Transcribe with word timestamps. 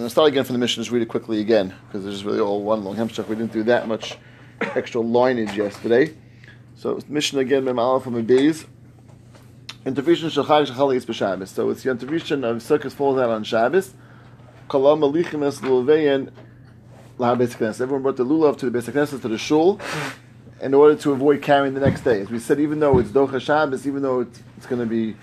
I'm 0.00 0.04
going 0.04 0.10
start 0.12 0.28
again 0.28 0.44
from 0.44 0.54
the 0.54 0.60
mission, 0.60 0.82
just 0.82 0.90
read 0.90 1.02
it 1.02 1.08
quickly 1.08 1.40
again, 1.40 1.74
because 1.86 2.04
there's 2.04 2.24
really 2.24 2.40
all 2.40 2.62
one 2.62 2.84
long 2.84 2.96
hemshach. 2.96 3.28
We 3.28 3.36
didn't 3.36 3.52
do 3.52 3.64
that 3.64 3.86
much 3.86 4.16
extra 4.62 5.02
lineage 5.02 5.54
yesterday. 5.54 6.14
So, 6.74 6.98
mission 7.06 7.38
again, 7.38 7.66
Mem 7.66 7.78
Aleph 7.78 8.04
from 8.04 8.14
Beis. 8.26 8.64
Intervision 9.84 10.30
Shachag 10.30 10.68
Shachal 10.68 11.42
is. 11.42 11.50
So, 11.50 11.68
it's 11.68 11.82
the 11.82 11.94
intervision 11.94 12.44
of 12.44 12.62
circus 12.62 12.94
falls 12.94 13.18
out 13.18 13.28
on 13.28 13.44
Shabbos. 13.44 13.92
Kalam 14.70 15.00
Malichim 15.00 15.46
Es 15.46 15.60
Luveyan 15.60 16.30
Laha 17.18 17.36
Knesset. 17.36 17.82
Everyone 17.82 18.00
brought 18.00 18.16
the 18.16 18.24
lulav 18.24 18.56
to 18.56 18.70
the 18.70 18.78
Beis 18.78 19.20
to 19.20 19.28
the 19.28 19.36
shul, 19.36 19.78
in 20.62 20.72
order 20.72 20.96
to 20.96 21.12
avoid 21.12 21.42
carrying 21.42 21.74
the 21.74 21.80
next 21.80 22.04
day. 22.04 22.22
As 22.22 22.30
we 22.30 22.38
said, 22.38 22.58
even 22.58 22.80
though 22.80 22.98
it's 22.98 23.10
Docha 23.10 23.38
Shabbos, 23.38 23.86
even 23.86 24.00
though 24.00 24.20
it's, 24.20 24.42
it's 24.56 24.64
going 24.64 24.80
to 24.80 24.88
be 24.88 25.14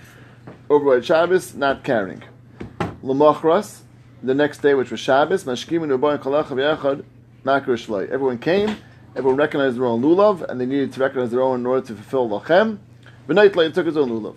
over 0.70 0.96
at 0.96 1.04
Shabbos, 1.04 1.56
not 1.56 1.82
carrying. 1.82 2.22
Lamachras, 3.02 3.80
the 4.22 4.34
next 4.34 4.58
day, 4.58 4.74
which 4.74 4.90
was 4.90 5.00
Shabbos, 5.00 5.46
Everyone 5.46 5.96
came, 8.38 8.76
everyone 9.16 9.36
recognized 9.36 9.76
their 9.76 9.86
own 9.86 10.02
lulav, 10.02 10.42
and 10.42 10.60
they 10.60 10.66
needed 10.66 10.92
to 10.92 11.00
recognize 11.00 11.30
their 11.30 11.42
own 11.42 11.60
in 11.60 11.66
order 11.66 11.86
to 11.86 11.94
fulfill 11.94 12.28
Lachem. 12.28 12.78
B'nait 13.28 13.54
Lai 13.54 13.70
took 13.70 13.86
his 13.86 13.96
own 13.96 14.10
lulav. 14.10 14.34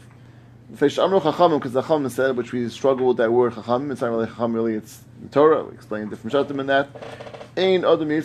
Because 0.69 0.95
the 0.95 1.01
Chachamim 1.01 2.11
said, 2.11 2.37
which 2.37 2.53
we 2.53 2.69
struggle 2.69 3.07
with 3.07 3.17
that 3.17 3.31
word 3.31 3.53
Chachamim, 3.53 3.91
it's 3.91 4.01
not 4.01 4.11
really 4.11 4.27
Chacham, 4.27 4.53
really, 4.53 4.75
it's 4.75 5.01
the 5.21 5.29
Torah, 5.29 5.63
we 5.65 5.73
explain 5.73 6.09
different 6.09 6.33
shatim 6.33 6.59
in 6.59 6.67
that. 6.67 6.87
Ein 7.57 7.83
Adam. 7.83 8.11
A 8.11 8.21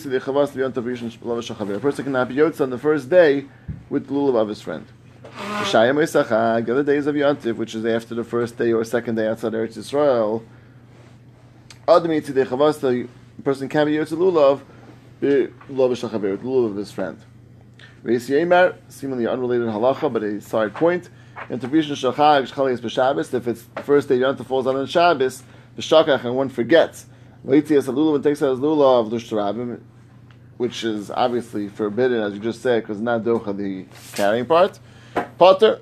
person 1.80 2.04
cannot 2.04 2.28
be 2.28 2.36
Yotz 2.36 2.60
on 2.60 2.70
the 2.70 2.78
first 2.78 3.10
day 3.10 3.46
with 3.90 4.06
the 4.06 4.12
lulav 4.12 4.42
of 4.42 4.48
his 4.48 4.60
friend. 4.60 4.86
The 5.36 6.64
other 6.68 6.84
days 6.84 7.08
of 7.08 7.16
Yantiv, 7.16 7.56
which 7.56 7.74
is 7.74 7.84
after 7.84 8.14
the 8.14 8.22
first 8.22 8.56
day 8.56 8.72
or 8.72 8.84
second 8.84 9.16
day 9.16 9.26
outside 9.26 9.52
Eretz 9.52 9.76
Yisrael, 9.76 10.44
the 11.86 13.08
person 13.44 13.68
can 13.68 13.86
be 13.86 13.94
Yotz 13.94 14.12
lulav, 14.12 14.60
with 15.20 15.52
the 15.52 15.52
lulav 15.72 16.70
of 16.70 16.76
his 16.76 16.90
friend. 16.90 17.18
Reis 18.02 18.28
Yemar, 18.28 18.76
seemingly 18.88 19.26
unrelated 19.26 19.68
halacha, 19.68 20.12
but 20.12 20.22
a 20.22 20.40
side 20.40 20.74
point. 20.74 21.08
Interpretation 21.48 21.92
of 21.92 21.98
Shachag, 21.98 22.50
Shchalias 22.50 22.80
B'Shabbos, 22.80 23.34
if 23.34 23.46
it's 23.46 23.62
the 23.74 23.82
first 23.82 24.08
day 24.08 24.18
Yantiv 24.18 24.46
falls 24.46 24.66
on 24.66 24.86
Shabbos, 24.86 25.42
the 25.76 25.82
Shachach, 25.82 26.24
and 26.24 26.34
one 26.34 26.48
forgets, 26.48 27.06
Leitzias 27.46 27.84
Lulav 27.84 28.16
and 28.16 28.24
takes 28.24 28.42
out 28.42 28.50
his 28.50 28.58
lulav 28.58 29.10
Lushtarabim, 29.10 29.80
which 30.56 30.82
is 30.82 31.10
obviously 31.10 31.68
forbidden, 31.68 32.20
as 32.20 32.32
you 32.32 32.40
just 32.40 32.62
said, 32.62 32.82
because 32.82 33.00
not 33.00 33.22
docha 33.22 33.56
the 33.56 33.86
carrying 34.14 34.46
part. 34.46 34.78
Potter. 35.38 35.80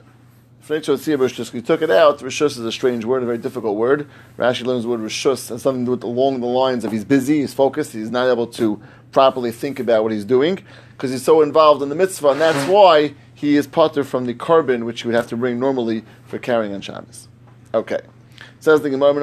Took 0.67 1.83
it 1.83 1.91
out. 1.91 2.21
Rishus 2.21 2.53
is 2.53 2.61
a 2.61 2.73
strange 2.73 3.05
word, 3.05 3.23
a 3.23 3.27
very 3.27 3.37
difficult 3.37 3.77
word. 3.77 4.09
Rashi 4.39 4.65
learns 4.65 4.85
the 4.85 4.89
word 4.89 5.01
Rishus 5.01 5.51
and 5.51 5.61
something 5.61 5.85
to 5.85 5.89
do 5.89 5.91
with 5.91 6.05
along 6.05 6.41
the 6.41 6.47
lines 6.47 6.87
of 6.87 6.93
he's 6.93 7.05
busy, 7.05 7.41
he's 7.43 7.53
focused, 7.53 7.93
he's 7.93 8.11
not 8.11 8.31
able 8.31 8.47
to 8.47 8.81
properly 9.13 9.53
think 9.53 9.79
about 9.79 10.05
what 10.05 10.13
he's 10.13 10.25
doing 10.25 10.65
because 10.93 11.11
he's 11.11 11.23
so 11.23 11.43
involved 11.43 11.83
in 11.83 11.91
the 11.91 11.95
mitzvah, 11.95 12.29
and 12.29 12.41
that's 12.41 12.67
why 12.67 13.13
he 13.35 13.57
is 13.57 13.67
potter 13.67 14.05
from 14.05 14.25
the 14.25 14.33
korban 14.33 14.87
which 14.87 15.03
he 15.03 15.07
would 15.07 15.15
have 15.15 15.27
to 15.27 15.37
bring 15.37 15.61
normally 15.61 16.03
for 16.25 16.39
carrying 16.39 16.73
on 16.73 16.81
Shabbos. 16.81 17.29
Okay. 17.75 18.01
Says 18.59 18.81
the 18.81 18.89
Gemara 18.89 19.21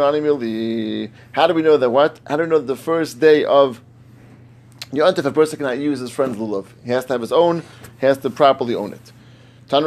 How 1.31 1.47
do 1.47 1.53
we 1.55 1.63
know 1.63 1.77
that 1.77 1.89
what? 1.89 2.19
How 2.27 2.37
do 2.37 2.43
we 2.43 2.49
know 2.49 2.59
that 2.59 2.67
the 2.67 2.75
first 2.75 3.19
day 3.19 3.45
of 3.45 3.81
Yontif, 4.91 5.17
if 5.17 5.25
a 5.25 5.31
person 5.31 5.57
cannot 5.57 5.79
use 5.79 6.01
his 6.01 6.11
friend's 6.11 6.37
lulav? 6.37 6.67
He 6.83 6.91
has 6.91 7.05
to 7.05 7.13
have 7.13 7.21
his 7.21 7.31
own, 7.31 7.63
he 7.99 8.05
has 8.05 8.19
to 8.19 8.29
properly 8.29 8.75
own 8.75 8.93
it. 8.93 9.11
This 9.71 9.79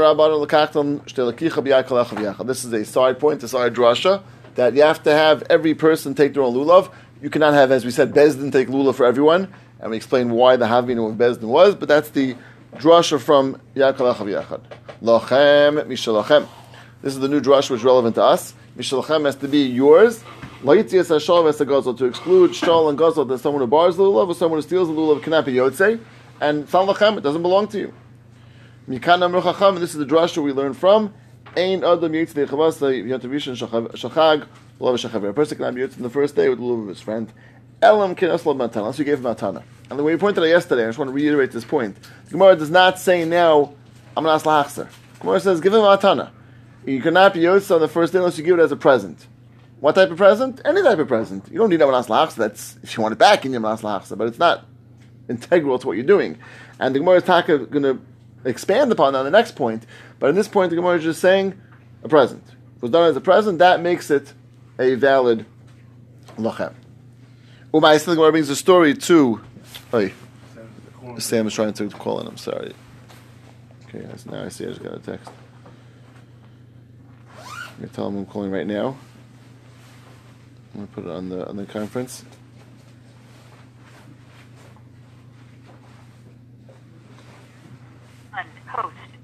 is 2.65 2.73
a 2.73 2.85
side 2.87 3.21
point, 3.21 3.43
a 3.43 3.49
side 3.49 3.75
drasha, 3.75 4.23
that 4.55 4.73
you 4.73 4.81
have 4.81 5.03
to 5.03 5.13
have 5.13 5.43
every 5.51 5.75
person 5.75 6.15
take 6.15 6.33
their 6.33 6.43
own 6.43 6.55
lulav. 6.55 6.91
You 7.21 7.29
cannot 7.29 7.53
have, 7.53 7.71
as 7.71 7.85
we 7.85 7.91
said, 7.91 8.15
Bezdin 8.15 8.51
take 8.51 8.69
lulav 8.69 8.95
for 8.95 9.05
everyone, 9.05 9.53
and 9.81 9.91
we 9.91 9.99
explain 9.99 10.31
why 10.31 10.57
the 10.57 10.65
Havinu 10.65 11.11
of 11.11 11.19
Bezdin 11.19 11.49
was, 11.49 11.75
but 11.75 11.87
that's 11.87 12.09
the 12.09 12.35
drasha 12.77 13.21
from 13.21 13.61
Yakalach 13.77 14.17
Yachad. 14.17 14.63
Lochem 15.03 15.85
Mishalachem. 15.85 16.49
This 17.03 17.13
is 17.13 17.21
the 17.21 17.29
new 17.29 17.43
drasha 17.43 17.73
which 17.73 17.81
is 17.81 17.85
relevant 17.85 18.15
to 18.15 18.23
us. 18.23 18.55
Mishalachem 18.79 19.27
has 19.27 19.37
to 19.37 19.49
be 19.49 19.67
yours. 19.67 20.25
Laitzias 20.63 21.11
Hashal 21.11 21.45
has 21.45 21.59
to 21.59 21.67
gazel 21.67 21.95
to 21.99 22.07
exclude 22.07 22.55
shal 22.55 22.89
and 22.89 22.99
gazel 22.99 23.29
that 23.29 23.37
someone 23.37 23.61
who 23.61 23.67
bars 23.67 23.99
the 23.99 24.03
lulav 24.03 24.29
or 24.29 24.35
someone 24.35 24.57
who 24.57 24.63
steals 24.63 24.89
the 24.89 24.95
lulav 24.95 25.23
cannot 25.23 25.45
be 25.45 25.53
yotze, 25.53 26.01
and 26.41 26.67
salachem 26.69 27.19
it 27.19 27.21
doesn't 27.21 27.43
belong 27.43 27.69
to 27.69 27.79
you. 27.79 27.93
This 28.87 28.99
is 28.99 29.97
the 29.97 30.05
drasha 30.05 30.43
we 30.43 30.53
learn 30.53 30.75
from. 30.75 31.15
Ein 31.57 31.83
Adam 31.85 32.13
Yitz 32.13 32.35
de 32.35 32.47
Chavasa 32.47 32.93
Yantavishan 32.93 33.57
Shachag 33.57 34.47
Lulav 34.79 34.99
Shachaver. 34.99 35.31
A 35.31 35.33
person 35.33 35.57
cannot 35.57 35.75
be 35.75 35.81
in 35.81 36.03
the 36.03 36.11
first 36.11 36.37
day 36.37 36.51
with 36.51 36.59
the 36.59 36.65
love 36.65 36.81
of 36.81 36.89
his 36.89 37.01
friend. 37.01 37.33
Elam 37.81 38.15
Kin 38.15 38.29
Aslav 38.29 38.57
Matana, 38.57 38.77
unless 38.77 38.99
you 38.99 39.07
gave 39.07 39.21
him 39.21 39.25
Matana. 39.25 39.63
And 39.89 39.99
the 39.99 40.03
way 40.03 40.15
we 40.15 40.21
pointed 40.21 40.43
out 40.43 40.49
yesterday, 40.49 40.83
I 40.83 40.89
just 40.89 40.99
want 40.99 41.09
to 41.09 41.15
reiterate 41.15 41.51
this 41.51 41.65
point. 41.65 41.97
The 42.27 42.33
Gemara 42.33 42.57
does 42.57 42.69
not 42.69 42.99
say 42.99 43.25
now, 43.25 43.73
I'm 44.19 44.27
an 44.27 44.39
Aslachser. 44.39 44.91
Gemara 45.19 45.41
says, 45.41 45.63
give 45.63 45.73
him 45.73 45.81
Matana. 45.81 46.31
You 46.85 47.01
cannot 47.01 47.33
be 47.33 47.41
Yotz 47.41 47.75
on 47.75 47.81
the 47.81 47.89
first 47.89 48.13
day 48.13 48.19
unless 48.19 48.37
you 48.37 48.45
give 48.45 48.59
it 48.59 48.63
as 48.63 48.71
a 48.71 48.77
present. 48.77 49.27
What 49.81 49.95
type 49.95 50.11
of 50.11 50.19
present? 50.19 50.61
Any 50.63 50.83
type 50.83 50.99
of 50.99 51.09
present. 51.09 51.49
You 51.51 51.57
don't 51.57 51.71
need 51.71 51.81
an 51.81 51.89
Aslachser. 51.89 52.35
That's, 52.35 52.77
if 52.83 52.99
you 52.99 53.03
want 53.03 53.13
it 53.13 53.19
back, 53.19 53.45
you 53.45 53.51
need 53.51 53.57
an 53.57 53.63
Aslachser, 53.63 54.19
but 54.19 54.29
it's 54.29 54.39
not 54.39 54.67
integral 55.27 55.79
to 55.79 55.87
what 55.87 55.97
you're 55.97 56.05
doing. 56.05 56.37
And 56.79 56.95
the 56.95 56.99
Gemara 56.99 57.17
is 57.17 57.23
going 57.23 57.83
to 57.83 57.99
expand 58.45 58.93
upon 58.93 59.15
on 59.15 59.25
the 59.25 59.31
next 59.31 59.57
point. 59.57 59.85
But 60.19 60.31
in 60.31 60.37
this 60.37 60.49
point, 60.49 60.71
the 60.71 60.77
Gemara 60.77 60.97
is 60.99 61.05
just 61.05 61.21
saying 61.21 61.61
a 62.03 62.09
present. 62.09 62.43
If 62.47 62.77
it 62.77 62.83
was 62.83 62.91
done 62.91 63.09
as 63.09 63.17
a 63.17 63.21
present, 63.21 63.59
that 63.59 63.81
makes 63.81 64.11
it 64.11 64.33
a 64.79 64.95
valid 64.95 65.47
lachem. 66.37 66.75
Umayis, 67.73 68.05
the 68.05 68.15
Gemara 68.15 68.31
brings 68.31 68.49
a 68.49 68.57
story 68.57 68.95
to. 68.95 69.41
Oh, 69.93 70.11
Sam 71.19 71.47
is 71.47 71.55
trying 71.55 71.73
to 71.75 71.89
call 71.91 72.21
in. 72.21 72.27
I'm 72.27 72.37
sorry. 72.37 72.73
Okay, 73.87 74.07
now 74.31 74.45
I 74.45 74.49
see. 74.49 74.65
I 74.65 74.69
just 74.69 74.83
got 74.83 74.95
a 74.95 74.99
text. 74.99 75.31
I'm 77.39 77.81
gonna 77.81 77.89
tell 77.89 78.09
him 78.09 78.19
I'm 78.19 78.27
calling 78.27 78.51
right 78.51 78.67
now. 78.67 78.97
I'm 80.73 80.81
gonna 80.81 80.87
put 80.89 81.05
it 81.05 81.11
on 81.11 81.29
the 81.29 81.49
on 81.49 81.57
the 81.57 81.67
conference. 81.67 82.25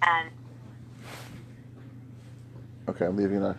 And 0.02 0.30
Okay, 2.90 3.06
I'm 3.06 3.16
leaving 3.16 3.40
now. 3.40 3.54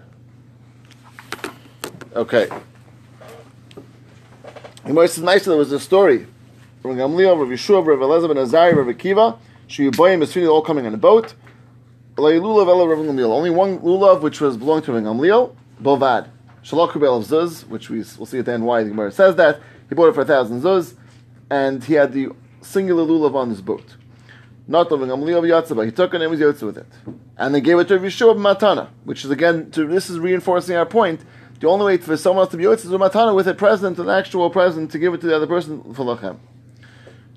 Okay. 2.14 2.50
Gemara 4.86 5.08
says 5.08 5.24
nice. 5.24 5.46
There 5.46 5.56
was 5.56 5.72
a 5.72 5.80
story 5.80 6.28
from 6.82 6.98
Gamliel, 6.98 7.40
Rav 7.40 7.48
Yeshua, 7.48 7.86
Rav 7.86 8.00
Elazar 8.00 8.28
ben 8.28 8.44
Azari, 8.46 8.76
Rav 8.76 8.88
Akiva. 8.88 9.38
Shuyubayim 9.70 10.22
is 10.22 10.36
all 10.50 10.62
coming 10.62 10.86
on 10.86 10.94
a 10.94 10.98
boat. 10.98 11.34
Lulav 12.18 12.68
Rav 12.68 12.98
Gamliel. 13.06 13.32
Only 13.32 13.52
one 13.52 13.80
lulav 13.80 14.22
which 14.22 14.42
was 14.42 14.58
belonged 14.58 14.84
to 14.84 14.92
Rav 14.92 15.04
Gamliel. 15.04 15.56
Bovad. 15.82 16.28
Shalach 16.64 16.92
Kubel 16.92 17.18
of 17.18 17.26
Zuz, 17.26 17.66
which 17.68 17.90
we 17.90 18.00
will 18.18 18.26
see 18.26 18.40
at 18.40 18.46
the 18.46 18.52
end 18.52 18.66
why 18.66 18.84
the 18.84 18.90
Gemara 18.90 19.14
says 19.14 19.38
that. 19.38 19.62
He 19.88 19.96
bought 19.96 20.10
it 20.10 20.16
for 20.16 20.22
a 20.22 20.26
thousand 20.26 20.62
Zuz, 20.62 20.96
and 21.50 21.84
he 21.84 21.94
had 21.94 22.12
the 22.12 22.32
singular 22.62 23.06
lulav 23.06 23.34
on 23.34 23.50
his 23.50 23.62
boat. 23.62 23.96
Not 24.72 24.90
loving 24.90 25.10
Gamliel 25.10 25.44
Yatzaba. 25.44 25.84
He 25.84 25.92
took 25.92 26.14
it 26.14 26.22
and 26.22 26.32
was 26.32 26.40
Yotze 26.40 26.62
with 26.62 26.78
it. 26.78 26.88
And 27.38 27.54
they 27.54 27.60
gave 27.60 27.78
it 27.80 27.90
to 27.90 28.00
Yeshua 28.00 28.38
Matana, 28.38 28.88
which 29.04 29.26
is 29.26 29.30
again, 29.30 29.70
to, 29.72 29.86
this 29.86 30.10
is 30.10 30.18
reinforcing 30.18 30.78
our 30.78 30.86
point. 30.86 31.20
The 31.60 31.68
only 31.68 31.86
way 31.86 31.98
for 31.98 32.16
someone 32.16 32.44
else 32.44 32.52
to 32.52 32.58
be 32.58 32.64
Yotze 32.64 32.86
is 32.86 32.88
with 32.88 33.02
Matana, 33.02 33.36
with 33.36 33.50
a 33.50 33.54
present, 33.54 34.00
an 34.00 34.10
actual 34.10 34.50
present, 34.50 34.90
to 34.92 34.98
give 34.98 35.14
it 35.14 35.20
to 35.22 35.28
the 35.28 35.36
other 35.36 35.46
person 35.46 35.94
for 35.94 36.06
Lachem. 36.06 36.38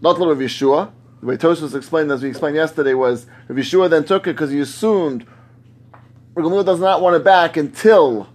Not 0.01 0.17
Rav 0.17 0.39
Yeshua. 0.39 0.93
The 1.23 1.27
way 1.27 1.37
Tosus 1.37 1.75
explained, 1.75 2.13
as 2.13 2.23
we 2.23 2.29
explained 2.29 2.55
yesterday, 2.55 2.95
was 2.95 3.27
Rav 3.49 3.59
Yeshua 3.59 3.91
then 3.91 4.05
took 4.05 4.29
it 4.29 4.35
because 4.35 4.53
he 4.53 4.61
assumed 4.61 5.27
Gamliel 6.37 6.65
does 6.65 6.79
not 6.79 7.03
want 7.03 7.17
it 7.17 7.25
back 7.25 7.57
until 7.57 8.29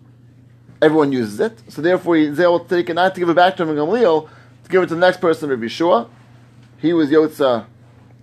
everyone 0.81 1.13
uses 1.13 1.39
it. 1.39 1.57
So 1.69 1.81
therefore, 1.81 2.17
he's 2.17 2.39
able 2.41 2.59
to 2.59 2.67
take 2.67 2.89
it, 2.89 2.95
not 2.95 3.15
to 3.15 3.21
give 3.21 3.29
it 3.29 3.35
back 3.35 3.55
to 3.57 3.65
Gamliel, 3.65 4.27
to 4.65 4.69
give 4.69 4.83
it 4.83 4.87
to 4.87 4.95
the 4.95 4.99
next 4.99 5.21
person, 5.21 5.49
Rav 5.49 5.59
Yeshua. 5.59 6.09
He 6.79 6.91
was 6.91 7.09
Yotza 7.09 7.65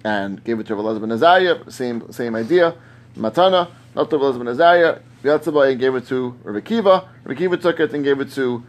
and 0.07 0.45
gave 0.45 0.61
it 0.61 0.67
to 0.69 0.77
Rav 0.77 1.01
ben 1.01 1.11
Azariah, 1.11 1.69
same 1.69 2.13
same 2.13 2.37
idea. 2.37 2.75
Matana, 3.19 3.69
not 3.95 4.09
to 4.11 4.19
Rav 4.19 4.39
ben 4.39 4.47
Azariah, 4.47 5.01
Yatzabah 5.25 5.77
gave 5.77 5.97
it 5.97 6.07
to 6.07 6.39
Rav 6.45 6.63
Akiva. 6.63 7.09
Rav 7.25 7.37
Akiva 7.37 7.61
took 7.61 7.81
it 7.81 7.93
and 7.93 8.05
gave 8.05 8.21
it 8.21 8.31
to 8.33 8.63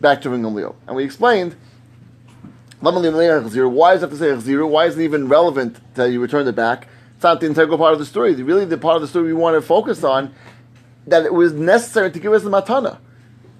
back 0.00 0.20
to 0.22 0.28
Gamliel. 0.28 0.74
And 0.86 0.94
we 0.96 1.04
explained 1.04 1.56
why 2.80 2.90
does 2.92 3.04
it 3.06 4.00
have 4.02 4.10
to 4.10 4.16
say 4.18 4.38
zero? 4.40 4.66
Why 4.66 4.84
isn't 4.84 5.00
it 5.00 5.04
even 5.04 5.26
relevant 5.28 5.80
that 5.94 6.10
you 6.10 6.20
returned 6.20 6.48
it 6.50 6.54
back? 6.54 6.88
It's 7.14 7.22
not 7.24 7.40
the 7.40 7.46
integral 7.46 7.78
part 7.78 7.94
of 7.94 7.98
the 7.98 8.04
story. 8.04 8.34
Really, 8.34 8.66
the 8.66 8.76
part 8.76 8.96
of 8.96 9.00
the 9.02 9.08
story 9.08 9.28
we 9.28 9.32
want 9.32 9.56
to 9.56 9.62
focus 9.62 10.04
on 10.04 10.34
that 11.06 11.24
it 11.24 11.32
was 11.32 11.54
necessary 11.54 12.10
to 12.10 12.18
give 12.18 12.34
us 12.34 12.42
the 12.42 12.50
matana. 12.50 12.98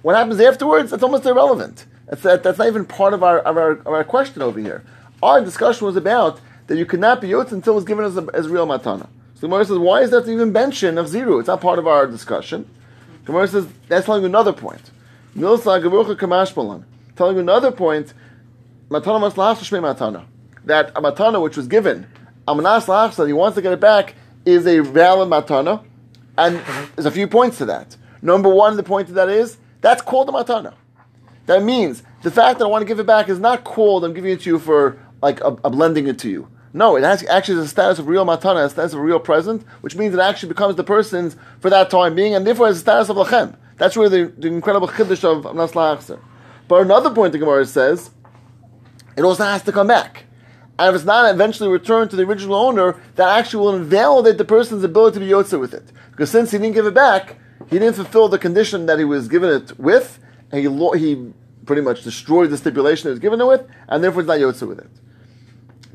What 0.03 0.15
happens 0.15 0.39
afterwards? 0.39 0.93
It's 0.93 1.01
almost 1.01 1.25
irrelevant. 1.25 1.87
That's, 2.05 2.21
that, 2.21 2.43
that's 2.43 2.59
not 2.59 2.67
even 2.67 2.85
part 2.85 3.15
of 3.15 3.23
our, 3.23 3.39
of 3.39 3.57
our, 3.57 3.71
of 3.71 3.87
our 3.87 4.03
question 4.03 4.43
over 4.43 4.59
here. 4.59 4.83
Our 5.23 5.43
discussion 5.43 5.87
was 5.87 5.95
about 5.95 6.39
that 6.67 6.77
you 6.77 6.85
cannot 6.85 7.21
be 7.21 7.29
yotz 7.29 7.51
until 7.51 7.73
it 7.73 7.75
was 7.75 7.85
given 7.85 8.05
as, 8.05 8.17
a, 8.17 8.27
as 8.33 8.47
real 8.47 8.67
matana. 8.67 9.07
So 9.35 9.41
the 9.41 9.47
Gemara 9.47 9.65
says, 9.65 9.77
why 9.77 10.01
is 10.01 10.11
that 10.11 10.27
even 10.27 10.51
mention 10.51 10.97
of 10.97 11.07
zero? 11.07 11.39
It's 11.39 11.47
not 11.47 11.61
part 11.61 11.79
of 11.79 11.87
our 11.87 12.07
discussion. 12.07 12.69
The 13.21 13.27
Gemara 13.27 13.47
says, 13.47 13.67
that's 13.87 14.05
telling 14.05 14.21
you 14.21 14.27
another 14.27 14.53
point. 14.53 14.91
telling 15.35 15.83
you 15.83 17.41
another 17.41 17.71
point, 17.71 18.13
matana 18.89 19.31
shmei 19.31 19.95
matana. 19.95 20.25
That 20.65 20.89
a 20.95 21.01
matana 21.01 21.41
which 21.41 21.57
was 21.57 21.67
given, 21.67 22.07
amanas 22.47 23.15
that 23.15 23.27
he 23.27 23.33
wants 23.33 23.55
to 23.55 23.61
get 23.61 23.73
it 23.73 23.79
back, 23.79 24.15
is 24.45 24.65
a 24.65 24.79
valid 24.79 25.29
matana, 25.29 25.83
and 26.37 26.59
there's 26.95 27.05
a 27.05 27.11
few 27.11 27.27
points 27.27 27.57
to 27.59 27.65
that. 27.65 27.97
Number 28.21 28.49
one, 28.49 28.75
the 28.77 28.83
point 28.83 29.07
to 29.07 29.13
that 29.13 29.29
is 29.29 29.57
that's 29.81 30.01
called 30.01 30.29
a 30.29 30.31
matana. 30.31 30.73
That 31.45 31.63
means 31.63 32.03
the 32.23 32.31
fact 32.31 32.59
that 32.59 32.65
I 32.65 32.67
want 32.67 32.81
to 32.81 32.87
give 32.87 32.99
it 32.99 33.05
back 33.05 33.29
is 33.29 33.39
not 33.39 33.63
called 33.63 34.03
I'm 34.03 34.13
giving 34.13 34.31
it 34.31 34.41
to 34.41 34.49
you 34.49 34.59
for 34.59 34.97
like 35.21 35.39
I'm 35.43 35.57
blending 35.71 36.07
it 36.07 36.19
to 36.19 36.29
you. 36.29 36.47
No, 36.75 36.97
it 36.97 37.05
has 37.05 37.25
actually 37.29 37.61
the 37.61 37.69
status 37.69 37.99
of 37.99 38.07
real 38.09 38.25
matana, 38.25 38.65
a 38.65 38.69
status 38.69 38.91
of 38.91 38.99
a 38.99 39.01
real 39.01 39.17
present, 39.17 39.63
which 39.79 39.95
means 39.95 40.13
it 40.13 40.19
actually 40.19 40.49
becomes 40.49 40.75
the 40.75 40.83
person's 40.83 41.37
for 41.61 41.69
that 41.69 41.89
time 41.89 42.15
being, 42.15 42.35
and 42.35 42.45
therefore 42.45 42.67
has 42.67 42.75
the 42.75 42.81
status 42.81 43.07
of 43.07 43.15
lachem. 43.15 43.55
That's 43.77 43.95
really 43.95 44.23
the, 44.23 44.33
the 44.37 44.47
incredible 44.49 44.89
chiddush 44.89 45.23
of 45.23 45.45
Nasla 45.55 46.19
But 46.67 46.81
another 46.81 47.11
point 47.11 47.31
the 47.31 47.37
Gemara 47.37 47.65
says, 47.65 48.11
it 49.15 49.21
also 49.21 49.45
has 49.45 49.63
to 49.63 49.71
come 49.71 49.87
back. 49.87 50.25
And 50.77 50.89
if 50.89 50.95
it's 50.95 51.05
not 51.05 51.33
eventually 51.33 51.69
returned 51.69 52.09
to 52.09 52.17
the 52.17 52.23
original 52.23 52.55
owner, 52.55 53.01
that 53.15 53.39
actually 53.39 53.63
will 53.63 53.75
invalidate 53.77 54.37
the 54.37 54.43
person's 54.43 54.83
ability 54.83 55.13
to 55.13 55.19
be 55.21 55.31
yotze 55.31 55.57
with 55.57 55.73
it. 55.73 55.93
Because 56.11 56.29
since 56.29 56.51
he 56.51 56.57
didn't 56.57 56.75
give 56.75 56.87
it 56.87 56.93
back, 56.93 57.37
he 57.69 57.79
didn't 57.79 57.95
fulfill 57.95 58.27
the 58.27 58.37
condition 58.37 58.85
that 58.87 58.99
he 58.99 59.05
was 59.05 59.29
given 59.29 59.49
it 59.49 59.79
with, 59.79 60.19
and 60.51 60.59
he, 60.59 60.99
he 60.99 61.31
pretty 61.65 61.81
much 61.81 62.03
destroyed 62.03 62.49
the 62.49 62.57
stipulation 62.57 63.07
he 63.07 63.11
was 63.11 63.19
given 63.19 63.39
it 63.39 63.45
with, 63.45 63.65
and 63.87 64.03
therefore 64.03 64.23
he's 64.23 64.27
not 64.27 64.39
yotze 64.39 64.67
with 64.67 64.79
it. 64.79 64.89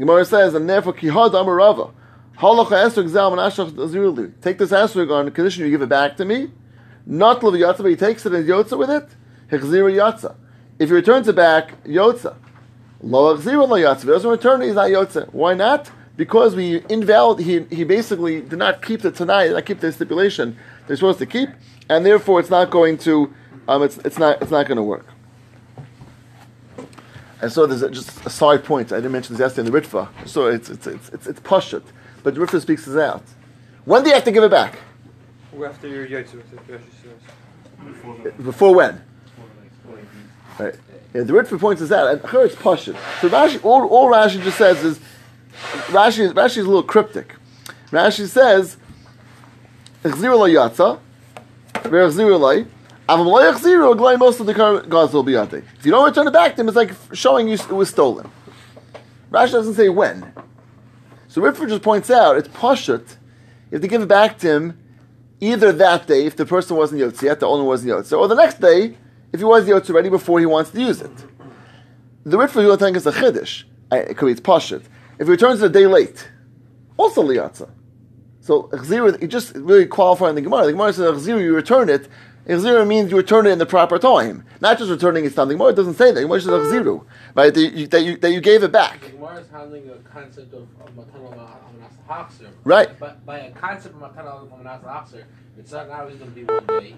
Gemara 0.00 0.24
says, 0.24 0.54
and 0.54 0.68
therefore 0.68 0.94
kihad 0.94 1.32
amarava. 1.32 1.92
Halacha 2.38 2.88
esrog 2.88 3.10
zalman 3.10 3.38
ashach 3.38 3.70
ziruli. 3.70 4.32
Take 4.40 4.56
this 4.56 4.70
asrig 4.70 5.12
on 5.12 5.30
condition 5.30 5.64
you 5.64 5.70
give 5.70 5.82
it 5.82 5.90
back 5.90 6.16
to 6.16 6.24
me, 6.24 6.50
not 7.04 7.40
Yatza, 7.40 7.78
but 7.78 7.86
he 7.86 7.96
takes 7.96 8.24
it 8.24 8.32
and 8.32 8.48
Yotza 8.48 8.78
with 8.78 8.90
it. 8.90 9.06
Hechzira 9.50 9.92
Yatza. 9.92 10.36
If 10.78 10.88
he 10.88 10.94
returns 10.94 11.28
it 11.28 11.36
back, 11.36 11.82
Yotza. 11.84 12.36
Lo 13.02 13.36
Hechzira 13.36 13.68
Lo 13.68 13.76
Yatza. 13.76 13.96
If 13.96 14.02
he 14.02 14.08
doesn't 14.08 14.30
return 14.30 14.62
it, 14.62 14.66
he's 14.66 14.74
not 14.74 14.88
Yotza. 14.88 15.32
Why 15.34 15.52
not? 15.52 15.90
Because 16.16 16.56
we 16.56 16.82
invalid. 16.88 17.40
He, 17.40 17.60
he 17.64 17.84
basically 17.84 18.40
did 18.40 18.58
not 18.58 18.82
keep 18.82 19.02
the 19.02 19.10
tonight, 19.10 19.48
did 19.48 19.54
not 19.54 19.66
keep 19.66 19.80
the 19.80 19.92
stipulation 19.92 20.56
they're 20.86 20.96
supposed 20.96 21.18
to 21.18 21.26
keep, 21.26 21.50
and 21.88 22.06
therefore 22.06 22.40
it's 22.40 22.50
not 22.50 22.70
going 22.70 22.96
to. 22.98 23.34
Um, 23.68 23.82
it's, 23.82 23.98
it's 23.98 24.18
not 24.18 24.40
it's 24.40 24.50
not 24.50 24.66
going 24.66 24.76
to 24.76 24.82
work. 24.82 25.06
And 27.42 27.50
so 27.50 27.66
there's 27.66 27.82
a, 27.82 27.90
just 27.90 28.24
a 28.26 28.30
side 28.30 28.64
point. 28.64 28.92
I 28.92 28.96
didn't 28.96 29.12
mention 29.12 29.34
this 29.34 29.40
yesterday 29.40 29.68
in 29.68 29.72
the 29.72 29.80
Ritva. 29.80 30.08
So 30.26 30.46
it's 30.46 30.68
it's 30.68 30.86
it's 30.86 31.08
it's, 31.10 31.26
it's 31.26 31.40
pashut, 31.40 31.82
but 32.22 32.34
the 32.34 32.40
Ritva 32.40 32.60
speaks 32.60 32.84
this 32.84 32.96
out. 32.96 33.22
When 33.84 34.02
do 34.02 34.08
you 34.08 34.14
have 34.14 34.24
to 34.24 34.32
give 34.32 34.44
it 34.44 34.50
back? 34.50 34.78
After 35.64 35.88
your 35.88 36.06
Yotze, 36.06 36.40
before 38.42 38.74
when? 38.74 39.02
Right. 40.58 40.74
Yeah, 41.14 41.22
the 41.22 41.32
Ritva 41.32 41.58
points 41.58 41.80
this 41.80 41.90
out, 41.90 42.08
and 42.08 42.30
here 42.30 42.42
it's 42.42 42.54
Pashit. 42.54 42.96
So 43.20 43.28
Rashi, 43.28 43.64
all, 43.64 43.86
all 43.88 44.08
Rashi 44.08 44.42
just 44.42 44.58
says 44.58 44.84
is, 44.84 45.00
Rashi, 45.88 46.32
Rashi 46.32 46.58
is 46.58 46.64
a 46.64 46.68
little 46.68 46.82
cryptic. 46.82 47.34
Rashi 47.90 48.26
says, 48.28 48.76
"Echziru 50.04 50.38
lo 50.38 50.46
yatsa, 50.46 51.00
If 53.12 53.64
you 55.84 55.90
don't 55.90 56.04
return 56.04 56.28
it 56.28 56.32
back 56.32 56.54
to 56.54 56.60
him, 56.60 56.68
it's 56.68 56.76
like 56.76 56.92
showing 57.12 57.48
you 57.48 57.54
it 57.54 57.70
was 57.70 57.90
stolen. 57.90 58.30
Rashi 59.30 59.52
doesn't 59.52 59.74
say 59.74 59.88
when. 59.88 60.32
So 61.28 61.40
Ritva 61.40 61.68
just 61.68 61.82
points 61.82 62.10
out, 62.10 62.36
it's 62.36 62.48
you 62.48 62.54
have 63.72 63.82
to 63.82 63.88
give 63.88 64.02
it 64.02 64.08
back 64.08 64.38
to 64.38 64.50
him 64.50 64.78
either 65.40 65.72
that 65.72 66.06
day, 66.06 66.26
if 66.26 66.36
the 66.36 66.46
person 66.46 66.76
wasn't 66.76 67.00
Yotze 67.00 67.22
yet, 67.22 67.40
the 67.40 67.46
owner 67.46 67.64
wasn't 67.64 67.90
Yotze, 67.90 68.16
or 68.18 68.28
the 68.28 68.34
next 68.34 68.60
day, 68.60 68.96
if 69.32 69.40
he 69.40 69.44
was 69.44 69.66
Yotze 69.66 69.90
already 69.90 70.08
before 70.08 70.38
he 70.38 70.46
wants 70.46 70.70
to 70.70 70.80
use 70.80 71.00
it. 71.00 71.10
The 72.24 72.36
Ritva 72.36 72.62
you 72.62 72.76
think 72.76 72.96
is 72.96 73.06
a 73.06 73.12
Chiddush. 73.12 73.64
It 73.90 74.16
could 74.16 74.26
be 74.26 74.32
it's 74.32 74.40
Pashit. 74.40 74.82
If 75.18 75.26
he 75.26 75.30
returns 75.30 75.62
it 75.62 75.66
a 75.66 75.68
day 75.68 75.86
late, 75.86 76.28
also 76.96 77.22
Liyatza. 77.22 77.70
So 78.40 78.64
Chziru, 78.64 79.20
you 79.20 79.28
just 79.28 79.54
really 79.54 79.86
qualifying 79.86 80.34
the 80.34 80.42
Gemara. 80.42 80.66
The 80.66 80.72
Gemara 80.72 80.92
says 80.92 81.26
Chziru, 81.26 81.40
you 81.42 81.54
return 81.54 81.88
it. 81.88 82.08
Chziru 82.46 82.86
means 82.86 83.10
you 83.10 83.16
return 83.16 83.46
it 83.46 83.50
in 83.50 83.58
the 83.58 83.66
proper 83.66 83.98
time, 83.98 84.44
not 84.60 84.78
just 84.78 84.90
returning 84.90 85.24
it 85.24 85.34
something 85.34 85.58
more. 85.58 85.70
It 85.70 85.76
doesn't 85.76 85.94
say 85.94 86.10
that. 86.10 86.20
Gemara 86.20 86.40
says 86.40 86.50
Chziru, 86.50 87.04
right? 87.34 87.52
That 87.52 87.60
you, 87.60 87.86
that 87.86 88.02
you, 88.02 88.16
that 88.18 88.32
you 88.32 88.40
gave 88.40 88.62
it 88.62 88.72
back. 88.72 89.00
The 89.00 89.10
Gemara 89.10 89.36
is 89.36 89.50
handling 89.50 89.90
a 89.90 89.96
concept 90.08 90.52
of, 90.54 90.66
of 90.86 90.96
Hachzer. 92.10 92.48
Right. 92.64 92.98
But 92.98 93.24
by 93.24 93.38
a 93.38 93.50
concept 93.52 93.94
of 93.94 94.00
Matan 94.00 94.26
Al 94.26 94.48
Hachzer, 94.84 95.24
it's 95.56 95.70
not 95.72 95.88
always 95.90 96.16
going 96.16 96.30
to 96.30 96.34
be 96.34 96.44
one 96.44 96.66
day. 96.66 96.96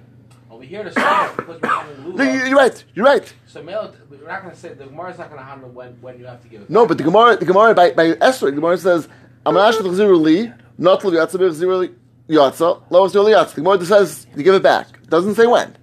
Over 0.50 0.65
here, 0.65 0.85
the 0.85 0.91
because 0.91 1.47
we're 1.49 2.12
Lulav. 2.12 2.49
You're 2.49 2.59
right. 2.59 2.85
You're 2.94 3.06
right. 3.06 3.35
So, 3.47 3.62
we're 3.62 4.29
not 4.29 4.43
going 4.43 4.55
to 4.55 4.61
say 4.61 4.75
the 4.75 4.85
Gemara 4.85 5.11
is 5.12 5.19
not 5.19 5.29
going 5.31 5.41
to 5.41 5.47
handle 5.47 5.71
when, 5.71 5.93
when 6.03 6.19
you 6.19 6.27
have 6.27 6.43
to 6.43 6.49
give 6.49 6.62
it. 6.62 6.71
No, 6.71 6.87
but 6.87 6.99
the 6.99 7.05
Gemara, 7.05 7.37
the 7.37 7.47
Gemara 7.47 7.75
by 7.75 7.93
by 7.93 8.09
Esther, 8.21 8.47
the 8.47 8.53
Gemara 8.53 8.77
says, 8.77 9.09
"Amanash 9.47 9.81
l'chziru 9.81 10.21
li, 10.21 10.53
not 10.77 11.03
l'yatza 11.05 11.39
b'chziru 11.39 11.94
yatza, 12.29 12.83
lo 12.91 13.05
l'chziru 13.05 13.33
yatza." 13.35 13.55
The 13.55 13.62
Gemara 13.62 13.85
says 13.85 14.27
you 14.37 14.43
give 14.43 14.55
it 14.55 14.62
back. 14.62 14.89
Doesn't 15.12 15.35
say 15.35 15.47
when. 15.47 15.76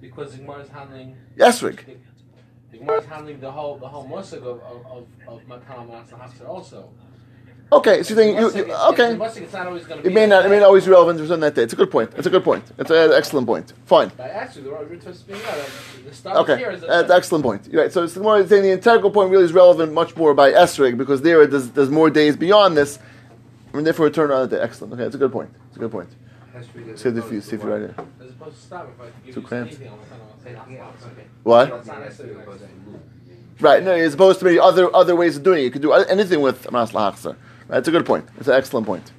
Because 0.00 0.32
the 0.32 0.38
Gemara 0.38 0.62
is 0.62 0.68
handling. 0.70 1.16
Esrig. 1.38 1.86
The, 2.72 2.78
Gemara 2.78 2.98
is 2.98 3.06
handling 3.06 3.38
the 3.38 3.52
whole 3.52 3.78
the 3.78 3.86
whole 3.86 4.08
musig 4.08 4.42
of 4.42 4.58
of 4.70 5.08
of, 5.28 5.40
of 5.48 6.48
also. 6.48 6.90
Okay, 7.72 8.02
so 8.02 8.10
you 8.10 8.16
think 8.16 8.40
you, 8.40 8.46
you, 8.66 8.74
okay? 8.92 9.12
It 10.02 10.12
may 10.12 10.26
not. 10.26 10.46
It 10.46 10.48
may 10.48 10.58
not 10.58 10.66
always 10.66 10.84
be 10.84 10.90
relevant 10.90 11.20
to 11.20 11.36
that 11.36 11.54
day. 11.54 11.62
It's 11.62 11.74
a 11.74 11.76
good 11.76 11.92
point. 11.92 12.10
It's 12.16 12.26
a 12.26 12.30
good 12.30 12.42
point. 12.42 12.64
It's 12.76 12.90
an 12.90 13.12
excellent 13.12 13.46
point. 13.46 13.72
Fine. 13.86 14.10
Okay, 14.18 14.42
that's 16.88 17.10
excellent 17.12 17.44
point. 17.44 17.68
You're 17.70 17.82
right. 17.82 17.92
So 17.92 18.02
it's 18.02 18.16
more 18.16 18.44
saying 18.44 18.64
the 18.64 18.72
integral 18.72 19.12
point 19.12 19.30
really 19.30 19.44
is 19.44 19.52
relevant 19.52 19.92
much 19.92 20.16
more 20.16 20.34
by 20.34 20.50
Esrig 20.50 20.98
because 20.98 21.22
there 21.22 21.46
there's, 21.46 21.70
there's 21.70 21.90
more 21.90 22.10
days 22.10 22.36
beyond 22.36 22.76
this, 22.76 22.98
and 23.72 23.86
therefore 23.86 24.06
return 24.06 24.32
on 24.32 24.48
the 24.48 24.56
day. 24.56 24.60
Excellent. 24.60 24.94
Okay, 24.94 25.04
it's 25.04 25.14
a 25.14 25.18
good 25.18 25.30
point. 25.30 25.50
It's 25.68 25.76
a 25.76 25.78
good 25.78 25.92
point. 25.92 26.08
Save 26.96 27.14
the 27.14 27.22
fuse. 27.22 27.44
See 27.44 27.56
if 27.56 27.62
you're 27.62 27.78
right 27.78 27.94
here. 27.94 29.32
Too 29.32 29.42
cramped. 29.42 29.78
What? 31.42 31.86
Right. 33.60 33.82
No, 33.82 33.92
as 33.92 34.14
opposed 34.14 34.38
to 34.40 34.44
maybe 34.44 34.58
other 34.58 34.94
other 34.94 35.14
ways 35.14 35.36
of 35.36 35.42
doing 35.42 35.60
it. 35.60 35.64
You 35.64 35.70
could 35.70 35.82
do 35.82 35.92
anything 35.92 36.40
with 36.40 36.70
Manas 36.70 36.92
Lahachzer. 36.92 37.36
That's 37.68 37.86
a 37.86 37.90
good 37.90 38.06
point. 38.06 38.26
It's 38.38 38.48
an 38.48 38.54
excellent 38.54 38.86
point. 38.86 39.12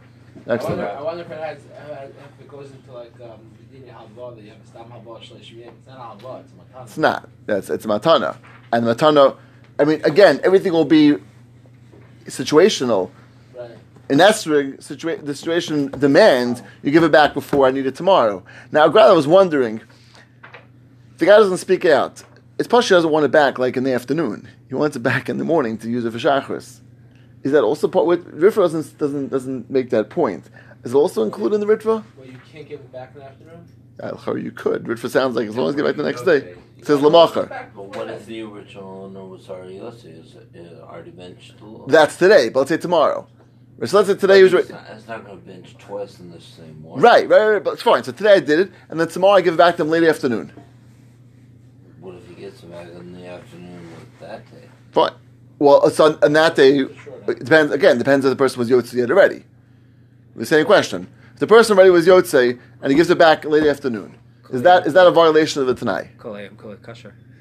Excellent. 0.47 0.81
I 0.81 0.83
wonder, 0.83 0.97
I 0.97 1.01
wonder 1.01 1.23
if, 1.23 1.31
it 1.31 1.39
has, 1.39 1.57
uh, 1.65 2.07
if 2.07 2.41
it 2.41 2.47
goes 2.47 2.71
into 2.71 2.91
like 2.91 3.13
um, 3.21 3.39
that 3.71 4.43
you 4.43 4.49
have 4.49 4.61
a 4.61 4.67
stam 4.67 4.91
It's 4.91 5.87
not 5.87 6.19
halva, 6.19 6.41
it's 6.41 6.51
matana. 6.51 6.83
It's 6.83 6.97
not. 6.97 7.29
That's 7.45 7.69
it's 7.69 7.85
matana, 7.85 8.37
and 8.71 8.85
matana. 8.85 9.37
I 9.79 9.85
mean, 9.85 10.03
again, 10.03 10.39
everything 10.43 10.73
will 10.73 10.85
be 10.85 11.17
situational. 12.25 13.11
Right. 14.11 14.27
In 14.27 14.33
Esrig, 14.33 14.77
situa- 14.79 15.25
the 15.25 15.33
situation 15.35 15.87
demands 15.91 16.61
you 16.83 16.91
give 16.91 17.03
it 17.03 17.11
back 17.11 17.33
before 17.33 17.67
I 17.67 17.71
need 17.71 17.85
it 17.85 17.95
tomorrow. 17.95 18.43
Now, 18.71 18.87
Grada 18.89 19.15
was 19.15 19.27
wondering, 19.27 19.81
the 21.17 21.25
guy 21.25 21.37
doesn't 21.37 21.57
speak 21.57 21.85
out. 21.85 22.23
It's 22.59 22.67
Pasha 22.67 22.93
doesn't 22.93 23.09
want 23.09 23.25
it 23.25 23.31
back 23.31 23.57
like 23.57 23.77
in 23.77 23.83
the 23.83 23.93
afternoon. 23.93 24.47
He 24.67 24.75
wants 24.75 24.95
it 24.95 24.99
back 24.99 25.29
in 25.29 25.37
the 25.37 25.43
morning 25.43 25.77
to 25.79 25.89
use 25.89 26.05
it 26.05 26.11
for 26.11 26.19
Shachris. 26.19 26.81
Is 27.43 27.51
that 27.53 27.63
also 27.63 27.87
part? 27.87 28.05
With 28.05 28.39
Ritva 28.39 28.55
doesn't 28.55 28.97
doesn't 28.99 29.29
doesn't 29.29 29.69
make 29.69 29.89
that 29.89 30.09
point. 30.11 30.45
Is 30.83 30.93
it 30.93 30.95
also 30.95 31.23
included 31.23 31.55
in 31.55 31.61
the 31.61 31.73
Ritva? 31.73 32.03
Well, 32.17 32.27
you 32.27 32.39
can't 32.51 32.69
give 32.69 32.81
it 32.81 32.91
back 32.91 33.11
in 33.15 33.21
the 33.21 33.25
afternoon. 33.25 33.67
Uh, 33.99 34.35
you 34.35 34.51
could. 34.51 34.83
Ritva 34.83 35.09
sounds 35.09 35.35
like 35.35 35.47
as 35.47 35.55
long 35.55 35.69
as 35.69 35.75
you 35.75 35.81
get 35.81 35.87
back 35.87 35.95
the 35.95 36.03
next 36.03 36.21
day. 36.23 36.55
It 36.77 36.85
says 36.85 36.99
Lamacher. 36.99 37.47
But 37.75 37.95
what 37.95 38.09
if 38.09 38.25
the 38.25 38.41
original 38.41 39.05
owner 39.05 39.25
was 39.25 39.49
already 39.49 39.77
Is 39.77 40.35
already 40.81 41.11
benched? 41.11 41.55
That's 41.87 42.15
today, 42.17 42.49
but 42.49 42.59
let's 42.59 42.69
say 42.69 42.77
tomorrow. 42.77 43.27
So 43.85 43.97
let's 43.97 44.09
say 44.09 44.15
today 44.15 44.37
he 44.37 44.43
was. 44.43 44.53
It's 44.53 44.69
not, 44.69 44.85
it's 44.91 45.07
not 45.07 45.25
going 45.25 45.39
to 45.39 45.45
bench 45.45 45.75
twice 45.79 46.19
in 46.19 46.31
the 46.31 46.39
same 46.39 46.81
morning. 46.81 47.01
Right, 47.03 47.27
right, 47.27 47.47
right. 47.53 47.63
But 47.63 47.73
it's 47.73 47.81
fine. 47.81 48.03
So 48.03 48.11
today 48.11 48.33
I 48.33 48.39
did 48.39 48.59
it, 48.59 48.71
and 48.89 48.99
then 48.99 49.07
tomorrow 49.07 49.33
I 49.33 49.41
give 49.41 49.55
it 49.55 49.57
back 49.57 49.77
to 49.77 49.81
him 49.81 49.89
late 49.89 50.03
afternoon. 50.03 50.51
What 51.99 52.15
if 52.15 52.27
he 52.27 52.35
gets 52.35 52.61
it 52.61 52.71
back 52.71 52.87
in 52.89 53.13
the 53.13 53.27
afternoon 53.27 53.89
with 53.91 54.19
that 54.19 54.51
day? 54.51 54.69
Fine. 54.91 55.13
Well, 55.57 55.83
uh, 55.85 55.89
so 55.89 56.17
on 56.21 56.33
that 56.33 56.55
day, 56.55 56.79
it 56.79 57.39
depends 57.39 57.71
again. 57.71 57.97
Depends 57.97 58.23
if 58.23 58.29
the 58.29 58.35
person 58.35 58.59
was 58.59 58.69
yotze 58.69 58.93
yet 58.93 59.09
already. 59.09 59.45
The 60.35 60.45
same 60.45 60.65
question. 60.65 61.07
If 61.33 61.39
the 61.39 61.47
person 61.47 61.75
already 61.75 61.89
was 61.89 62.05
yotze 62.05 62.59
and 62.81 62.91
he 62.91 62.95
gives 62.95 63.09
it 63.09 63.17
back 63.17 63.45
late 63.45 63.65
afternoon, 63.65 64.15
is 64.51 64.61
that 64.61 64.85
is 64.85 64.93
that 64.93 65.07
a 65.07 65.11
violation 65.11 65.59
of 65.59 65.67
the 65.67 65.73
tanai? 65.73 66.09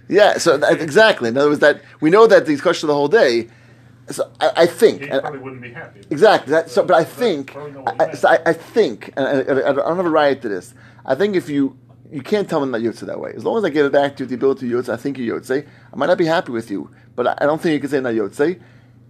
Yeah. 0.08 0.38
So 0.38 0.56
that, 0.56 0.80
exactly. 0.80 1.28
In 1.28 1.36
other 1.36 1.50
words, 1.50 1.60
that 1.60 1.82
we 2.00 2.08
know 2.08 2.26
that 2.26 2.48
he's 2.48 2.62
kosher 2.62 2.86
the 2.86 2.94
whole 2.94 3.08
day. 3.08 3.48
So 4.10 4.30
I, 4.40 4.52
I 4.56 4.66
think 4.66 5.02
he 5.02 5.10
uh, 5.10 5.20
probably 5.20 5.38
wouldn't 5.38 5.62
be 5.62 5.72
happy. 5.72 6.00
Exactly. 6.10 6.50
That, 6.50 6.70
so, 6.70 6.84
but 6.84 6.96
I 6.96 7.04
think 7.04 7.56
I, 7.56 8.12
so 8.14 8.28
I, 8.28 8.38
I, 8.46 8.52
think, 8.52 9.12
and 9.16 9.26
I, 9.26 9.40
I, 9.40 9.72
don't 9.72 9.96
have 9.96 10.04
a 10.04 10.10
right 10.10 10.40
to 10.42 10.48
this. 10.48 10.74
I 11.06 11.14
think 11.14 11.36
if 11.36 11.48
you 11.48 11.78
you 12.10 12.22
can't 12.22 12.48
tell 12.48 12.64
me 12.64 12.72
that 12.72 12.84
yotze 12.84 13.06
that 13.06 13.20
way. 13.20 13.32
As 13.36 13.44
long 13.44 13.56
as 13.56 13.64
I 13.64 13.70
give 13.70 13.86
it 13.86 13.92
back 13.92 14.16
to 14.16 14.24
you, 14.24 14.26
the 14.26 14.34
ability 14.34 14.68
to 14.68 14.74
yotze, 14.74 14.88
I 14.88 14.96
think 14.96 15.16
you 15.16 15.32
yotze. 15.32 15.66
I 15.92 15.96
might 15.96 16.06
not 16.06 16.18
be 16.18 16.26
happy 16.26 16.50
with 16.50 16.70
you, 16.70 16.90
but 17.14 17.40
I, 17.40 17.46
don't 17.46 17.60
think 17.60 17.74
you 17.74 17.80
can 17.80 17.88
say 17.88 18.00
not 18.00 18.14
yotze 18.14 18.60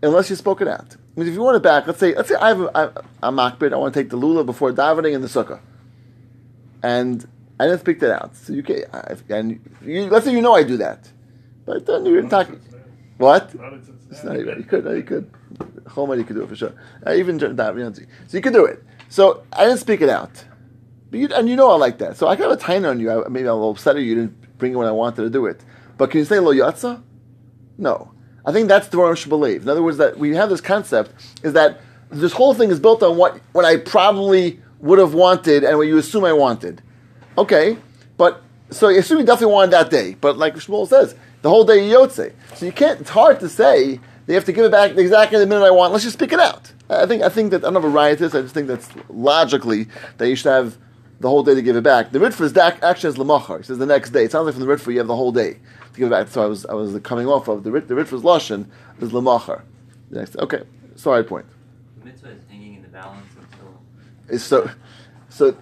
unless 0.02 0.28
you 0.28 0.36
spoke 0.36 0.60
it 0.60 0.68
out. 0.68 0.96
I 1.16 1.20
mean, 1.20 1.28
if 1.28 1.34
you 1.34 1.40
want 1.40 1.56
it 1.56 1.62
back, 1.62 1.86
let's 1.86 1.98
say, 1.98 2.14
let's 2.14 2.28
say 2.28 2.34
I 2.34 2.48
have 2.48 2.60
a, 2.60 3.04
a 3.22 3.32
makbid, 3.32 3.72
I 3.72 3.76
want 3.76 3.94
to 3.94 4.00
take 4.00 4.10
the 4.10 4.16
lula 4.16 4.44
before 4.44 4.72
davening 4.72 5.14
in 5.14 5.22
the 5.22 5.28
sukkah, 5.28 5.60
and 6.82 7.26
I 7.58 7.66
didn't 7.66 7.80
speak 7.80 8.00
that 8.00 8.22
out. 8.22 8.36
So 8.36 8.52
you 8.52 8.62
can, 8.62 8.84
and 9.30 9.60
you, 9.82 10.04
let's 10.08 10.26
say 10.26 10.32
you 10.32 10.42
know 10.42 10.54
I 10.54 10.62
do 10.62 10.76
that, 10.76 11.10
but 11.64 11.86
then 11.86 12.04
you're 12.04 12.28
talking. 12.28 12.60
What? 13.16 13.54
Not 13.54 13.74
it's- 14.10 14.24
not 14.24 14.36
even, 14.36 14.58
you 14.58 14.64
could, 14.64 14.84
no, 14.84 14.92
you 14.92 15.02
could. 15.02 15.30
Choma, 15.94 16.16
you 16.16 16.24
could 16.24 16.36
do 16.36 16.42
it 16.42 16.48
for 16.48 16.56
sure. 16.56 16.72
Uh, 17.06 17.12
even 17.14 17.38
that, 17.38 17.76
you 17.76 18.06
so 18.28 18.36
you 18.36 18.42
could 18.42 18.52
do 18.52 18.64
it. 18.64 18.82
So 19.08 19.42
I 19.52 19.64
didn't 19.64 19.78
speak 19.78 20.00
it 20.00 20.08
out, 20.08 20.44
but 21.10 21.18
you, 21.20 21.28
and 21.34 21.48
you 21.48 21.56
know 21.56 21.70
I 21.70 21.76
like 21.76 21.98
that. 21.98 22.16
So 22.16 22.28
I 22.28 22.36
got 22.36 22.52
a 22.52 22.56
tiny 22.56 22.86
on 22.86 23.00
you. 23.00 23.10
I, 23.10 23.28
maybe 23.28 23.48
I'm 23.48 23.54
a 23.54 23.56
little 23.56 23.70
upset 23.70 23.96
at 23.96 24.02
you. 24.02 24.14
Didn't 24.14 24.58
bring 24.58 24.72
it 24.72 24.76
when 24.76 24.86
I 24.86 24.92
wanted 24.92 25.22
to 25.22 25.30
do 25.30 25.46
it. 25.46 25.60
But 25.98 26.10
can 26.10 26.18
you 26.18 26.24
say 26.24 26.38
lo 26.38 26.52
yatsa? 26.54 27.02
No. 27.76 28.12
I 28.44 28.52
think 28.52 28.68
that's 28.68 28.88
the 28.88 28.98
one 28.98 29.14
should 29.16 29.28
believe. 29.28 29.62
In 29.62 29.68
other 29.68 29.82
words, 29.82 29.98
that 29.98 30.18
we 30.18 30.34
have 30.36 30.48
this 30.48 30.60
concept 30.60 31.12
is 31.42 31.52
that 31.54 31.80
this 32.10 32.32
whole 32.32 32.54
thing 32.54 32.70
is 32.70 32.80
built 32.80 33.02
on 33.02 33.16
what 33.16 33.40
what 33.52 33.64
I 33.64 33.76
probably 33.76 34.60
would 34.80 34.98
have 34.98 35.14
wanted 35.14 35.64
and 35.64 35.76
what 35.76 35.86
you 35.86 35.98
assume 35.98 36.24
I 36.24 36.32
wanted. 36.32 36.82
Okay, 37.36 37.76
but 38.16 38.42
so 38.70 38.88
you 38.88 39.00
assume 39.00 39.18
you 39.18 39.24
definitely 39.24 39.52
wanted 39.54 39.72
that 39.72 39.90
day. 39.90 40.14
But 40.20 40.38
like 40.38 40.54
Shmuel 40.54 40.88
says, 40.88 41.14
the 41.42 41.48
whole 41.48 41.64
day 41.64 41.78
yotze. 41.88 42.32
So 42.54 42.66
you 42.66 42.72
can't. 42.72 43.00
It's 43.00 43.10
hard 43.10 43.40
to 43.40 43.48
say 43.48 44.00
they 44.26 44.34
have 44.34 44.44
to 44.44 44.52
give 44.52 44.64
it 44.64 44.70
back 44.70 44.96
exactly 44.96 45.38
the 45.38 45.46
minute 45.46 45.64
I 45.64 45.70
want. 45.70 45.92
Let's 45.92 46.04
just 46.04 46.14
speak 46.14 46.32
it 46.32 46.40
out. 46.40 46.72
I 46.88 47.06
think 47.06 47.22
I 47.22 47.28
think 47.28 47.52
that 47.52 47.64
I 47.64 47.70
don't 47.70 47.76
if 47.76 47.84
a 47.84 47.88
riot 47.88 48.20
is. 48.20 48.34
I 48.34 48.42
just 48.42 48.54
think 48.54 48.68
that's 48.68 48.88
logically 49.08 49.86
that 50.18 50.28
you 50.28 50.36
should 50.36 50.50
have 50.50 50.76
the 51.20 51.28
whole 51.28 51.42
day 51.42 51.54
to 51.54 51.62
give 51.62 51.76
it 51.76 51.82
back. 51.82 52.12
The 52.12 52.18
ritva 52.18 52.40
is 52.40 52.52
dak- 52.52 52.82
actually 52.82 53.10
is 53.10 53.16
lamachar. 53.16 53.58
He 53.58 53.64
says 53.64 53.78
the 53.78 53.86
next 53.86 54.10
day. 54.10 54.24
It 54.24 54.32
sounds 54.32 54.46
like 54.46 54.54
from 54.54 54.66
the 54.66 54.72
ritva 54.72 54.92
you 54.92 54.98
have 54.98 55.06
the 55.06 55.16
whole 55.16 55.32
day 55.32 55.54
to 55.92 55.98
give 55.98 56.08
it 56.08 56.10
back. 56.10 56.28
So 56.28 56.42
I 56.42 56.46
was 56.46 56.66
I 56.66 56.74
was 56.74 56.98
coming 57.00 57.26
off 57.26 57.48
of 57.48 57.62
the 57.62 57.70
rit 57.70 57.88
the 57.88 57.94
ritva's 57.94 58.22
lashon 58.22 58.66
is 59.00 59.10
lamachar. 59.10 59.62
Next 60.10 60.36
okay. 60.36 60.62
Sorry 60.96 61.22
point. 61.22 61.46
The 61.98 62.06
mitzvah 62.06 62.30
is 62.30 62.42
hanging 62.48 62.74
in 62.76 62.82
the 62.82 62.88
balance 62.88 63.26
until 63.38 63.80
Is 64.28 64.42
so 64.42 64.70
so 65.28 65.56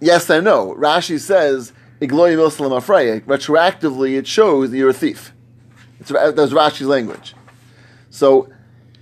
yes 0.00 0.28
and 0.30 0.44
no. 0.44 0.74
Rashi 0.74 1.18
says 1.18 1.72
igloy 2.04 2.34
milsalam 2.34 2.72
afreya. 2.80 3.20
Retroactively, 3.22 4.16
it 4.18 4.26
shows 4.26 4.70
that 4.70 4.76
you're 4.76 4.90
a 4.90 4.94
thief. 4.94 5.32
It's, 6.00 6.10
that's 6.10 6.52
Rashi's 6.52 6.86
language. 6.86 7.34
So, 8.10 8.48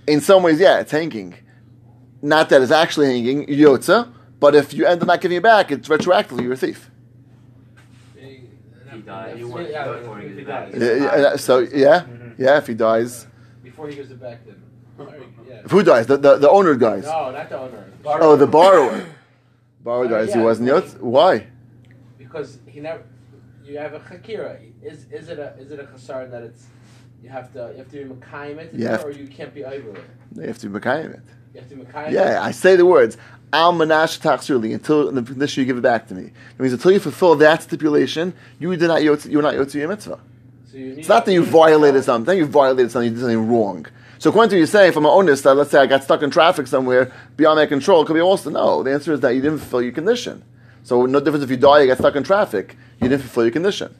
in 0.07 0.21
some 0.21 0.43
ways, 0.43 0.59
yeah, 0.59 0.79
it's 0.79 0.91
hanging. 0.91 1.35
Not 2.21 2.49
that 2.49 2.61
it's 2.61 2.71
actually 2.71 3.07
hanging, 3.07 3.45
yotza, 3.47 4.11
but 4.39 4.55
if 4.55 4.73
you 4.73 4.85
end 4.85 5.01
up 5.01 5.07
not 5.07 5.21
giving 5.21 5.37
it 5.37 5.43
back, 5.43 5.71
it's 5.71 5.87
retroactively 5.89 6.43
you're 6.43 6.53
a 6.53 6.57
thief. 6.57 6.89
He 8.15 8.99
dies. 9.01 9.39
You 9.39 9.47
want, 9.49 9.69
yeah, 9.69 9.91
Before 9.91 10.19
he 10.19 10.29
he 10.29 10.43
gets. 10.43 10.77
Yeah, 10.77 11.21
yeah, 11.21 11.35
so 11.35 11.59
yeah, 11.59 12.05
yeah, 12.37 12.57
if 12.57 12.67
he 12.67 12.73
dies, 12.73 13.27
Before 13.63 13.87
he 13.89 13.95
gives 13.95 14.11
it 14.11 14.21
back, 14.21 14.45
then. 14.45 14.61
Yeah. 15.47 15.61
who 15.63 15.83
dies? 15.83 16.05
The, 16.07 16.17
the, 16.17 16.37
the 16.37 16.49
owner 16.49 16.75
dies. 16.75 17.03
No, 17.03 17.31
not 17.31 17.49
the 17.49 17.57
owner. 17.59 17.91
Oh, 18.05 18.35
the 18.35 18.47
borrower. 18.47 19.05
Borrower 19.83 20.05
Oh, 20.05 20.07
dies. 20.07 20.31
He 20.33 20.39
yeah. 20.39 20.45
wasn't 20.45 20.69
yotza. 20.69 20.99
Why? 21.01 21.47
because 22.17 22.57
he 22.73 22.79
never. 22.79 23.03
You 23.63 23.77
have 23.77 23.93
a 23.93 23.99
chakira. 23.99 24.51
Is 24.81 25.05
is 25.11 25.29
it 25.29 25.39
a 25.39 25.49
is 25.61 25.71
it 25.71 25.79
a 25.79 25.83
chasar 25.83 26.29
that 26.31 26.43
it's 26.43 26.63
you 27.23 27.29
have 27.29 27.47
to 27.53 27.71
you 27.71 27.77
have 27.81 27.89
to 27.91 27.97
be 28.03 28.09
mekayim 28.13 28.57
it 28.57 28.73
You 28.73 28.87
have- 28.87 29.05
or 29.05 29.11
you 29.11 29.27
can't 29.27 29.53
be 29.53 29.63
over 29.63 29.89
it. 29.99 30.03
You 30.35 30.47
have 30.51 30.57
to 30.59 30.67
be 30.69 30.79
mekayim 30.79 31.13
it. 31.19 31.25
You 31.53 31.59
have 31.61 31.69
to 31.69 31.75
be 31.75 31.83
mekayim. 31.83 32.11
Yeah, 32.11 32.41
I 32.41 32.51
say 32.51 32.75
the 32.75 32.85
words 32.85 33.17
al 33.53 33.71
manash 33.73 34.19
taxurli 34.19 34.73
until 34.73 35.11
the 35.11 35.21
condition 35.21 35.61
you 35.61 35.67
give 35.67 35.77
it 35.77 35.81
back 35.93 36.07
to 36.09 36.15
me. 36.15 36.25
It 36.55 36.59
means 36.59 36.73
until 36.73 36.91
you 36.91 36.99
fulfill 36.99 37.35
that 37.35 37.61
stipulation, 37.61 38.33
you 38.59 38.75
did 38.75 38.87
not 38.87 39.03
you're 39.03 39.41
not 39.49 39.53
yotze 39.53 39.75
your 39.75 39.87
mitzvah. 39.87 40.19
So 40.71 40.77
It's 40.79 41.07
not 41.07 41.25
that 41.25 41.33
you 41.33 41.43
violated 41.45 42.03
something. 42.03 42.35
You 42.37 42.47
violated 42.47 42.91
something. 42.91 43.09
You 43.09 43.15
did 43.15 43.21
something 43.21 43.47
wrong. 43.47 43.85
So 44.17 44.29
according 44.31 44.49
to 44.51 44.57
you 44.57 44.65
say, 44.65 44.87
if 44.87 44.95
I'm 44.97 45.05
an 45.05 45.11
honest, 45.11 45.45
uh, 45.45 45.53
let's 45.53 45.69
say 45.69 45.79
I 45.79 45.85
got 45.85 46.01
stuck 46.03 46.21
in 46.23 46.31
traffic 46.31 46.65
somewhere 46.65 47.11
beyond 47.37 47.57
my 47.57 47.65
control, 47.65 48.01
it 48.01 48.05
could 48.07 48.13
be 48.15 48.21
also 48.21 48.49
no. 48.49 48.81
The 48.81 48.91
answer 48.93 49.13
is 49.13 49.19
that 49.19 49.35
you 49.35 49.41
didn't 49.41 49.59
fulfill 49.59 49.81
your 49.83 49.91
condition. 49.91 50.43
So 50.83 51.05
no 51.05 51.19
difference 51.19 51.43
if 51.43 51.49
you 51.49 51.57
die, 51.57 51.81
you 51.81 51.87
get 51.87 51.97
stuck 51.97 52.15
in 52.15 52.23
traffic. 52.23 52.75
You 53.01 53.09
didn't 53.09 53.21
fulfill 53.21 53.43
your 53.43 53.51
condition. 53.51 53.95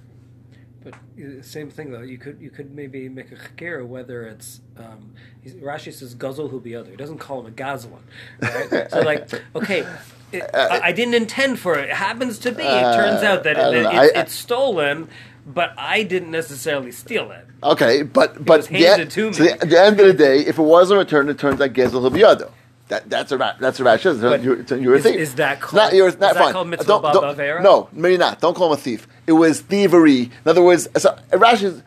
But 0.84 0.94
uh, 0.96 1.42
same 1.42 1.70
thing 1.70 1.92
though. 1.92 2.02
You 2.02 2.18
could 2.18 2.40
you 2.42 2.50
could 2.50 2.76
maybe 2.76 3.08
make 3.10 3.32
a 3.32 3.36
chakira 3.36 3.86
whether 3.86 4.24
it's 4.28 4.60
um, 4.78 5.14
Rashi 5.46 5.94
says 5.94 6.14
guzzle 6.14 6.50
who 6.50 6.60
be 6.60 6.76
other. 6.76 6.92
He 6.92 6.98
doesn't 6.98 7.20
call 7.20 7.40
him 7.42 7.48
a 7.48 7.52
gazlan, 7.52 8.02
right? 8.42 8.90
so 8.92 9.00
like 9.02 9.30
okay. 9.56 9.88
It, 10.34 10.44
I, 10.54 10.80
I 10.86 10.92
didn't 10.94 11.14
intend 11.14 11.60
for 11.60 11.78
it. 11.78 11.90
It 11.90 11.96
happens 11.96 12.40
to 12.40 12.52
be. 12.52 12.64
It 12.64 12.82
turns 12.96 13.22
out 13.24 13.44
that 13.44 13.56
Uh, 13.56 13.70
it, 13.70 13.76
it's, 13.86 14.18
I- 14.18 14.22
it's 14.22 14.34
stolen, 14.34 15.08
but 15.46 15.74
I 15.78 16.02
didn't 16.04 16.32
necessarily 16.32 16.92
steal 16.92 17.32
it. 17.32 17.46
Okay, 17.62 18.02
but 18.02 18.44
but 18.44 18.58
was 18.58 18.68
handed 18.68 19.12
to 19.12 19.32
so 19.32 19.44
the- 19.44 19.52
at 19.62 19.70
the 19.70 19.80
end 19.80 20.00
of 20.00 20.08
the 20.08 20.14
day, 20.14 20.40
if 20.40 20.58
it 20.58 20.64
wasn't 20.64 20.98
returned, 20.98 21.30
it 21.30 21.38
turns 21.38 21.62
out 21.62 21.72
gezel 21.74 22.02
hubiyado. 22.10 22.50
That 22.94 23.10
that's 23.10 23.32
a 23.32 23.38
ra- 23.40 23.56
that's 23.60 23.80
a 23.80 23.84
rash. 23.84 24.04
But 24.04 24.44
You're, 24.44 24.62
you're 24.78 24.94
a 24.94 24.98
is- 24.98 25.04
thief. 25.04 25.16
is 25.16 25.36
that 25.36 25.60
called- 25.62 25.82
not, 25.82 25.94
you're, 25.96 26.08
is 26.10 26.20
not 26.20 26.36
that 26.36 26.44
fine. 26.44 26.54
called 26.54 26.68
mitzvah 26.68 26.88
Don't- 26.88 27.02
don't- 27.02 27.24
ba'avera? 27.38 27.64
No, 27.64 27.90
maybe 27.92 28.18
not. 28.18 28.40
Don't 28.40 28.54
call 28.56 28.68
him 28.68 28.74
a 28.74 28.82
thief. 28.82 29.08
It 29.26 29.32
was 29.32 29.62
thievery. 29.62 30.22
In 30.24 30.32
other 30.46 30.62
words, 30.62 30.88
so 30.98 31.18
Rashi 31.32 31.64
is. 31.64 31.82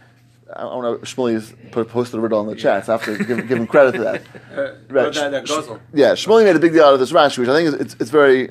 I 0.53 0.63
don't 0.63 0.83
know. 0.83 0.97
Shmuley's 0.99 1.55
posted 1.89 2.19
a 2.19 2.21
riddle 2.21 2.41
in 2.41 2.49
the 2.49 2.57
chat. 2.57 2.87
So 2.87 2.95
I 2.95 2.97
have 2.97 3.05
to 3.05 3.19
give, 3.25 3.49
give 3.49 3.59
him 3.59 3.67
credit 3.69 3.93
to 3.93 4.03
that. 4.03 4.23
Uh, 4.57 4.73
Right. 4.89 5.13
that, 5.13 5.31
that 5.33 5.47
guzzle. 5.47 5.79
Yeah, 5.93 6.13
Shmuley 6.13 6.45
made 6.45 6.57
a 6.57 6.59
big 6.59 6.73
deal 6.73 6.85
out 6.85 6.95
of 6.95 6.99
this 7.01 7.13
Rashi, 7.13 7.39
which 7.39 7.49
I 7.49 7.55
think 7.55 7.69
is 7.69 7.75
it's, 7.75 7.97
it's 8.01 8.11
very, 8.11 8.49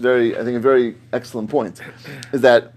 very 0.00 0.36
I 0.36 0.42
think 0.44 0.56
a 0.56 0.60
very 0.60 0.96
excellent 1.12 1.48
point. 1.48 1.80
Is 2.32 2.40
that 2.42 2.72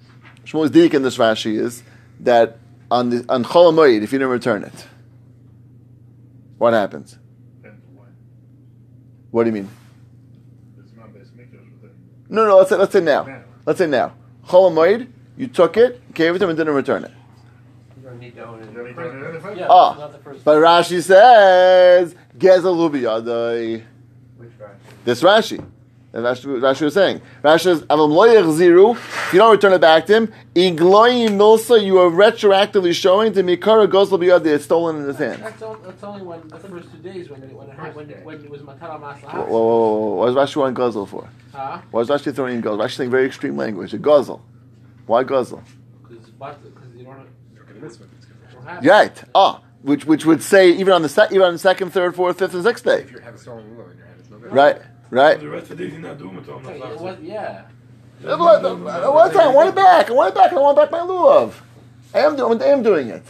Shmuley's 0.45 0.71
dik 0.71 0.93
in 0.93 1.01
this 1.01 1.17
Rashi 1.17 1.59
is 1.59 1.83
that 2.21 2.59
on 2.91 3.09
the 3.09 3.25
on 3.29 3.43
Chol 3.43 3.73
if 4.03 4.13
you 4.13 4.19
didn't 4.19 4.31
return 4.31 4.63
it, 4.63 4.85
what 6.59 6.73
happens? 6.73 7.17
Depends 9.27 9.33
why. 9.33 9.37
What 9.37 9.43
do 9.43 9.49
you 9.49 9.53
mean? 9.53 9.69
There's 10.75 10.93
not 10.95 11.13
best 11.13 11.35
mikdash 11.37 11.81
with 11.81 11.91
it. 11.91 11.95
No, 12.29 12.45
no. 12.45 12.57
Let's 12.57 12.69
say 12.69 12.75
let's 12.77 12.93
say 12.93 13.01
now. 13.01 13.23
Now. 13.23 13.43
Let's 13.65 13.79
say 13.79 13.87
now. 13.87 14.13
Cholamoid, 14.47 15.07
you 15.37 15.47
took 15.47 15.77
it, 15.77 16.13
gave 16.13 16.35
it 16.35 16.39
to 16.39 16.45
him, 16.45 16.49
and 16.51 16.57
didn't 16.57 16.73
return 16.73 17.03
it. 17.03 17.11
you 17.97 18.03
don't 18.03 18.19
need 18.19 18.35
to 18.35 18.45
own 18.45 18.61
it. 18.61 18.73
Then 18.73 18.85
he 18.87 18.93
turned 18.93 19.23
it 19.23 19.27
in 19.27 19.33
the 19.33 19.39
first- 19.41 19.59
Yeah, 19.59 19.67
Ah, 19.69 19.97
not 19.99 20.11
the 20.13 20.17
first. 20.19 20.45
But 20.45 20.57
Rashi 20.57 21.01
says 21.03 22.15
Gezel 22.37 22.89
Which 22.89 23.03
Rashi? 23.03 23.83
This 25.03 25.21
Rashi. 25.21 25.65
That 26.13 26.23
Rashi, 26.23 26.45
Rashi 26.45 26.81
was 26.81 26.93
saying. 26.93 27.21
Rashi 27.43 27.63
says, 27.63 27.81
Avam 27.83 28.09
lo 28.11 28.25
yachziru, 28.27 28.95
if 28.95 29.33
you 29.33 29.39
don't 29.39 29.51
return 29.51 29.73
it 29.73 29.81
back 29.81 30.05
to 30.07 30.15
him, 30.15 30.33
igloyi 30.55 31.27
milsa, 31.27 31.83
you 31.83 31.99
are 31.99 32.09
retroactively 32.09 32.93
showing 32.93 33.33
to 33.33 33.43
Mikara 33.43 33.87
Gosel 33.87 34.17
Biyad 34.17 34.43
that 34.43 34.53
it's 34.55 34.65
stolen 34.65 34.97
in 35.01 35.07
his 35.07 35.17
hand. 35.17 35.43
That's, 35.43 35.61
all, 35.61 35.75
that's 35.75 36.03
only 36.03 36.21
when 36.23 36.47
the 36.47 36.57
first 36.57 36.91
two 36.91 36.97
days 36.99 37.29
when 37.29 37.43
it, 37.43 37.51
when 37.53 37.69
it, 37.69 37.95
when, 37.95 38.09
it, 38.09 38.25
when 38.25 38.35
it 38.43 38.49
was 38.49 38.61
matara 38.61 38.99
Whoa, 38.99 39.13
maslahat. 39.13 39.47
whoa, 39.47 39.61
whoa, 39.61 39.97
whoa. 39.97 40.15
What 40.15 40.29
is 40.29 40.35
Rashi 40.35 40.55
want 40.55 40.77
Gosel 40.77 41.07
for? 41.07 41.29
Huh? 41.51 41.81
Why 41.91 42.01
is 42.01 42.07
Rashi 42.07 42.33
throwing 42.33 42.55
in 42.55 42.61
Gosel? 42.63 42.79
Rashi 42.79 42.95
saying 42.95 43.11
very 43.11 43.25
extreme 43.25 43.57
language. 43.57 43.93
A 43.93 43.97
Gosel. 43.97 44.39
Why 45.05 45.23
Gosel? 45.25 45.61
Because 46.03 46.25
you 46.95 47.03
don't, 47.03 47.27
you 47.75 47.81
don't 47.81 48.65
have 48.65 48.83
Right. 48.83 49.23
Ah, 49.35 49.61
which 49.81 50.05
which 50.05 50.25
would 50.25 50.41
say 50.43 50.71
even 50.71 50.93
on 50.93 51.01
the 51.01 51.09
se- 51.09 51.27
even 51.31 51.43
on 51.43 51.53
the 51.53 51.59
second, 51.59 51.91
third, 51.91 52.15
fourth, 52.15 52.39
fifth, 52.39 52.53
and 52.53 52.63
sixth 52.63 52.83
day. 52.83 53.01
If 53.01 53.11
you 53.11 53.19
have 53.19 53.35
a 53.35 53.37
stolen 53.37 53.69
rule 53.75 53.89
in 53.89 53.97
your 53.97 54.05
hand, 54.05 54.19
it's 54.19 54.29
no 54.29 54.37
good. 54.37 54.51
Right. 54.51 54.81
Right. 55.09 55.39
The 55.39 55.49
rest 55.49 55.71
of 55.71 55.77
the 55.77 55.83
days 55.83 55.93
you're 55.93 56.01
not 56.01 56.17
doing 56.17 56.35
it. 56.37 56.39
It 56.39 56.45
Tom. 56.47 56.63
was, 57.01 57.17
yeah. 57.21 57.63
What, 58.21 58.61
what 58.63 59.33
time? 59.33 59.49
I 59.49 59.53
want 59.53 59.69
it 59.69 59.75
back. 59.75 60.09
I 60.09 60.13
want 60.13 60.29
it 60.29 60.35
back. 60.35 60.51
I 60.51 60.55
want 60.59 60.77
back 60.77 60.91
my 60.91 60.99
lulav. 60.99 61.53
I 62.13 62.19
am 62.19 62.35
doing. 62.35 62.61
I 62.61 62.65
am 62.67 62.83
doing 62.83 63.09
it. 63.09 63.23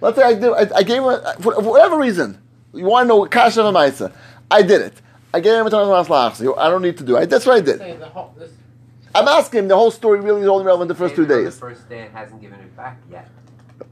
Let's 0.00 0.16
say 0.16 0.24
I 0.24 0.34
do. 0.34 0.54
I, 0.54 0.68
I 0.76 0.82
gave 0.82 0.98
him 0.98 1.04
a, 1.04 1.36
for, 1.40 1.54
for 1.54 1.62
whatever 1.70 1.96
reason. 1.98 2.40
You 2.72 2.84
want 2.86 3.04
to 3.04 3.08
know 3.08 3.24
kasha 3.26 3.60
v'maisa? 3.60 4.12
I 4.50 4.62
did 4.62 4.80
it. 4.80 5.00
I 5.32 5.40
gave 5.40 5.54
him 5.54 5.66
a 5.66 5.70
ton 5.70 5.88
of 5.88 6.06
maslachs. 6.06 6.40
I 6.58 6.68
don't 6.68 6.82
need 6.82 6.98
to 6.98 7.04
do 7.04 7.16
it. 7.16 7.30
That's 7.30 7.46
what 7.46 7.56
I 7.56 7.60
did. 7.60 7.78
Say 7.78 7.96
the 7.96 8.06
whole, 8.06 8.34
this, 8.38 8.50
I'm 9.14 9.28
asking 9.28 9.60
him. 9.60 9.68
The 9.68 9.76
whole 9.76 9.90
story 9.90 10.20
really 10.20 10.42
is 10.42 10.48
only 10.48 10.64
relevant 10.64 10.88
the 10.88 10.94
first 10.94 11.14
two 11.14 11.26
days. 11.26 11.54
The 11.54 11.60
first 11.60 11.88
day 11.88 12.02
it 12.02 12.12
hasn't 12.12 12.40
given 12.40 12.58
it 12.60 12.76
back 12.76 12.98
yet. 13.10 13.28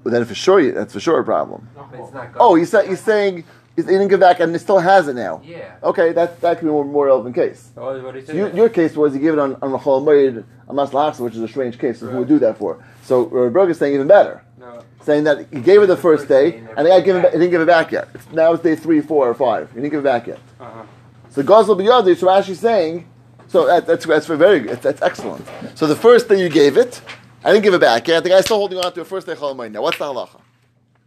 But 0.03 0.11
then 0.13 0.25
for 0.25 0.35
sure, 0.35 0.73
that's 0.73 0.93
for 0.93 1.01
sure 1.01 1.21
a 1.21 1.25
problem. 1.25 1.69
no, 1.77 1.89
it's 1.95 2.13
not. 2.13 2.31
Oh, 2.37 2.55
he's, 2.57 2.71
sa- 2.71 2.83
he's 2.83 3.01
saying 3.01 3.45
he 3.77 3.83
didn't 3.83 4.09
give 4.09 4.21
back 4.21 4.41
and 4.41 4.53
he 4.53 4.59
still 4.59 4.79
has 4.79 5.09
it 5.09 5.15
now. 5.15 5.41
Yeah. 5.45 5.77
Okay, 5.83 6.13
that 6.13 6.41
that 6.41 6.59
could 6.59 6.65
be 6.67 6.69
a 6.69 6.73
more, 6.73 6.85
more 6.85 7.07
relevant 7.07 7.35
case. 7.35 7.71
Oh, 7.77 8.01
what 8.03 8.15
he 8.15 8.21
So 8.21 8.27
said. 8.29 8.37
you, 8.37 8.53
your 8.55 8.69
case 8.69 8.95
was 8.97 9.15
you 9.15 9.21
gave 9.21 9.33
it 9.33 9.39
on 9.39 9.57
on 9.63 9.73
a 9.73 9.79
cholamayid 9.79 10.45
a 10.69 10.73
maslachs, 10.75 11.19
which 11.21 11.35
is 11.35 11.41
a 11.43 11.49
strange 11.49 11.79
case. 11.79 12.01
So 12.01 12.07
who 12.09 12.19
would 12.19 12.29
do 12.29 12.39
that 12.41 12.59
for? 12.59 12.85
So 13.05 13.25
Rabbi 13.27 13.53
Berg 13.53 13.71
is 13.71 13.79
saying 13.79 13.95
even 13.95 14.07
better. 14.07 14.45
no. 14.59 14.83
saying 15.03 15.25
that 15.25 15.47
he 15.53 15.61
gave 15.61 15.83
it 15.83 15.87
the 15.87 15.97
first 15.97 16.23
First 16.23 16.29
day, 16.29 16.51
day, 16.53 16.57
and 16.77 16.87
the 16.87 16.91
guy 16.91 17.01
gave 17.01 17.07
gave 17.07 17.17
it 17.17 17.25
it, 17.25 17.33
he 17.33 17.39
didn't 17.39 17.51
give 17.51 17.61
it 17.63 17.67
back 17.67 17.91
yet. 17.93 18.09
It's, 18.15 18.31
now 18.31 18.53
it's 18.53 18.63
day 18.63 18.77
three, 18.77 19.01
four, 19.01 19.29
or 19.29 19.35
five. 19.35 19.71
He 19.71 19.77
didn't 19.77 19.91
give 19.91 20.01
it 20.01 20.05
back 20.05 20.27
yet. 20.27 20.39
Uh-huh. 20.61 20.83
So 21.31 21.43
Gosel 21.43 21.77
B'yadi, 21.81 22.15
so 22.17 22.27
Rashi's 22.27 22.61
saying, 22.61 23.09
so 23.49 23.67
that, 23.67 23.87
that's 23.87 24.05
that's 24.07 24.27
very 24.27 24.61
good. 24.61 24.71
That's, 24.71 24.83
that's 24.83 25.03
excellent. 25.03 25.45
So 25.75 25.87
the 25.87 25.97
first 25.97 26.29
day 26.29 26.39
you 26.41 26.49
gave 26.51 26.77
it, 26.77 27.01
I 27.43 27.51
didn't 27.53 27.65
give 27.65 27.75
it 27.75 27.81
back 27.81 28.07
yet. 28.07 28.23
The 28.23 28.29
guy's 28.29 28.45
still 28.45 28.59
holding 28.59 28.79
on 28.79 28.93
to 28.93 29.01
it 29.01 29.07
first 29.07 29.27
day 29.27 29.35
Cholamayid. 29.35 29.73
Now 29.73 29.83
what's 29.83 29.99
the 29.99 30.05
halacha? 30.05 30.41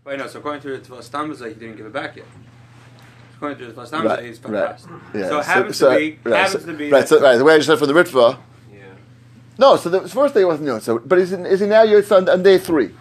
Wait, 0.04 0.20
no. 0.20 0.28
So 0.28 0.40
according 0.40 0.62
to 0.64 0.78
the 0.78 0.80
Tvas 0.80 1.10
Tamza, 1.10 1.48
he 1.48 1.54
didn't 1.54 1.78
give 1.78 1.86
it 1.86 1.94
back 1.94 2.16
yet. 2.18 2.26
According 3.52 3.68
to 3.68 3.74
the 3.74 3.82
Tvas 3.82 3.90
Tamza, 3.92 4.06
Right, 4.10 4.24
he's 4.26 4.44
right. 4.44 4.68
fast. 4.70 4.88
Yeah. 5.14 5.28
So 5.30 5.40
it 5.40 5.46
happens 5.46 5.80
to 5.80 5.90
be. 5.98 6.20
right, 6.24 6.36
happens 6.46 6.64
so, 6.66 6.72
to 6.72 6.78
be. 6.78 6.92
right, 6.92 7.08
so, 7.08 7.22
right. 7.22 7.38
The 7.38 7.44
way 7.44 7.54
I 7.54 7.58
just 7.58 7.68
said 7.68 7.80
for 7.80 7.86
the 7.86 7.94
Ritva. 7.94 8.38
Yeah. 8.72 8.80
No, 9.58 9.76
so 9.78 9.90
the 9.90 10.08
first 10.10 10.34
day 10.34 10.46
wasn't 10.46 10.68
yours. 10.68 10.84
So, 10.84 11.00
but 11.00 11.20
is, 11.20 11.32
it- 11.32 11.46
is 11.46 11.60
he 11.60 11.68
now 11.68 11.84
yours 11.84 12.12
on, 12.12 12.28
on 12.30 12.44
day 12.44 12.58
three? 12.58 12.92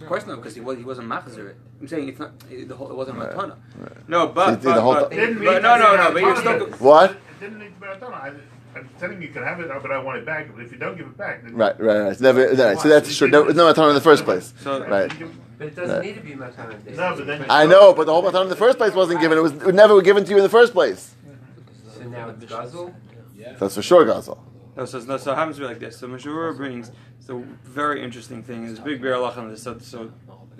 Of 0.00 0.06
course 0.08 0.26
not, 0.26 0.36
because 0.36 0.54
he 0.54 0.60
was 0.60 0.76
he 0.76 0.84
wasn't 0.84 1.08
machzer. 1.08 1.54
I'm 1.80 1.88
saying 1.88 2.08
it's 2.08 2.18
not 2.18 2.32
it, 2.50 2.68
the 2.68 2.76
whole, 2.76 2.90
it 2.90 2.94
wasn't 2.94 3.18
matana. 3.18 3.56
No, 4.06 4.28
but, 4.28 4.50
He 4.50 4.56
did 4.56 4.62
the 4.62 4.70
but, 4.72 4.80
whole 4.82 4.94
but, 4.94 5.10
th- 5.10 5.20
Didn't 5.20 5.44
but 5.44 5.62
no 5.62 5.78
no 5.78 5.96
no. 5.96 6.12
But 6.12 6.20
you're 6.22 6.34
matana. 6.34 6.40
still. 6.74 6.86
What? 6.86 7.10
It 7.12 7.16
didn't 7.40 7.58
need 7.58 7.74
to 7.74 7.80
be 7.80 7.86
a 7.86 7.96
ton. 7.96 8.12
I- 8.12 8.32
I'm 8.76 8.88
telling 8.98 9.20
you, 9.20 9.28
you 9.28 9.32
can 9.34 9.42
have 9.42 9.60
it, 9.60 9.68
but 9.82 9.90
I 9.90 9.98
want 9.98 10.18
it 10.18 10.26
back. 10.26 10.48
But 10.54 10.62
if 10.64 10.72
you 10.72 10.78
don't 10.78 10.96
give 10.96 11.06
it 11.06 11.16
back, 11.16 11.42
then 11.42 11.54
Right, 11.54 11.78
right, 11.80 12.00
right. 12.00 12.12
It's 12.12 12.20
never, 12.20 12.48
right. 12.54 12.78
So 12.78 12.88
that's 12.88 13.16
true. 13.16 13.28
No, 13.28 13.44
no 13.44 13.72
matana 13.72 13.90
in 13.90 13.94
the 13.94 14.00
first 14.00 14.24
place. 14.24 14.52
So 14.62 14.84
Right. 14.86 15.12
But 15.56 15.68
it 15.68 15.76
doesn't 15.76 15.96
Right. 15.96 16.04
need 16.06 16.14
to 16.16 16.20
be 16.20 16.32
matana 16.32 16.84
days. 16.84 16.96
No, 16.96 17.14
but 17.16 17.26
then- 17.26 17.46
I 17.48 17.64
know, 17.66 17.94
but 17.94 18.06
the 18.06 18.12
whole 18.12 18.22
matana 18.22 18.42
in 18.44 18.48
the 18.48 18.56
first 18.56 18.76
place 18.78 18.92
wasn't 18.92 19.20
given. 19.20 19.38
It 19.38 19.42
was 19.42 19.52
it 19.52 19.74
never 19.74 20.00
given 20.02 20.24
to 20.24 20.30
you 20.30 20.36
in 20.38 20.42
the 20.42 20.48
first 20.48 20.72
place. 20.72 21.14
So 21.96 22.02
now 22.04 22.28
it's 22.30 22.44
guzzle. 22.44 22.94
Yeah. 23.36 23.52
That's 23.58 23.74
for 23.74 23.82
sure, 23.82 24.04
Gazel. 24.04 24.38
No, 24.76 24.84
so, 24.84 24.98
no, 25.00 25.16
so 25.16 25.32
it 25.32 25.36
happens 25.36 25.56
to 25.56 25.62
be 25.62 25.68
like 25.68 25.78
this. 25.78 25.96
So 25.98 26.08
Mashura 26.08 26.56
brings 26.56 26.90
the 27.26 27.36
very 27.64 28.02
interesting 28.02 28.42
thing. 28.42 28.66
There's 28.66 28.78
a 28.78 28.82
big 28.82 29.00
bear 29.00 29.14
on 29.16 29.48
this. 29.50 29.62
So, 29.62 29.78
so 29.78 30.10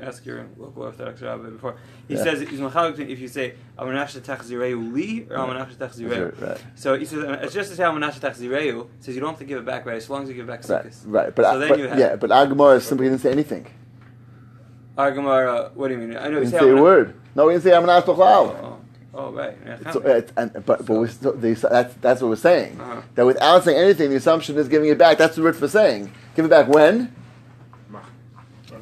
ask 0.00 0.24
your 0.26 0.46
local 0.56 0.82
Orthodox 0.84 1.20
rabbi 1.22 1.50
before. 1.50 1.76
He 2.08 2.14
Yeah. 2.14 2.22
says 2.24 2.40
he's 2.40 2.60
machalik 2.60 2.98
if 3.08 3.18
you 3.18 3.28
say 3.28 3.54
Amanash 3.78 4.18
Tachzireu 4.20 4.92
li 4.92 5.26
or 5.30 5.36
Amanash 5.36 5.74
Tachzireu. 5.76 6.40
Right, 6.40 6.58
So 6.74 6.96
he 6.96 7.04
says 7.04 7.24
it's 7.42 7.54
just 7.54 7.70
to 7.70 7.76
say 7.76 7.82
Amanash 7.84 8.18
Tachzireu. 8.20 8.86
Says 9.00 9.14
you 9.14 9.20
don't 9.20 9.30
have 9.30 9.38
to 9.38 9.44
give 9.44 9.58
it 9.58 9.64
back 9.64 9.86
right 9.86 9.96
as 9.96 10.08
long 10.10 10.22
as 10.24 10.28
you 10.28 10.34
give 10.34 10.48
it 10.48 10.52
back 10.52 10.68
right, 10.68 10.84
sukkahs. 10.86 11.02
right. 11.06 11.34
But, 11.34 11.44
So 11.44 11.48
uh, 11.50 11.58
then 11.58 11.68
but 11.68 11.78
you 11.78 11.88
have- 11.88 11.98
yeah, 11.98 12.16
but 12.16 12.30
Agamar 12.30 12.80
simply 12.80 13.06
didn't 13.08 13.20
say 13.20 13.30
anything. 13.32 13.66
Argamara, 14.96 15.72
what 15.74 15.88
do 15.88 15.94
you 15.94 16.00
mean? 16.00 16.16
I 16.16 16.28
know 16.28 16.38
He 16.40 16.46
didn't 16.46 16.50
say 16.52 16.58
say 16.60 16.70
a 16.70 16.76
word. 16.82 17.14
No, 17.34 17.48
he 17.48 17.54
didn't 17.54 17.64
say 17.64 17.70
Amanash 17.70 18.02
B'chlal. 18.02 18.16
Oh, 18.62 18.78
oh, 19.14 19.32
right. 19.32 19.56
Yeah, 19.66 19.90
So, 19.92 20.22
and, 20.36 20.52
but 20.64 20.86
but 20.86 20.94
we 21.00 21.08
still, 21.08 21.32
they, 21.32 21.54
that's 21.54 21.94
that's 22.00 22.20
what 22.20 22.28
we're 22.28 22.36
saying. 22.36 22.80
Uh-huh. 22.80 23.00
That 23.16 23.26
without 23.26 23.64
saying 23.64 23.76
anything, 23.76 24.10
the 24.10 24.16
assumption 24.16 24.56
is 24.56 24.68
giving 24.68 24.88
it 24.88 24.96
back. 24.98 25.18
That's 25.18 25.34
the 25.34 25.42
word 25.42 25.56
for 25.56 25.66
saying. 25.66 26.12
Give 26.36 26.44
it 26.44 26.48
back 26.48 26.68
when? 26.68 27.12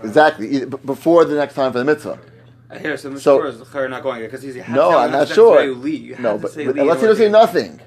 Exactly. 0.04 0.64
Before 0.64 1.24
the 1.24 1.34
next 1.36 1.54
time 1.54 1.72
for 1.72 1.78
the 1.78 1.84
mitzvah. 1.84 2.18
I 2.70 2.78
hear 2.78 2.96
so 2.96 3.14
So- 3.16 3.38
Mashura 3.40 3.84
is 3.84 3.90
not 3.90 4.02
going 4.02 4.22
because 4.22 4.42
he's 4.42 4.56
No, 4.68 4.96
I'm 4.96 5.12
not 5.12 5.28
sure. 5.28 5.64
No, 6.18 6.38
but, 6.38 6.54
but 6.54 6.78
unless 6.78 7.00
he 7.00 7.06
doesn't 7.06 7.16
say 7.16 7.30
nothing. 7.30 7.80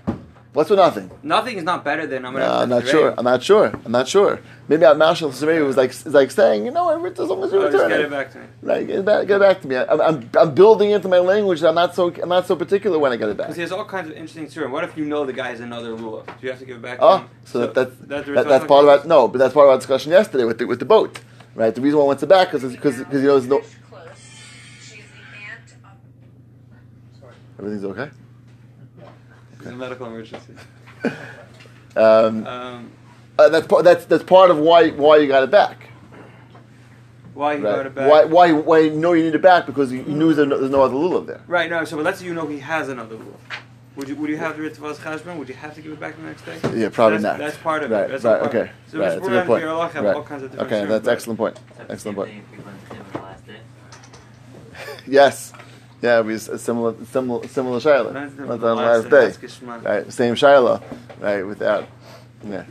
What's 0.54 0.70
with 0.70 0.80
nothing? 0.80 1.12
Nothing 1.22 1.58
is 1.58 1.66
not 1.66 1.84
better 1.84 2.08
than 2.08 2.24
Amanash 2.24 2.34
No, 2.40 2.54
I'm 2.62 2.70
not 2.70 2.88
sure. 2.88 3.14
I'm 3.18 3.26
not 3.26 3.44
sure. 3.44 3.74
I'm 3.84 3.92
not 3.92 4.08
sure. 4.08 4.40
Maybe 4.70 4.86
Al 4.86 4.96
Marshal 4.96 5.30
Sarei 5.32 5.66
was 5.66 5.76
like 5.76 5.90
is 5.90 6.06
like 6.06 6.32
saying, 6.32 6.64
you 6.66 6.72
know, 6.72 6.88
as 7.06 7.20
long 7.20 7.44
as 7.44 7.52
you 7.52 7.60
Oh, 7.62 7.64
just 7.70 7.74
return 7.74 7.90
get 7.90 8.00
it. 8.00 8.10
back 8.10 8.32
to 8.32 8.38
me. 8.40 8.46
Right, 8.62 8.88
get 8.88 9.00
it 9.00 9.06
back, 9.06 9.28
get 9.28 9.36
it 9.36 9.40
back 9.42 9.62
to 9.64 9.68
me. 9.68 9.76
I'm, 9.76 10.00
I'm, 10.00 10.30
I'm 10.40 10.56
building 10.56 10.92
into 10.92 11.10
my 11.10 11.20
language. 11.20 11.60
that 11.60 11.68
I'm 11.68 11.76
not 11.76 11.94
so 11.94 12.10
I'm 12.24 12.30
not 12.30 12.48
so 12.48 12.56
particular 12.56 12.98
when 12.98 13.12
I 13.12 13.18
get 13.18 13.28
it 13.28 13.36
back. 13.36 13.48
Because 13.48 13.58
he 13.58 13.64
has 13.64 13.74
all 13.74 13.84
kinds 13.84 14.08
of 14.08 14.14
interesting 14.14 14.48
theory. 14.48 14.70
What 14.70 14.86
if 14.86 14.96
you 14.98 15.04
know 15.04 15.26
the 15.26 15.34
guy 15.34 15.50
has 15.50 15.60
another 15.60 15.94
rule? 15.94 16.24
Do 16.26 16.34
you 16.40 16.52
have 16.52 16.60
to 16.60 16.66
give 16.66 16.78
it 16.78 16.82
back? 16.82 17.00
to 17.00 17.04
Oh, 17.04 17.18
him? 17.18 17.30
so 17.44 17.60
that, 17.60 17.74
that's 17.74 17.92
that's 18.00 18.28
that, 18.28 18.48
that's 18.48 18.66
part 18.66 18.86
our 18.88 19.06
no, 19.06 19.28
but 19.28 19.40
that's 19.40 19.54
part 19.54 19.66
of 19.68 19.72
our 19.72 19.78
discussion 19.78 20.14
yesterday 20.14 20.46
with 20.46 20.58
the, 20.60 20.66
with 20.68 20.80
the 20.80 20.86
boat, 20.86 21.20
right? 21.56 21.74
The 21.74 21.82
reason 21.82 21.98
why 22.00 22.06
I 22.06 22.08
went 22.10 22.20
to 22.22 22.28
back 22.28 22.54
is 22.54 22.62
because 22.64 23.00
because 23.00 23.22
you 23.22 23.28
know 23.28 23.40
there's 23.40 23.48
no 23.48 23.60
Close. 23.90 24.08
She's 24.82 24.98
the 24.98 25.42
aunt 25.52 25.76
of 27.24 27.30
everything's 27.60 27.86
okay. 27.86 28.10
It's 29.58 29.66
a 29.68 29.72
medical 29.76 30.06
emergency. 30.08 30.54
Um, 31.98 32.46
Um, 32.46 32.92
uh, 33.40 33.48
that's 33.48 33.68
part 33.68 33.86
that's 33.86 34.04
that's 34.04 34.24
part 34.24 34.52
of 34.52 34.58
why 34.58 34.90
why 34.90 35.16
you 35.18 35.28
got 35.30 35.44
it 35.44 35.50
back. 35.52 35.88
why 37.34 37.56
he 37.56 37.64
Right? 37.64 37.76
got 37.78 37.86
it 37.86 37.96
back? 37.96 38.12
Why 38.12 38.26
why 38.26 38.52
why 38.52 38.80
you 38.80 38.92
know 38.92 39.14
you 39.14 39.24
need 39.24 39.34
it 39.36 39.42
back 39.42 39.66
because 39.66 39.94
you, 39.94 40.00
you 40.00 40.14
knew 40.14 40.34
there's 40.34 40.48
no, 40.50 40.58
there's 40.60 40.72
no 40.72 40.82
other 40.84 40.94
lulav 40.94 41.26
there. 41.26 41.40
Right. 41.48 41.70
No. 41.70 41.86
So, 41.86 41.96
but 41.96 42.04
let's 42.04 42.20
say 42.20 42.26
you 42.26 42.34
know 42.34 42.48
he 42.48 42.60
has 42.60 42.90
another 42.90 43.16
rule. 43.16 43.40
Would 43.96 44.10
you 44.10 44.16
would 44.18 44.30
you 44.30 44.38
have 44.38 44.58
the 44.58 44.64
Ritva's 44.64 44.98
Chashban? 45.00 45.38
Would 45.38 45.48
you 45.48 45.56
have 45.56 45.74
to 45.75 45.82
give 45.82 45.92
it 45.94 46.00
back 46.00 46.18
the 46.18 46.24
next 46.24 46.44
day? 46.46 46.58
Yeah, 46.75 46.90
probably 46.90 47.20
that's, 47.20 47.24
not. 47.24 47.38
That's 47.38 47.58
part 47.58 47.84
of 47.84 47.92
right, 47.92 48.04
it. 48.06 48.10
That's 48.12 48.24
right, 48.25 48.34
all 48.34 48.40
part. 48.50 48.56
okay, 48.56 48.72
So 48.92 49.00
right. 49.00 49.10
That's 49.10 49.25
a 49.25 49.30
good 49.30 49.46
point. 49.48 49.64
Have 49.64 50.04
Right. 50.04 50.16
all 50.16 50.24
kinds 50.24 50.44
of 50.44 50.52
different 50.52 50.72
Okay, 50.74 50.86
that's 50.86 51.06
but- 51.06 51.12
excellent 51.12 51.38
point. 51.40 51.60
Except 51.72 51.92
Excellent 51.92 52.18
point. 52.18 52.30
same 52.30 52.42
thing 52.42 52.46
if 52.52 52.60
we 52.60 52.66
went 52.66 52.90
to 52.90 52.96
him 52.96 53.06
on 53.06 53.12
the 53.14 53.20
last 53.20 53.48
day. 53.48 53.60
Yes, 55.08 55.54
yeah, 56.02 56.20
it 56.20 56.25
was 56.25 56.50
a 56.50 56.58
similar 56.60 56.94
similar 57.06 57.48
similar 57.48 57.80
shaila. 57.80 58.12
That's 58.14 58.40
on 58.40 58.60
the 58.60 58.75
last 58.75 59.04
day. 59.04 59.10
That's 59.10 59.38
Gishman. 59.38 59.84
right? 59.86 60.12
Same 60.12 60.36
Shiloh, 60.36 60.82
right? 61.20 61.44
Without, 61.44 61.88
yeah. 62.46 62.66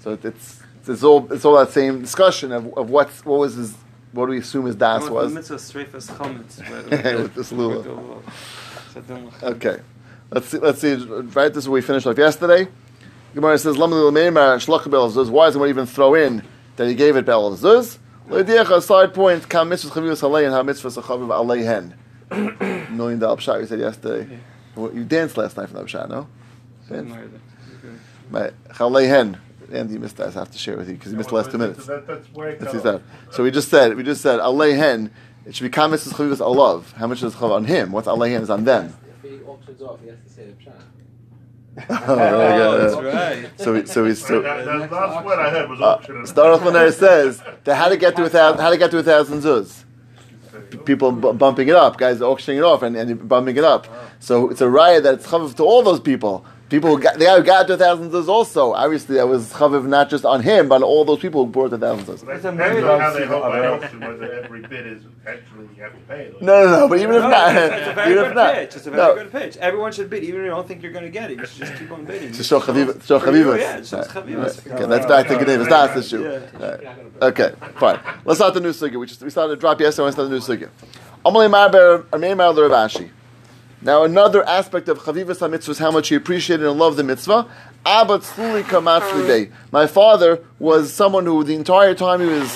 So 0.00 0.18
it's 0.22 0.60
it's 0.86 1.02
all 1.04 1.32
it's 1.32 1.44
all 1.44 1.56
that 1.56 1.70
same 1.70 2.00
discussion 2.00 2.50
of, 2.52 2.76
of 2.76 2.90
what's 2.90 3.24
what 3.24 3.38
was 3.38 3.54
his 3.54 3.74
what 4.12 4.26
do 4.26 4.32
we 4.32 4.38
assume 4.38 4.66
his 4.66 4.76
das 4.76 5.04
The 5.06 5.12
was? 5.12 5.32
mitzvah 5.32 5.56
streifas 5.56 6.10
chametz, 6.10 6.58
With 7.22 7.34
this 7.34 7.52
lulav. 7.58 7.76
with 7.76 7.84
the 7.84 7.90
lulav. 7.90 8.22
So 8.92 9.00
don't- 9.02 9.42
Okay, 9.42 9.80
let's 10.30 10.48
see. 10.48 10.58
Let's 10.58 10.80
see. 10.80 10.94
Right, 10.94 11.48
this 11.52 11.64
is 11.64 11.68
where 11.68 11.74
we 11.74 11.80
finished 11.82 12.06
off 12.06 12.18
yesterday. 12.18 12.68
Gemara 13.34 13.58
says, 13.58 13.76
"Lam 13.76 13.90
l'meimar 13.92 14.56
shlach 14.58 14.90
bel 14.90 15.10
zuz." 15.10 15.28
Why 15.28 15.46
is 15.48 15.54
does 15.54 15.58
one 15.58 15.68
even 15.68 15.86
throw 15.86 16.14
in 16.14 16.42
that 16.76 16.86
he 16.88 16.94
gave 16.94 17.16
it 17.16 17.24
bel 17.26 17.56
zuz? 17.56 17.98
Leidiach 18.28 18.82
side 18.82 19.12
point 19.12 19.48
kam 19.48 19.68
mitzvah 19.68 19.90
chavivus 20.00 20.22
alei 20.22 20.44
and 20.44 20.54
ha 20.54 20.62
mitzvah 20.62 20.88
chaviv 20.88 21.28
alei 21.28 21.64
hen. 21.64 21.94
Million 22.96 23.18
dollar 23.18 23.40
shot 23.40 23.60
you 23.60 23.66
said 23.66 23.80
yesterday. 23.80 24.38
Well, 24.74 24.92
You 24.94 25.04
danced 25.04 25.36
last 25.36 25.56
night 25.56 25.68
from 25.68 25.80
that 25.80 25.90
shot, 25.90 26.08
no? 26.08 26.26
Something 26.88 27.08
Danced? 27.08 27.20
like 27.20 27.32
that. 27.32 27.86
Okay. 27.86 27.96
Right. 28.30 28.52
Chalei 28.74 29.08
hen. 29.08 29.38
Andy 29.72 29.98
missed 29.98 30.16
that. 30.18 30.28
I 30.28 30.30
have 30.40 30.50
to 30.50 30.58
share 30.58 30.76
with 30.76 30.88
you 30.88 30.94
because 30.94 31.10
you 31.12 31.16
missed 31.18 31.30
the 31.30 31.34
last 31.36 31.50
two 31.50 31.58
minutes. 31.58 31.86
That, 31.86 32.06
that's 32.06 32.26
where 32.34 32.50
it 32.50 32.60
That's 32.60 32.74
what 32.74 32.82
he 32.82 32.90
goes. 32.90 33.00
said. 33.00 33.34
So 33.34 33.42
we 33.42 33.50
just 33.50 33.68
said, 33.70 33.96
we 33.96 34.02
just 34.02 34.20
said, 34.20 34.38
alei 34.40 34.76
hen. 34.76 35.10
It 35.46 35.54
should 35.54 35.64
be 35.64 35.70
kamis 35.70 36.06
chavivus 36.12 36.38
alav. 36.38 36.92
How 36.92 37.06
much 37.06 37.22
is 37.22 37.34
chav 37.34 37.50
on 37.50 37.64
him? 37.64 37.92
What's 37.92 38.06
alei 38.08 38.30
hen 38.32 38.42
is 38.42 38.50
on 38.50 38.64
them. 38.64 38.94
If 39.60 39.66
he 39.66 39.72
auctions 39.72 39.82
off, 39.82 40.00
he 40.02 40.08
has 40.08 40.18
to 40.26 40.28
say 40.28 40.46
the 40.46 40.52
pshat. 40.52 40.80
Oh, 42.06 42.16
there 42.16 42.56
you. 42.56 42.62
Oh, 42.62 42.78
that's 42.78 43.14
right. 43.16 43.60
So, 43.60 43.72
we, 43.72 43.86
so, 43.86 44.04
we, 44.04 44.14
so 44.14 44.42
that, 44.42 44.64
that 44.64 44.92
last 44.92 45.24
word 45.24 45.38
I 45.40 45.50
heard 45.50 45.68
was 45.68 45.80
uh, 45.80 45.84
auction. 45.84 46.26
Star 46.26 46.58
Menair 46.58 46.92
says 46.92 47.42
that 47.64 47.74
how 47.74 47.88
to 47.88 47.96
get 47.96 48.14
to 48.16 48.24
a 48.24 48.28
thousand, 48.28 48.60
how 48.60 48.70
to 48.70 48.78
get 48.78 48.90
to 48.92 48.98
a 48.98 49.02
thousand 49.02 49.40
zuz. 49.40 49.84
People 50.84 51.12
bu- 51.12 51.32
bumping 51.32 51.68
it 51.68 51.74
up, 51.74 51.98
guys 51.98 52.22
auctioning 52.22 52.58
it 52.58 52.64
off 52.64 52.82
and, 52.82 52.96
and 52.96 53.28
bumping 53.28 53.56
it 53.56 53.64
up. 53.64 53.88
So 54.20 54.50
it's 54.50 54.60
a 54.60 54.68
riot 54.68 55.02
that 55.02 55.14
it's 55.14 55.26
chaviv 55.26 55.56
to 55.56 55.64
all 55.64 55.82
those 55.82 56.00
people. 56.00 56.44
People 56.74 56.96
who 56.96 57.00
got, 57.00 57.14
the 57.20 57.24
guy 57.24 57.36
who 57.36 57.42
got 57.44 57.66
to 57.68 57.74
a 57.74 57.76
thousand 57.76 58.10
zuz 58.10 58.26
also. 58.26 58.72
Obviously, 58.72 59.14
that 59.14 59.28
was 59.28 59.52
chaviv 59.52 59.86
not 59.86 60.10
just 60.10 60.24
on 60.24 60.42
him, 60.42 60.68
but 60.68 60.76
on 60.76 60.82
all 60.82 61.04
those 61.04 61.20
people 61.20 61.44
who 61.44 61.50
brought 61.52 61.70
the 61.70 61.78
thousand 61.78 62.04
zuz. 62.06 62.12
It's 62.14 62.44
a 62.44 62.50
depends 62.50 62.56
very 62.56 62.82
how 62.82 63.12
they 63.12 63.26
hold 63.26 63.42
by 63.42 63.58
other- 63.60 63.84
auction, 63.84 64.00
whether 64.00 64.32
every 64.42 64.62
bid 64.62 64.84
is 64.84 65.02
actually 65.24 65.68
you 65.76 65.82
have 65.84 65.92
to 65.92 65.98
pay 66.08 66.22
it. 66.22 66.42
No, 66.42 66.64
no, 66.64 66.70
no. 66.80 66.88
But 66.88 66.98
even 66.98 67.14
if 67.14 67.22
No, 67.22 67.28
not, 67.30 67.54
it's, 67.54 67.74
it's 67.76 67.86
a 67.88 67.92
very 68.00 68.10
even 68.10 68.22
good 68.24 68.30
if 68.30 68.34
not, 68.34 68.54
pitch. 68.56 68.74
It's 68.76 68.86
a 68.86 68.90
very 68.90 69.02
no. 69.02 69.14
good 69.22 69.30
pitch. 69.32 69.56
Everyone 69.58 69.92
should 69.92 70.10
bid, 70.10 70.24
even 70.24 70.40
if 70.40 70.44
you 70.46 70.50
don't 70.50 70.66
think 70.66 70.82
you're 70.82 70.90
going 70.92 71.04
to 71.04 71.10
get 71.10 71.30
it. 71.30 71.38
You 71.38 71.46
should 71.46 71.58
just 71.66 71.76
keep 71.78 71.92
on 71.92 72.04
bidding. 72.06 72.32
To 72.32 72.42
show 72.42 72.58
chaviv, 72.58 73.00
to 73.00 73.06
show 73.06 73.20
chavivas. 73.20 73.58
Yeah, 73.60 73.76
it 73.76 73.86
shows 73.86 73.92
Right. 74.12 74.26
chavivas. 74.26 74.72
Okay, 74.74 74.86
that's 74.86 75.06
back 75.06 75.28
to 75.28 75.34
Geneva's 75.36 75.68
Das 75.68 75.96
issue. 75.96 76.22
Yeah. 76.24 76.66
Right. 76.66 76.88
Okay, 77.22 77.52
fine. 77.76 78.00
Let's 78.24 78.40
start 78.40 78.52
the 78.54 78.60
new 78.60 78.70
sugya. 78.70 78.98
We 78.98 79.06
just 79.06 79.22
we 79.22 79.30
started 79.30 79.54
to 79.54 79.60
drop 79.60 79.80
yesterday. 79.80 80.06
Let's 80.06 80.16
start 80.16 80.28
the 80.28 80.34
new 80.34 80.40
sugya. 80.40 80.70
Amalei 81.24 81.48
Marber 81.48 82.02
Amei 82.06 82.36
Mar 82.36 82.52
Ravashi. 82.52 83.10
Now 83.84 84.02
another 84.02 84.48
aspect 84.48 84.88
of 84.88 84.98
Chavivas 85.00 85.40
HaMitzvah 85.40 85.68
is 85.68 85.78
how 85.78 85.90
much 85.90 86.08
he 86.08 86.14
appreciated 86.14 86.66
and 86.66 86.78
loved 86.78 86.96
the 86.96 87.04
mitzvah. 87.04 87.46
Abba 87.84 88.20
Tzluli 88.20 88.62
Kamatzli. 88.62 89.52
My 89.72 89.86
father 89.86 90.40
was 90.58 90.90
someone 90.90 91.26
who 91.26 91.44
the 91.44 91.54
entire 91.54 91.94
time 91.94 92.20
he 92.20 92.26
was 92.26 92.48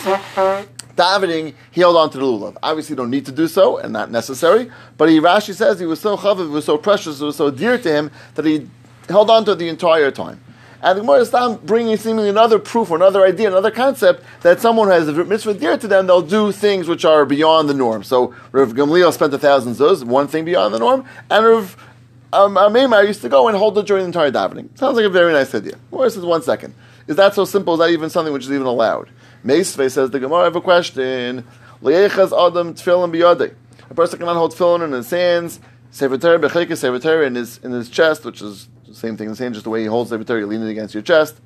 davening, 0.96 1.52
he 1.70 1.82
held 1.82 1.96
on 1.96 2.08
to 2.10 2.18
the 2.18 2.24
lulav. 2.24 2.56
Obviously, 2.62 2.94
you 2.94 2.96
don't 2.96 3.10
need 3.10 3.26
to 3.26 3.32
do 3.32 3.46
so, 3.46 3.76
and 3.76 3.92
not 3.92 4.10
necessary. 4.10 4.70
But 4.96 5.10
he 5.10 5.20
Rashi 5.20 5.54
says 5.54 5.78
he 5.78 5.84
was 5.84 6.00
so 6.00 6.16
chaviv, 6.16 6.46
it 6.46 6.48
was 6.48 6.64
so 6.64 6.78
precious, 6.78 7.20
it 7.20 7.24
was 7.24 7.36
so 7.36 7.50
dear 7.50 7.76
to 7.76 7.90
him 7.90 8.10
that 8.34 8.46
he 8.46 8.66
held 9.06 9.28
on 9.28 9.44
to 9.44 9.52
it 9.52 9.56
the 9.56 9.68
entire 9.68 10.10
time. 10.10 10.40
And 10.80 10.96
the 10.96 11.00
Gemara 11.02 11.18
is 11.20 11.32
now 11.32 11.54
bringing 11.56 11.96
seemingly 11.96 12.28
another 12.28 12.58
proof 12.58 12.90
or 12.90 12.96
another 12.96 13.24
idea, 13.24 13.48
another 13.48 13.72
concept 13.72 14.22
that 14.42 14.60
someone 14.60 14.86
who 14.88 14.94
has 14.94 15.08
a 15.08 15.24
mitzvah 15.24 15.54
dear 15.54 15.76
to 15.76 15.88
them, 15.88 16.06
they'll 16.06 16.22
do 16.22 16.52
things 16.52 16.86
which 16.86 17.04
are 17.04 17.24
beyond 17.24 17.68
the 17.68 17.74
norm. 17.74 18.04
So 18.04 18.34
Rav 18.52 18.74
Gamliel 18.74 19.12
spent 19.12 19.34
a 19.34 19.38
thousand 19.38 19.74
zuz, 19.74 20.04
one 20.04 20.28
thing 20.28 20.44
beyond 20.44 20.74
the 20.74 20.78
norm, 20.78 21.04
and 21.30 21.44
Rav 21.44 21.76
um, 22.32 22.76
used 23.06 23.22
to 23.22 23.28
go 23.28 23.48
and 23.48 23.56
hold 23.56 23.76
it 23.78 23.86
during 23.86 24.02
the 24.02 24.06
entire 24.06 24.30
davening. 24.30 24.76
Sounds 24.78 24.96
like 24.96 25.04
a 25.04 25.10
very 25.10 25.32
nice 25.32 25.52
idea. 25.54 25.74
Gemara 25.90 26.10
says, 26.10 26.24
one 26.24 26.42
second. 26.42 26.74
Is 27.08 27.16
that 27.16 27.34
so 27.34 27.44
simple? 27.44 27.74
Is 27.74 27.80
that 27.80 27.90
even 27.90 28.10
something 28.10 28.32
which 28.32 28.44
is 28.44 28.52
even 28.52 28.66
allowed? 28.66 29.10
Meisve 29.44 29.90
says, 29.90 30.10
the 30.10 30.20
Gemara, 30.20 30.42
I 30.42 30.44
have 30.44 30.56
a 30.56 30.60
question. 30.60 31.44
Le'echaz 31.82 32.32
adam 32.32 32.74
tefillin 32.74 33.10
biyadei. 33.12 33.54
A 33.90 33.94
person 33.94 34.18
cannot 34.18 34.36
hold 34.36 34.54
tefillin 34.54 34.84
in 34.84 34.92
his 34.92 35.10
hands, 35.10 35.58
Torah 35.96 36.38
bechekes, 36.38 36.78
sefer 36.78 37.22
in 37.22 37.34
his, 37.34 37.58
in 37.58 37.72
his 37.72 37.88
chest, 37.88 38.24
which 38.24 38.42
is 38.42 38.68
same 38.94 39.16
thing, 39.16 39.28
the 39.28 39.36
same, 39.36 39.52
just 39.52 39.64
the 39.64 39.70
way 39.70 39.80
he 39.80 39.86
holds 39.86 40.10
the 40.10 40.22
Torah, 40.22 40.40
you 40.40 40.46
lean 40.46 40.62
it 40.62 40.70
against 40.70 40.94
your 40.94 41.02
chest. 41.02 41.40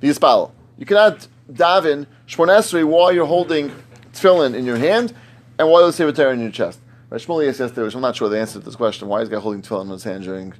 The 0.00 0.08
yispal. 0.08 0.52
You 0.76 0.86
cannot 0.86 1.26
daven 1.50 2.06
shmon 2.26 2.48
esrei 2.48 2.84
while 2.84 3.12
you're 3.12 3.26
holding 3.26 3.72
tefillin 4.12 4.54
in 4.54 4.64
your 4.64 4.76
hand 4.76 5.14
and 5.58 5.68
while 5.68 5.90
sefer 5.92 6.12
Torah 6.12 6.32
in 6.32 6.40
your 6.40 6.50
chest. 6.50 6.80
Right, 7.10 7.20
Shmuel 7.20 7.44
yesterday, 7.44 7.82
which 7.82 7.94
I'm 7.94 8.02
not 8.02 8.16
sure 8.16 8.28
the 8.28 8.38
answer 8.38 8.58
to 8.58 8.64
this 8.64 8.76
question. 8.76 9.08
Why 9.08 9.22
is 9.22 9.30
the 9.30 9.36
guy 9.36 9.40
holding 9.40 9.62
tefillin 9.62 9.84
in 9.84 9.90
his 9.90 10.04
hand 10.04 10.24
during? 10.24 10.52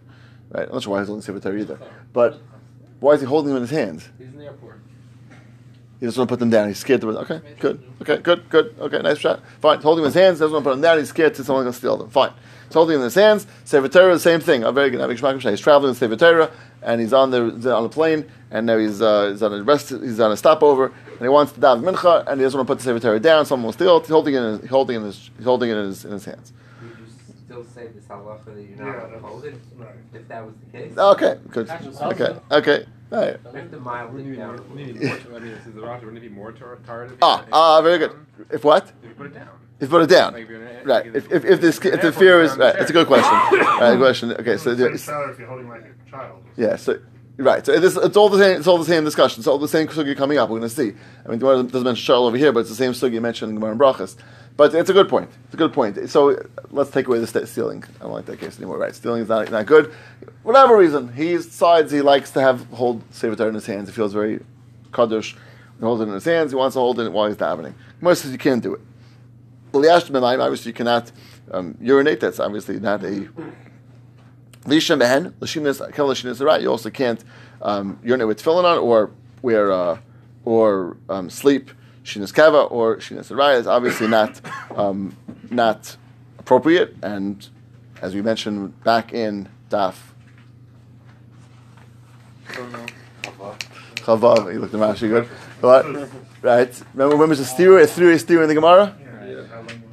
Right, 0.51 0.67
I'm 0.67 0.73
not 0.73 0.83
sure 0.83 0.93
why 0.93 1.01
he's 1.01 1.09
holding 1.09 1.41
Torah 1.41 1.59
either. 1.59 1.79
But 2.13 2.41
why 3.01 3.13
is 3.13 3.21
he 3.21 3.27
holding 3.27 3.49
them 3.49 3.59
in 3.59 3.69
his 3.69 3.71
hands? 3.71 4.09
He's 4.19 4.29
in 4.29 4.39
the 4.39 4.47
airport. 4.47 4.81
He 6.01 6.07
doesn't 6.07 6.19
want 6.21 6.29
to 6.29 6.33
put 6.33 6.39
them 6.39 6.51
down. 6.51 6.69
He's 6.69 6.79
scared 6.79 7.01
to. 7.01 7.09
Okay, 7.19 7.41
good. 7.59 7.83
Okay, 8.03 8.19
good, 8.19 8.49
good. 8.51 8.75
Okay, 8.79 9.01
nice 9.03 9.19
shot. 9.19 9.43
Fine. 9.61 9.79
He's 9.79 9.83
holding 9.85 10.05
them 10.05 10.11
in 10.13 10.15
his 10.15 10.23
hands. 10.23 10.39
Doesn't 10.39 10.53
want 10.53 10.65
to 10.65 10.71
put 10.71 10.75
them 10.77 10.83
down. 10.83 10.99
He's 10.99 11.09
scared 11.09 11.35
that 11.35 11.45
someone's 11.45 11.65
going 11.65 11.73
to 11.73 11.79
steal 11.79 11.97
them. 11.97 12.09
Fine. 12.11 12.33
He's 12.67 12.75
holding 12.75 12.95
them 12.95 13.01
in 13.01 13.07
his 13.07 13.15
hands. 13.17 13.47
Sefer 13.65 13.89
Torah, 13.89 14.15
the 14.15 14.21
same 14.21 14.41
thing. 14.41 14.63
Oh, 14.63 14.71
very 14.71 14.91
good. 14.91 15.11
He's 15.11 15.19
traveling 15.61 15.91
with 15.91 15.99
Sefer 15.99 16.17
Torah, 16.17 16.51
and 16.83 17.01
he's 17.01 17.13
on 17.13 17.31
the 17.31 17.75
on 17.75 17.85
a 17.85 17.89
plane, 17.89 18.31
and 18.53 18.67
now 18.67 18.79
he's 18.79 19.03
uh, 19.03 19.31
he's 19.31 19.43
on 19.43 19.53
a 19.53 19.63
rest. 19.65 19.89
He's 19.89 20.21
on 20.21 20.31
a 20.31 20.37
stopover, 20.37 20.87
and 21.11 21.21
he 21.21 21.29
wants 21.29 21.53
to 21.53 21.61
daven 21.61 21.83
mincha, 21.83 22.27
and 22.29 22.41
he 22.41 22.45
doesn't 22.45 22.59
want 22.59 22.69
to 22.69 22.73
put 22.75 22.79
the 22.79 22.85
Sefer 22.85 23.01
Torah 23.01 23.19
down. 23.21 23.45
Someone 23.47 23.65
will 23.67 23.73
steal 23.73 23.97
it. 23.97 24.01
He's 24.03 24.11
holding 24.11 24.35
it. 24.35 24.39
In 24.39 24.61
his, 24.61 24.71
holding 24.71 24.97
it 24.97 25.01
in 25.01 25.07
his. 25.07 25.31
Holding 25.43 25.71
it 25.71 25.77
in 25.77 25.87
his, 25.87 26.05
in 26.05 26.13
his 26.13 26.25
hands. 26.27 26.53
Would 26.81 26.91
you 26.99 27.07
still 27.45 27.65
say 27.75 27.89
this 27.89 28.05
halacha 28.05 28.45
that 28.45 28.63
you're 28.63 28.77
not 28.79 28.87
Yeah, 28.87 29.01
allowed 29.01 29.11
to 29.15 29.19
hold 29.19 29.45
it 29.47 29.55
right. 29.77 29.89
if 30.15 30.29
that 30.29 30.45
was 30.47 30.55
the 30.65 30.79
case? 30.79 30.97
Okay, 30.97 31.39
good. 31.51 31.71
Okay, 32.03 32.37
okay. 32.53 32.87
Right. 33.11 33.37
You 33.53 33.59
have 33.61 33.71
to 33.71 33.81
mile 33.81 34.09
Wouldn't 34.09 34.29
it 34.29 34.33
it 34.33 34.37
be 34.37 34.39
more, 34.45 34.57
down. 34.57 34.71
wouldn't 34.71 34.91
it 34.91 35.01
be 35.01 35.07
more, 35.07 35.37
I 35.37 35.41
mean, 35.41 35.55
this 35.55 35.67
is 35.67 35.75
the 35.75 35.81
Rashi, 35.81 36.01
wouldn't 36.05 36.19
it 36.19 36.21
be 36.21 36.29
more 36.29 36.53
tar- 36.53 36.79
tired? 36.87 37.17
Ah, 37.23 37.45
ah, 37.53 37.81
very 37.83 37.99
good. 37.99 38.13
If 38.51 38.65
what? 38.65 38.93
If 39.03 39.09
you 39.09 39.15
put 39.15 39.27
it 39.27 39.35
down. 39.35 39.49
If 39.81 39.83
you 39.83 39.89
put 39.89 40.03
it 40.03 40.07
down. 40.11 40.33
Like 40.35 40.43
if 40.43 40.49
you're 40.51 40.67
in 40.67 40.77
a- 40.77 40.85
Right. 40.85 41.07
If, 41.07 41.33
if, 41.33 41.45
if 41.45 41.61
this 41.61 41.79
if 41.85 42.03
the 42.03 42.13
fear 42.13 42.43
is 42.43 42.57
right, 42.57 42.75
it's 42.77 42.91
a 42.91 42.93
good 42.93 43.07
question. 43.07 43.33
Right, 43.81 43.93
good 43.93 43.99
question. 43.99 44.33
Okay, 44.33 44.57
so 44.57 44.75
Same 44.77 44.93
the- 44.93 44.99
salary 44.99 45.33
if 45.33 45.39
you're 45.39 45.49
holding 45.49 45.69
like 45.69 45.85
a 45.85 46.11
child. 46.11 46.43
yeah, 46.57 46.77
so 46.77 46.99
right. 47.39 47.65
So 47.65 47.79
this, 47.79 47.97
it's 47.97 48.17
all 48.17 48.29
the 48.29 48.39
same. 48.39 48.59
It's 48.59 48.67
all 48.67 48.79
the 48.79 48.85
same 48.85 49.05
discussion. 49.05 49.41
It's 49.41 49.47
all 49.47 49.59
the 49.59 49.69
same 49.69 49.87
sugi 49.89 50.17
coming 50.17 50.37
up. 50.37 50.51
We're 50.51 50.59
going 50.59 50.69
to 50.69 50.75
see. 50.75 50.89
I 51.25 51.29
mean, 51.29 51.39
the 51.39 51.47
Gemara 51.47 51.63
doesn't 51.63 51.85
mention 51.85 52.05
Charlotte 52.05 52.29
over 52.29 52.37
here, 52.37 52.53
but 52.53 52.61
it's 52.61 52.69
the 52.71 52.75
same 52.75 52.93
sugi 52.93 53.21
mentioned 53.23 53.51
in 53.51 53.55
Gemara 53.57 53.71
and 53.73 53.81
Brachas. 53.81 54.17
But 54.59 54.75
it's 54.75 54.91
a 54.91 54.93
good 54.93 55.09
point. 55.09 55.31
It's 55.45 55.55
a 55.55 55.57
good 55.57 55.73
point. 55.73 56.11
So 56.11 56.37
let's 56.73 56.91
take 56.91 57.07
away 57.07 57.21
the 57.21 57.29
sta- 57.29 57.47
stealing. 57.47 57.85
I 58.01 58.03
don't 58.03 58.13
like 58.13 58.27
that 58.27 58.41
case 58.41 58.59
anymore. 58.59 58.77
Right? 58.77 58.93
Stealing 58.93 59.23
is 59.23 59.29
not, 59.29 59.49
not 59.53 59.67
good. 59.67 59.95
Whatever 60.43 60.77
reason, 60.77 61.13
he 61.13 61.35
decides 61.35 61.93
he 61.93 62.03
likes 62.03 62.33
to 62.33 62.41
have 62.41 62.67
hold 62.71 63.05
Sefer 63.15 63.37
Torah 63.37 63.51
in 63.51 63.55
his 63.55 63.67
hands. 63.67 63.89
He 63.89 63.95
feels 63.95 64.13
very 64.13 64.41
kaddish. 64.93 65.37
He 65.79 65.85
holds 65.85 66.01
it 66.01 66.09
in 66.09 66.13
his 66.13 66.25
hands. 66.25 66.51
He 66.51 66.57
wants 66.57 66.75
to 66.75 66.81
hold 66.81 66.99
it 66.99 67.13
while 67.13 67.29
he's 67.29 67.37
davening. 67.37 67.75
Gemara 68.01 68.17
says 68.17 68.33
you 68.33 68.39
can't 68.39 68.61
do 68.61 68.75
it. 68.75 68.81
Obviously 69.73 70.71
you 70.71 70.75
cannot 70.75 71.13
um, 71.53 71.79
urinate. 71.81 72.19
That's 72.19 72.41
obviously 72.41 72.81
not 72.81 73.05
a 73.05 73.29
Lisha 74.65 74.99
mehen, 74.99 75.35
lashinas, 75.39 75.89
lashinas 75.89 76.45
right. 76.45 76.61
You 76.61 76.73
also 76.73 76.91
can't 76.91 77.23
um, 77.63 78.01
urinate 78.03 78.27
with 78.27 78.43
tefillin 78.43 78.65
on, 78.65 78.79
or 78.79 79.13
wear, 79.41 79.71
uh, 79.71 79.99
or 80.45 80.97
um, 81.09 81.31
sleep 81.31 81.71
shinas 82.05 82.71
or 82.71 82.97
shinas 82.97 83.31
raya. 83.31 83.59
Is 83.59 83.67
obviously 83.67 84.09
not 84.09 84.41
um, 84.77 85.17
not 85.51 85.97
appropriate, 86.39 86.97
and 87.03 87.49
as 88.01 88.15
we 88.15 88.23
mentioned 88.23 88.83
back 88.85 89.13
in 89.13 89.49
daf 89.71 89.97
chavav, 94.09 94.53
you 94.53 94.61
looked 94.61 94.75
at 94.75 94.81
Rashi 94.81 95.09
good, 95.09 95.29
but 95.61 95.85
right. 96.43 96.83
Remember 96.95 97.17
when 97.17 97.29
was 97.29 97.41
a 97.41 97.45
steer, 97.45 97.79
a 97.79 97.87
three 97.87 98.13
a 98.13 98.19
steer 98.19 98.43
in 98.43 98.49
the 98.49 98.55
Gemara? 98.55 98.97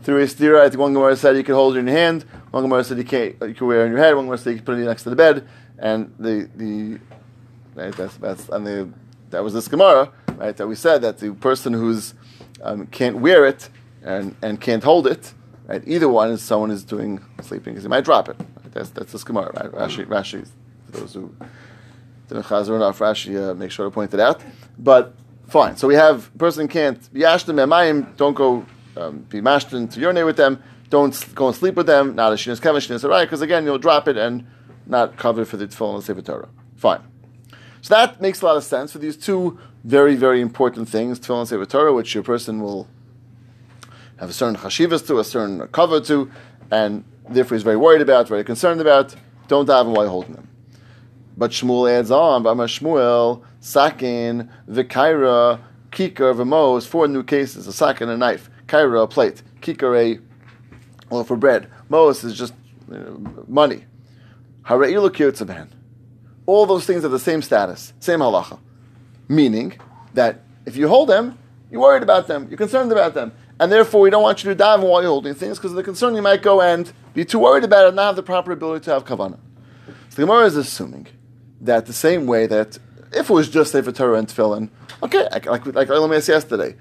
Through 0.03 0.21
a 0.21 0.27
steer, 0.27 0.61
I 0.61 0.69
think 0.69 0.79
one 0.79 0.93
Gemara 0.93 1.15
said 1.15 1.35
you 1.35 1.43
could 1.43 1.55
hold 1.55 1.75
it 1.75 1.79
in 1.79 1.87
your 1.87 1.97
hand. 1.97 2.23
One 2.51 2.63
Gemara 2.63 2.83
said 2.83 2.97
you 2.99 3.03
can't. 3.03 3.35
You 3.41 3.55
can 3.55 3.67
wear 3.67 3.81
it 3.81 3.85
on 3.85 3.89
your 3.89 3.97
head. 3.97 4.15
One 4.15 4.25
Gemara 4.25 4.37
said 4.37 4.51
you 4.51 4.57
can 4.57 4.65
put 4.65 4.77
it 4.77 4.85
next 4.85 5.03
to 5.03 5.09
the 5.09 5.15
bed. 5.15 5.47
And 5.79 6.13
the 6.19 6.47
the 6.55 6.99
right, 7.73 7.93
that's 7.95 8.15
that's 8.17 8.47
and 8.49 8.65
the 8.65 8.89
that 9.29 9.43
was 9.43 9.53
this 9.53 9.67
Gemara 9.67 10.11
right 10.37 10.55
that 10.55 10.67
we 10.67 10.75
said 10.75 11.01
that 11.01 11.19
the 11.19 11.33
person 11.33 11.73
who's 11.73 12.13
um, 12.61 12.87
can't 12.87 13.17
wear 13.17 13.45
it 13.45 13.69
and 14.03 14.35
and 14.41 14.59
can't 14.61 14.83
hold 14.83 15.07
it 15.07 15.33
right 15.67 15.83
either 15.85 16.09
one 16.09 16.31
is 16.31 16.41
someone 16.41 16.71
is 16.71 16.83
doing 16.83 17.23
sleeping 17.41 17.73
because 17.73 17.83
he 17.83 17.89
might 17.89 18.05
drop 18.05 18.29
it. 18.29 18.37
Right? 18.37 18.73
That's 18.73 18.89
that's 18.89 19.11
this 19.11 19.23
Gemara 19.23 19.51
right. 19.55 19.71
Rashi 19.71 20.05
Rashi 20.05 20.47
those 20.91 21.13
who 21.13 21.33
didn't 22.27 22.43
chazar 22.43 22.75
enough 22.75 22.99
Rashi 22.99 23.51
uh, 23.51 23.53
make 23.53 23.71
sure 23.71 23.85
to 23.85 23.91
point 23.91 24.13
it 24.13 24.19
out. 24.19 24.41
But 24.77 25.15
fine. 25.47 25.77
So 25.77 25.87
we 25.87 25.95
have 25.95 26.35
person 26.37 26.67
can't 26.67 27.01
yashtem 27.13 27.55
emayim. 27.55 28.15
Don't 28.17 28.33
go 28.33 28.65
um, 28.97 29.19
be 29.29 29.41
mashtin 29.41 29.91
to 29.93 29.99
urinate 29.99 30.25
with 30.25 30.37
them. 30.37 30.61
Don't 30.89 31.35
go 31.35 31.47
and 31.47 31.55
sleep 31.55 31.75
with 31.75 31.87
them. 31.87 32.15
Not 32.15 32.31
a 32.31 32.35
shinas 32.35 32.61
kevin 32.61 32.81
arai 32.81 33.23
because 33.23 33.41
again 33.41 33.65
you'll 33.65 33.79
drop 33.79 34.07
it 34.07 34.17
and 34.17 34.45
not 34.85 35.17
cover 35.17 35.45
for 35.45 35.57
the 35.57 35.67
tefillin 35.67 35.95
and 35.95 36.03
sefer 36.03 36.21
Torah. 36.21 36.49
Fine. 36.75 37.01
So 37.85 37.93
that 37.93 38.19
makes 38.19 38.41
a 38.41 38.45
lot 38.45 38.57
of 38.57 38.63
sense 38.63 38.93
for 38.93 38.97
these 38.97 39.15
two 39.15 39.59
very 39.83 40.15
very 40.15 40.41
important 40.41 40.89
things 40.89 41.19
tefillin 41.19 41.41
and 41.41 41.47
sefer 41.47 41.65
Torah, 41.67 41.93
which 41.93 42.15
your 42.15 42.23
person 42.23 42.59
will 42.59 42.87
have 44.17 44.27
a 44.27 44.33
certain 44.33 44.55
chashivas 44.55 45.05
to, 45.05 45.19
a 45.19 45.23
certain 45.23 45.67
cover 45.67 46.01
to, 46.01 46.31
and 46.71 47.03
therefore 47.29 47.55
he's 47.55 47.61
very 47.61 47.77
worried 47.77 48.01
about, 48.01 48.27
very 48.27 48.43
concerned 48.43 48.81
about. 48.81 49.13
Don't 49.47 49.67
daven 49.69 49.95
while 49.95 50.09
holding 50.09 50.33
them. 50.33 50.47
But 51.37 51.51
Shmuel 51.51 51.91
adds 51.91 52.09
on, 52.09 52.43
Bama 52.43 52.65
Shmuel, 52.65 53.43
Sakin, 53.59 54.49
Vikaira, 54.67 55.59
Kikar, 55.91 56.35
Vamos, 56.35 56.87
four 56.87 57.07
new 57.07 57.21
cases, 57.21 57.67
a 57.67 57.71
sakin, 57.71 58.09
a 58.09 58.17
knife, 58.17 58.49
Kaira, 58.65 59.03
a 59.03 59.07
plate, 59.07 59.43
Kikar, 59.61 60.17
a 61.11 61.13
loaf 61.13 61.29
of 61.29 61.39
bread. 61.39 61.69
Mos 61.89 62.23
is 62.23 62.35
just 62.35 62.55
you 62.91 62.97
know, 62.97 63.45
money. 63.47 63.85
Hareilu 64.63 65.11
Kirtzaban. 65.11 65.67
All 66.45 66.65
those 66.65 66.85
things 66.85 67.03
are 67.03 67.09
the 67.09 67.19
same 67.19 67.41
status, 67.41 67.93
same 67.99 68.19
halacha. 68.19 68.59
Meaning 69.27 69.79
that 70.13 70.41
if 70.65 70.75
you 70.75 70.87
hold 70.87 71.09
them, 71.09 71.37
you're 71.71 71.81
worried 71.81 72.03
about 72.03 72.27
them, 72.27 72.47
you're 72.49 72.57
concerned 72.57 72.91
about 72.91 73.13
them. 73.13 73.31
And 73.59 73.71
therefore, 73.71 74.01
we 74.01 74.09
don't 74.09 74.21
want 74.21 74.43
you 74.43 74.53
to 74.53 74.63
daven 74.63 74.89
while 74.89 75.01
you're 75.01 75.09
holding 75.09 75.33
things 75.33 75.57
because 75.57 75.71
of 75.71 75.77
the 75.77 75.83
concern 75.83 76.15
you 76.15 76.21
might 76.21 76.41
go 76.41 76.61
and 76.61 76.91
be 77.13 77.23
too 77.23 77.39
worried 77.39 77.63
about 77.63 77.85
it 77.85 77.87
and 77.87 77.95
not 77.95 78.07
have 78.07 78.15
the 78.15 78.23
proper 78.23 78.51
ability 78.51 78.83
to 78.85 78.91
have 78.91 79.05
kavanah. 79.05 79.39
So 80.09 80.21
the 80.21 80.21
Gemara 80.23 80.45
is 80.45 80.55
assuming 80.55 81.07
that 81.61 81.85
the 81.85 81.93
same 81.93 82.27
way 82.27 82.47
that 82.47 82.77
if 83.13 83.29
it 83.29 83.33
was 83.33 83.49
just 83.49 83.71
Sefer 83.71 83.91
Torah 83.91 84.17
and 84.17 84.27
Tefillin, 84.27 84.69
okay, 85.01 85.27
like 85.31 85.45
like, 85.45 85.65
like 85.67 85.89
I 85.89 86.15
asked 86.15 86.27
yesterday, 86.27 86.75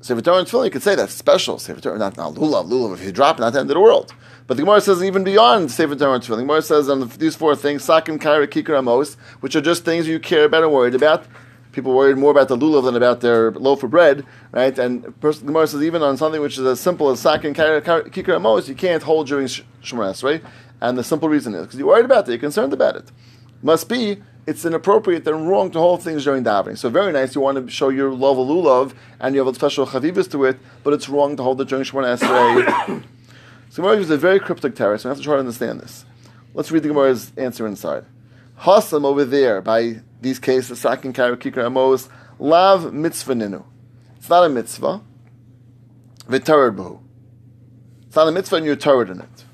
Sefer 0.00 0.20
Torah 0.20 0.38
and 0.38 0.48
Tefillin, 0.48 0.66
you 0.66 0.70
could 0.70 0.82
say 0.82 0.94
that's 0.94 1.12
special. 1.12 1.58
Sefer 1.58 1.80
Torah, 1.80 1.98
not 1.98 2.16
not 2.16 2.34
lulav, 2.34 2.68
lulav. 2.68 2.94
If 2.94 3.04
you 3.04 3.12
drop, 3.12 3.38
it, 3.38 3.40
not 3.40 3.52
the 3.52 3.60
end 3.60 3.70
of 3.70 3.74
the 3.74 3.80
world. 3.80 4.14
But 4.46 4.56
the 4.56 4.62
Gemara 4.64 4.80
says 4.80 5.02
even 5.02 5.24
beyond 5.24 5.70
Sefer 5.70 5.94
Torah 5.94 6.14
and 6.14 6.22
Tefillin, 6.22 6.36
the 6.36 6.42
Gemara 6.42 6.62
says 6.62 6.88
on 6.88 7.00
the, 7.00 7.06
these 7.06 7.36
four 7.36 7.54
things, 7.54 7.86
Sakim, 7.86 8.18
Kaira, 8.18 8.46
Kikar, 8.46 8.78
Amos, 8.78 9.14
which 9.40 9.54
are 9.54 9.60
just 9.60 9.84
things 9.84 10.08
you 10.08 10.18
care 10.18 10.44
about 10.44 10.62
and 10.64 10.72
worried 10.72 10.94
about. 10.94 11.24
People 11.70 11.94
worried 11.94 12.18
more 12.18 12.30
about 12.30 12.48
the 12.48 12.56
lulav 12.56 12.84
than 12.84 12.96
about 12.96 13.20
their 13.20 13.50
loaf 13.52 13.82
of 13.82 13.90
bread, 13.90 14.26
right? 14.50 14.78
And 14.78 15.18
pers- 15.20 15.38
the 15.38 15.46
Gemara 15.46 15.66
says 15.66 15.82
even 15.82 16.02
on 16.02 16.16
something 16.16 16.40
which 16.40 16.58
is 16.58 16.66
as 16.66 16.80
simple 16.80 17.08
as 17.10 17.22
Sakim, 17.22 17.54
Kaira, 17.54 17.80
Kikar, 17.82 18.36
Amos, 18.36 18.68
you 18.68 18.74
can't 18.74 19.02
hold 19.02 19.28
during 19.28 19.46
Sh- 19.46 19.62
Shemar 19.82 20.22
right? 20.22 20.42
And 20.80 20.98
the 20.98 21.04
simple 21.04 21.28
reason 21.28 21.54
is 21.54 21.62
because 21.62 21.78
you're 21.78 21.88
worried 21.88 22.04
about 22.04 22.28
it, 22.28 22.32
you're 22.32 22.38
concerned 22.38 22.72
about 22.72 22.96
it. 22.96 23.10
Must 23.62 23.88
be 23.88 24.22
it's 24.46 24.64
inappropriate 24.64 25.26
and 25.26 25.48
wrong 25.48 25.70
to 25.70 25.78
hold 25.78 26.02
things 26.02 26.24
during 26.24 26.42
davening. 26.42 26.76
So 26.76 26.90
very 26.90 27.12
nice, 27.12 27.34
you 27.34 27.40
want 27.40 27.64
to 27.64 27.72
show 27.72 27.90
your 27.90 28.12
love 28.12 28.38
of 28.38 28.48
lulav 28.48 28.92
and 29.20 29.34
you 29.34 29.44
have 29.44 29.52
a 29.52 29.54
special 29.54 29.86
chavivas 29.86 30.30
to 30.32 30.44
it, 30.44 30.58
but 30.82 30.92
it's 30.92 31.08
wrong 31.08 31.36
to 31.36 31.42
hold 31.42 31.60
it 31.60 31.68
during 31.68 31.84
Shemona 31.84 32.18
Esrei. 32.18 33.02
So 33.72 33.82
Gemara 33.82 33.96
gives 33.96 34.10
a 34.10 34.18
very 34.18 34.38
cryptic 34.38 34.74
terrace. 34.74 35.02
We 35.02 35.08
have 35.08 35.16
to 35.16 35.24
try 35.24 35.36
to 35.36 35.40
understand 35.40 35.80
this. 35.80 36.04
Let's 36.52 36.70
read 36.70 36.82
the 36.82 36.88
Gemara's 36.88 37.32
answer 37.38 37.66
inside. 37.66 38.04
Hasam 38.60 39.06
over 39.06 39.24
there 39.24 39.62
by 39.62 40.02
these 40.20 40.38
cases, 40.38 40.78
Sakin 40.78 41.14
Kara 41.14 41.38
Kikar 41.38 41.64
Amos, 41.64 42.10
Lav 42.38 42.92
mitzvah 42.92 43.32
ninu. 43.32 43.64
It's 44.18 44.28
not 44.28 44.44
a 44.44 44.50
mitzvah. 44.50 45.00
V'tarad. 46.28 47.00
It's 48.08 48.14
not 48.14 48.28
a 48.28 48.32
mitzvah 48.32 48.56
and 48.56 48.66
you're 48.66 48.76
tarad 48.76 49.10
in 49.10 49.20
it. 49.20 49.44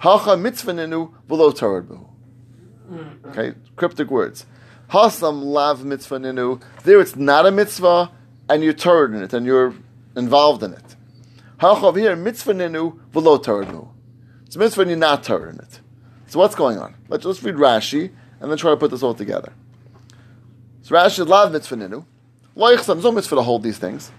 Hacha 0.00 0.36
mitzvah 0.36 0.72
ninu 0.72 1.14
v'lo 1.28 1.56
tarad 1.56 1.86
b'hu. 1.86 3.28
Okay, 3.28 3.56
cryptic 3.76 4.10
words. 4.10 4.44
Hasam 4.90 5.44
lav 5.44 5.84
mitzvah 5.84 6.18
ninu. 6.18 6.60
There 6.82 7.00
it's 7.00 7.14
not 7.14 7.46
a 7.46 7.52
mitzvah, 7.52 8.10
and 8.48 8.64
you're 8.64 8.72
turd 8.72 9.14
in 9.14 9.22
it, 9.22 9.32
and 9.32 9.46
you're 9.46 9.72
involved 10.16 10.64
in 10.64 10.72
it. 10.72 10.95
Hachav 11.58 11.98
here 11.98 12.14
mitzvah 12.16 12.54
ninu 12.54 12.98
v'lo 13.12 13.42
turd 13.42 13.68
nu. 13.68 13.88
It's 14.44 14.56
mitzvah 14.56 14.82
and 14.82 14.90
you're 14.90 14.98
not 14.98 15.22
turd 15.22 15.54
in 15.54 15.60
it. 15.60 15.80
So 16.26 16.38
what's 16.38 16.54
going 16.54 16.78
on? 16.78 16.96
Let's, 17.08 17.24
let's 17.24 17.42
read 17.42 17.54
Rashi 17.54 18.10
and 18.40 18.50
then 18.50 18.58
try 18.58 18.70
to 18.70 18.76
put 18.76 18.90
this 18.90 19.02
all 19.02 19.14
together. 19.14 19.52
So 20.82 20.94
Rashi 20.94 21.20
is 21.20 21.28
lav 21.28 21.52
mitzvah 21.52 21.76
ninu. 21.76 22.04
Lo 22.54 22.74
yichsam, 22.74 22.86
there's 22.86 23.04
no 23.04 23.12
mitzvah 23.12 23.36
to 23.36 23.42
hold 23.42 23.62
these 23.62 23.78
things. 23.78 24.10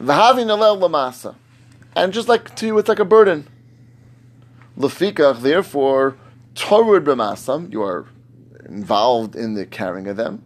V'havin 0.00 0.46
alel 0.46 0.78
lamasa. 0.80 1.34
And 1.96 2.12
just 2.12 2.28
like 2.28 2.54
to 2.56 2.66
you, 2.66 2.78
it's 2.78 2.88
like 2.88 2.98
a 2.98 3.04
burden. 3.04 3.46
Lefikach, 4.78 5.40
therefore, 5.40 6.16
Torud 6.54 7.04
b'masam, 7.04 7.72
you 7.72 7.82
are 7.82 8.06
involved 8.66 9.36
in 9.36 9.54
the 9.54 9.66
carrying 9.66 10.08
of 10.08 10.16
them. 10.16 10.44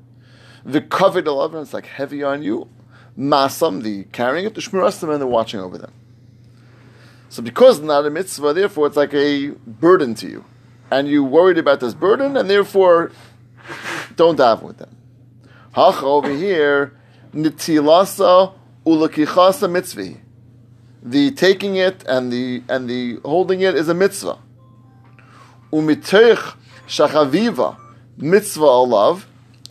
The 0.65 0.81
covered 0.81 1.27
eleven, 1.27 1.63
it's 1.63 1.73
like 1.73 1.87
heavy 1.87 2.23
on 2.23 2.43
you. 2.43 2.69
Masam, 3.19 3.83
the 3.83 4.05
carrying 4.05 4.47
it, 4.47 4.55
the 4.55 4.61
shmirasim, 4.61 5.13
and 5.13 5.21
the 5.21 5.27
watching 5.27 5.61
over 5.61 5.77
them. 5.77 5.93
So 7.29 7.43
because 7.43 7.81
not 7.81 8.07
a 8.07 8.11
mitzvah, 8.11 8.55
therefore 8.55 8.87
it's 8.87 8.97
like 8.97 9.13
a 9.13 9.49
burden 9.67 10.15
to 10.17 10.29
you. 10.29 10.45
And 10.91 11.09
you 11.09 11.25
worried 11.25 11.59
about 11.59 11.81
this 11.81 11.95
burden, 11.95 12.37
and 12.37 12.49
therefore 12.49 13.13
don't 14.17 14.39
daven 14.39 14.63
with 14.63 14.79
them. 14.79 14.97
Hacha 15.73 16.05
over 16.05 16.31
here, 16.31 16.95
nitilasa 17.35 18.55
ulakichasa 18.87 19.71
mitzvah. 19.71 20.19
The 21.03 21.31
taking 21.33 21.77
it 21.77 22.05
and 22.09 22.33
the 22.33 22.63
and 22.69 22.89
the 22.89 23.21
holding 23.25 23.61
it 23.61 23.75
is 23.75 23.89
a 23.89 23.95
mitzvah 23.95 24.39
umitech 25.73 26.55
shachaviva 26.87 27.77
mitzvah 28.17 28.65
alav, 28.65 29.25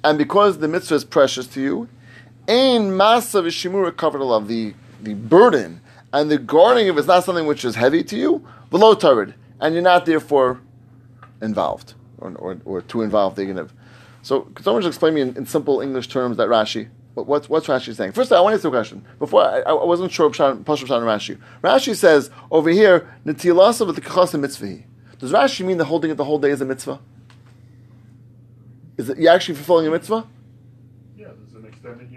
and 0.04 0.18
because 0.18 0.60
the 0.60 0.68
mitzvah 0.68 0.96
is 0.96 1.04
precious 1.04 1.48
to 1.48 1.62
you, 1.62 1.90
ein 2.48 2.92
masa 2.92 3.44
v'shimura 3.44 3.96
covered 3.96 4.22
alav, 4.22 4.48
the 4.48 4.74
the 5.02 5.14
burden 5.14 5.82
and 6.14 6.32
the 6.32 6.38
guarding 6.38 6.90
of 6.90 6.98
it 6.98 7.02
is 7.02 7.08
not 7.08 7.24
something 7.24 7.46
which 7.46 7.66
is 7.66 7.76
heavy 7.76 8.04
to 8.04 8.18
you, 8.18 8.48
below 8.70 8.96
tarid, 8.96 9.34
and 9.60 9.74
you're 9.74 9.84
not 9.84 10.06
therefore 10.06 10.62
involved 11.42 11.94
or, 12.18 12.32
or, 12.36 12.58
or 12.66 12.82
too 12.82 13.02
involved. 13.02 13.38
Gonna. 13.38 13.68
So, 14.22 14.42
could 14.42 14.64
someone 14.64 14.82
just 14.82 14.96
explain 14.96 15.14
me 15.14 15.22
in, 15.22 15.38
in 15.38 15.46
simple 15.46 15.82
English 15.82 16.08
terms 16.08 16.38
that 16.38 16.48
Rashi? 16.48 16.90
What, 17.14 17.28
what's, 17.28 17.50
what's 17.50 17.68
Rashi 17.68 17.96
saying? 17.96 18.12
First, 18.12 18.32
all, 18.32 18.40
I 18.40 18.42
want 18.42 18.54
to 18.54 18.56
ask 18.58 18.64
you 18.64 18.70
a 18.70 18.72
question. 18.72 19.06
Before, 19.20 19.44
I, 19.44 19.60
I 19.62 19.84
wasn't 19.86 20.12
sure 20.12 20.30
Pashut 20.30 20.52
and 20.58 20.66
Rashi. 20.66 21.40
Rashi 21.64 21.96
says 21.96 22.30
over 22.52 22.70
here, 22.70 23.12
Netilasa 23.26 23.86
with 23.86 23.96
the 23.96 24.02
Kachasa 24.02 24.40
mitzvah. 24.40 24.80
Does 25.20 25.32
Rashi 25.32 25.66
mean 25.66 25.78
that 25.78 25.86
holding 25.86 26.12
it 26.12 26.16
the 26.16 26.26
whole 26.26 26.40
day 26.40 26.52
is 26.52 26.62
a 26.62 26.66
mitzvah? 26.66 27.00
Is 28.98 29.10
it 29.10 29.18
you 29.20 29.28
actually 29.28 29.56
fulfilling 29.56 29.88
a 29.88 29.92
mitzvah? 29.92 30.28
Yeah, 31.16 31.28
there's 31.38 31.54
an 31.54 31.68
extended 31.68 32.12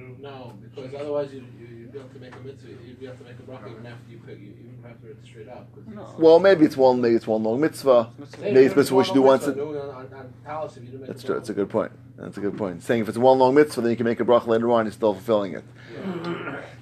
because 0.82 1.00
otherwise 1.00 1.32
you 1.32 1.44
you 1.58 1.66
you'd 1.78 1.92
be 1.92 1.98
able 1.98 2.08
to 2.10 2.18
make 2.20 2.34
a 2.34 2.40
mitzvah. 2.40 2.68
You'd 2.86 3.00
be 3.00 3.06
able 3.06 3.16
to 3.18 3.24
make 3.24 3.38
a 3.38 3.42
bracha 3.42 3.70
even 3.70 3.86
after 3.86 4.10
you 4.10 4.18
pick 4.26 4.38
you 4.40 4.46
even 4.60 4.84
after 4.88 5.08
it's 5.08 5.26
straight 5.28 5.48
up. 5.48 5.66
'cause 5.74 5.84
it's- 5.92 6.18
Well, 6.18 6.38
maybe 6.38 6.64
it's 6.64 6.76
one. 6.76 7.00
Maybe 7.00 7.14
it's 7.16 7.26
one 7.26 7.42
long 7.42 7.60
mitzvah. 7.60 8.10
Say 8.36 8.52
Maybe 8.52 8.66
it's 8.66 8.76
mitzvah 8.76 8.94
we 8.96 9.04
should 9.04 9.14
do 9.14 9.22
once. 9.22 9.46
a- 9.46 9.50
you 9.50 10.98
That's 11.06 11.22
true. 11.22 11.34
That's 11.34 11.48
a 11.50 11.54
good 11.54 11.68
point. 11.70 11.92
That's 12.16 12.36
a 12.36 12.40
good 12.40 12.56
point. 12.58 12.82
Saying 12.82 13.00
if 13.02 13.08
it's 13.08 13.18
one 13.18 13.38
long 13.38 13.54
mitzvah, 13.54 13.80
then 13.80 13.90
you 13.90 13.96
can 13.96 14.04
make 14.06 14.20
a 14.20 14.24
bracha 14.24 14.46
later 14.46 14.70
on. 14.70 14.84
You're 14.86 14.92
still 14.92 15.14
fulfilling 15.14 15.54
it. 15.54 15.64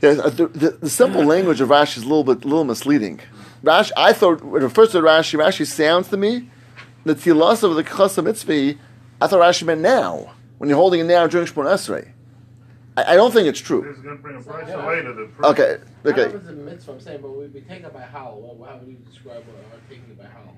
Yes, 0.00 0.18
uh, 0.18 0.28
the, 0.30 0.46
the, 0.48 0.70
the 0.82 0.90
simple 0.90 1.24
language 1.24 1.61
of 1.61 1.68
Rashi 1.70 1.96
is 1.98 2.02
a 2.04 2.06
little 2.08 2.24
bit, 2.24 2.44
little 2.44 2.64
misleading. 2.64 3.20
Rashi, 3.64 3.90
I 3.96 4.12
thought 4.12 4.42
when 4.44 4.62
it 4.62 4.64
refers 4.64 4.90
to 4.92 5.00
Rashi, 5.00 5.38
Rashi 5.38 5.66
sounds 5.66 6.08
to 6.08 6.16
me 6.16 6.50
that 7.04 7.18
the 7.18 7.30
tilas 7.32 7.62
of 7.62 7.74
the 7.74 7.84
chasa 7.84 8.22
mitzvah. 8.22 8.74
I 9.20 9.26
thought 9.26 9.40
Rashi 9.40 9.64
meant 9.64 9.80
now 9.80 10.32
when 10.58 10.68
you're 10.70 10.78
holding 10.78 11.00
it 11.00 11.04
now 11.04 11.26
during 11.26 11.46
Shmon 11.46 11.66
Esrei. 11.66 12.08
I, 12.98 13.12
I 13.12 13.16
don't 13.16 13.32
think 13.32 13.46
it's 13.46 13.61
true. 13.61 13.82
He's 13.88 14.02
going 14.02 14.16
to 14.16 14.22
bring 14.22 14.37
a 14.37 14.40
price 14.42 14.68
Yeah. 14.68 14.87
later 14.87 15.14
to 15.14 15.26
prove 15.26 15.44
Okay, 15.52 15.62
it. 15.62 15.82
I 16.04 16.08
okay. 16.11 16.32
know 16.32 16.37
it's 16.38 16.48
a 16.48 16.52
mitzvah. 16.52 16.92
I'm 16.92 17.00
saying, 17.00 17.20
but 17.22 17.30
we 17.38 17.46
we 17.46 17.61
take 17.61 17.82
it 17.84 17.92
by 17.92 18.00
how? 18.02 18.37
Well, 18.40 18.68
how 18.68 18.76
would 18.78 18.88
you 18.88 18.96
describe 19.11 19.42
what, 19.46 19.56
our 19.72 19.80
taking 19.88 20.04
it 20.11 20.18
by 20.18 20.24
how? 20.24 20.52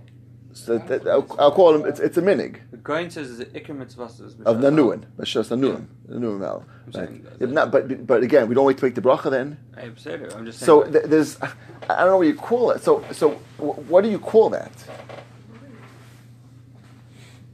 So 0.53 0.79
that, 0.79 1.07
I'll, 1.07 1.27
I'll 1.39 1.53
call 1.53 1.75
him. 1.77 1.85
It's, 1.87 2.01
it's 2.01 2.17
a 2.17 2.23
minig 2.23 2.57
The 2.73 2.79
Gaon 2.79 3.09
says 3.11 3.39
it's 3.39 3.53
ikar 3.53 3.77
mitzvahs. 3.77 4.21
of 4.45 4.57
Nanuin. 4.57 5.05
That's 5.17 5.31
just 5.31 5.51
Nanuim. 5.51 5.87
Nanuim 6.09 6.41
now. 6.41 6.65
I'm 6.87 6.93
saying 6.93 7.23
that- 7.25 7.45
If 7.45 7.51
not, 7.51 7.71
but 7.71 8.07
but 8.07 8.23
again, 8.23 8.49
we 8.49 8.55
don't 8.57 8.65
wait 8.67 8.79
to 8.79 8.85
make 8.85 8.95
the 8.97 9.01
bracha 9.03 9.31
then. 9.31 9.59
I 9.77 9.83
have 9.83 9.99
said 10.01 10.23
it. 10.23 10.35
I'm 10.35 10.45
just 10.47 10.59
saying. 10.59 10.67
So 10.67 10.83
that- 10.85 10.93
th- 10.93 11.05
there's, 11.13 11.41
I 11.43 11.99
don't 12.01 12.07
know 12.13 12.19
what 12.19 12.27
you 12.27 12.35
call 12.35 12.71
it. 12.73 12.83
So 12.83 13.05
so 13.13 13.31
what 13.59 14.03
do 14.05 14.11
you 14.11 14.19
call 14.19 14.51
that? 14.51 14.73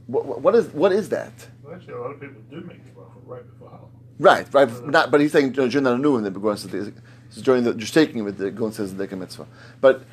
What, 0.07 0.41
what 0.41 0.55
is 0.55 0.67
what 0.81 0.91
is 0.91 1.09
that? 1.09 1.33
Well, 1.61 1.75
actually, 1.75 1.93
a 1.93 2.01
lot 2.01 2.11
of 2.11 2.19
people 2.21 2.41
do 2.49 2.61
make 2.61 2.83
the 2.85 2.91
bracha 2.99 3.17
right 3.25 3.45
before 3.51 3.69
Halloween. 3.69 3.91
Right, 4.19 4.51
right. 4.53 4.85
Not, 4.87 5.11
but 5.11 5.21
he's 5.21 5.31
saying 5.31 5.51
during 5.51 5.69
the 5.69 5.79
Nanuim 5.79 6.23
the 6.23 6.31
because 6.31 6.65
it's 6.65 6.91
it's 7.29 7.41
during 7.41 7.63
the 7.63 7.73
just 7.73 7.93
taking 7.93 8.27
it, 8.27 8.37
the 8.37 8.49
going 8.51 8.71
says 8.71 8.95
the 8.95 9.07
Deka 9.07 9.17
mitzvah. 9.17 9.45
But 9.79 10.03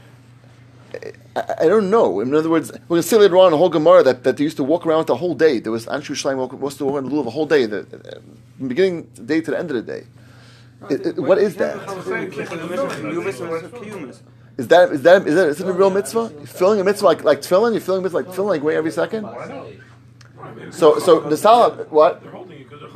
I, 1.36 1.44
I 1.60 1.66
don't 1.66 1.90
know. 1.90 2.20
In 2.20 2.34
other 2.34 2.50
words, 2.50 2.70
we're 2.72 2.78
going 2.96 3.02
to 3.02 3.08
see 3.08 3.16
later 3.16 3.36
on 3.38 3.46
in 3.46 3.50
the 3.52 3.56
whole 3.58 3.70
Gemara 3.70 4.02
that, 4.02 4.24
that 4.24 4.36
they 4.36 4.44
used 4.44 4.56
to 4.58 4.64
walk 4.64 4.86
around 4.86 5.06
the 5.06 5.16
whole 5.16 5.34
day. 5.34 5.58
There 5.58 5.72
was 5.72 5.86
Anshu 5.86 6.14
Shleim 6.14 6.36
was 6.58 6.76
to 6.76 6.84
walk 6.84 6.98
in 6.98 7.04
the 7.04 7.10
middle 7.10 7.20
of 7.20 7.26
a 7.26 7.30
whole 7.30 7.46
day, 7.46 7.66
the, 7.66 7.80
uh, 7.80 8.20
from 8.58 8.68
beginning 8.68 8.98
of 8.98 9.16
the 9.16 9.22
day 9.22 9.40
to 9.40 9.50
the 9.52 9.58
end 9.58 9.70
of 9.70 9.76
the 9.76 9.82
day. 9.82 10.06
It- 10.90 11.06
it- 11.06 11.18
what 11.18 11.38
is 11.38 11.56
that? 11.56 11.76
Is 14.56 14.68
that 14.68 14.92
is 14.92 15.02
that 15.02 15.26
is 15.26 15.34
that 15.34 15.48
is 15.48 15.60
it 15.60 15.66
a 15.68 15.72
real 15.72 15.90
mitzvah? 15.90 16.30
You're 16.36 16.46
filling 16.46 16.80
a 16.80 16.84
mitzvah 16.84 17.06
like 17.06 17.24
like 17.24 17.40
tefillin? 17.40 17.72
You're 17.72 17.80
filling 17.80 18.00
a 18.00 18.02
mitzvah 18.02 18.18
like 18.18 18.26
tefillin 18.28 18.48
like 18.48 18.62
way 18.62 18.76
every 18.76 18.92
second? 18.92 19.26
So 20.70 20.98
so 21.00 21.20
the 21.20 21.36
salah 21.36 21.86
what? 21.90 22.22
They're 22.22 22.30
holding 22.30 22.60
it 22.60 22.68
because 22.70 22.80
they're 22.82 22.90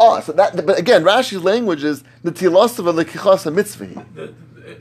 holding 0.00 0.18
it. 0.18 0.22
Oh, 0.22 0.24
so 0.24 0.32
that 0.32 0.66
but 0.66 0.78
again, 0.78 1.04
Rashi's 1.04 1.42
language 1.42 1.84
is 1.84 2.02
the 2.22 2.32
tilasav 2.32 2.86
of 2.88 2.96
the 2.96 3.04
kichas 3.04 3.52
mitzvah. 3.52 4.06
It 4.16 4.34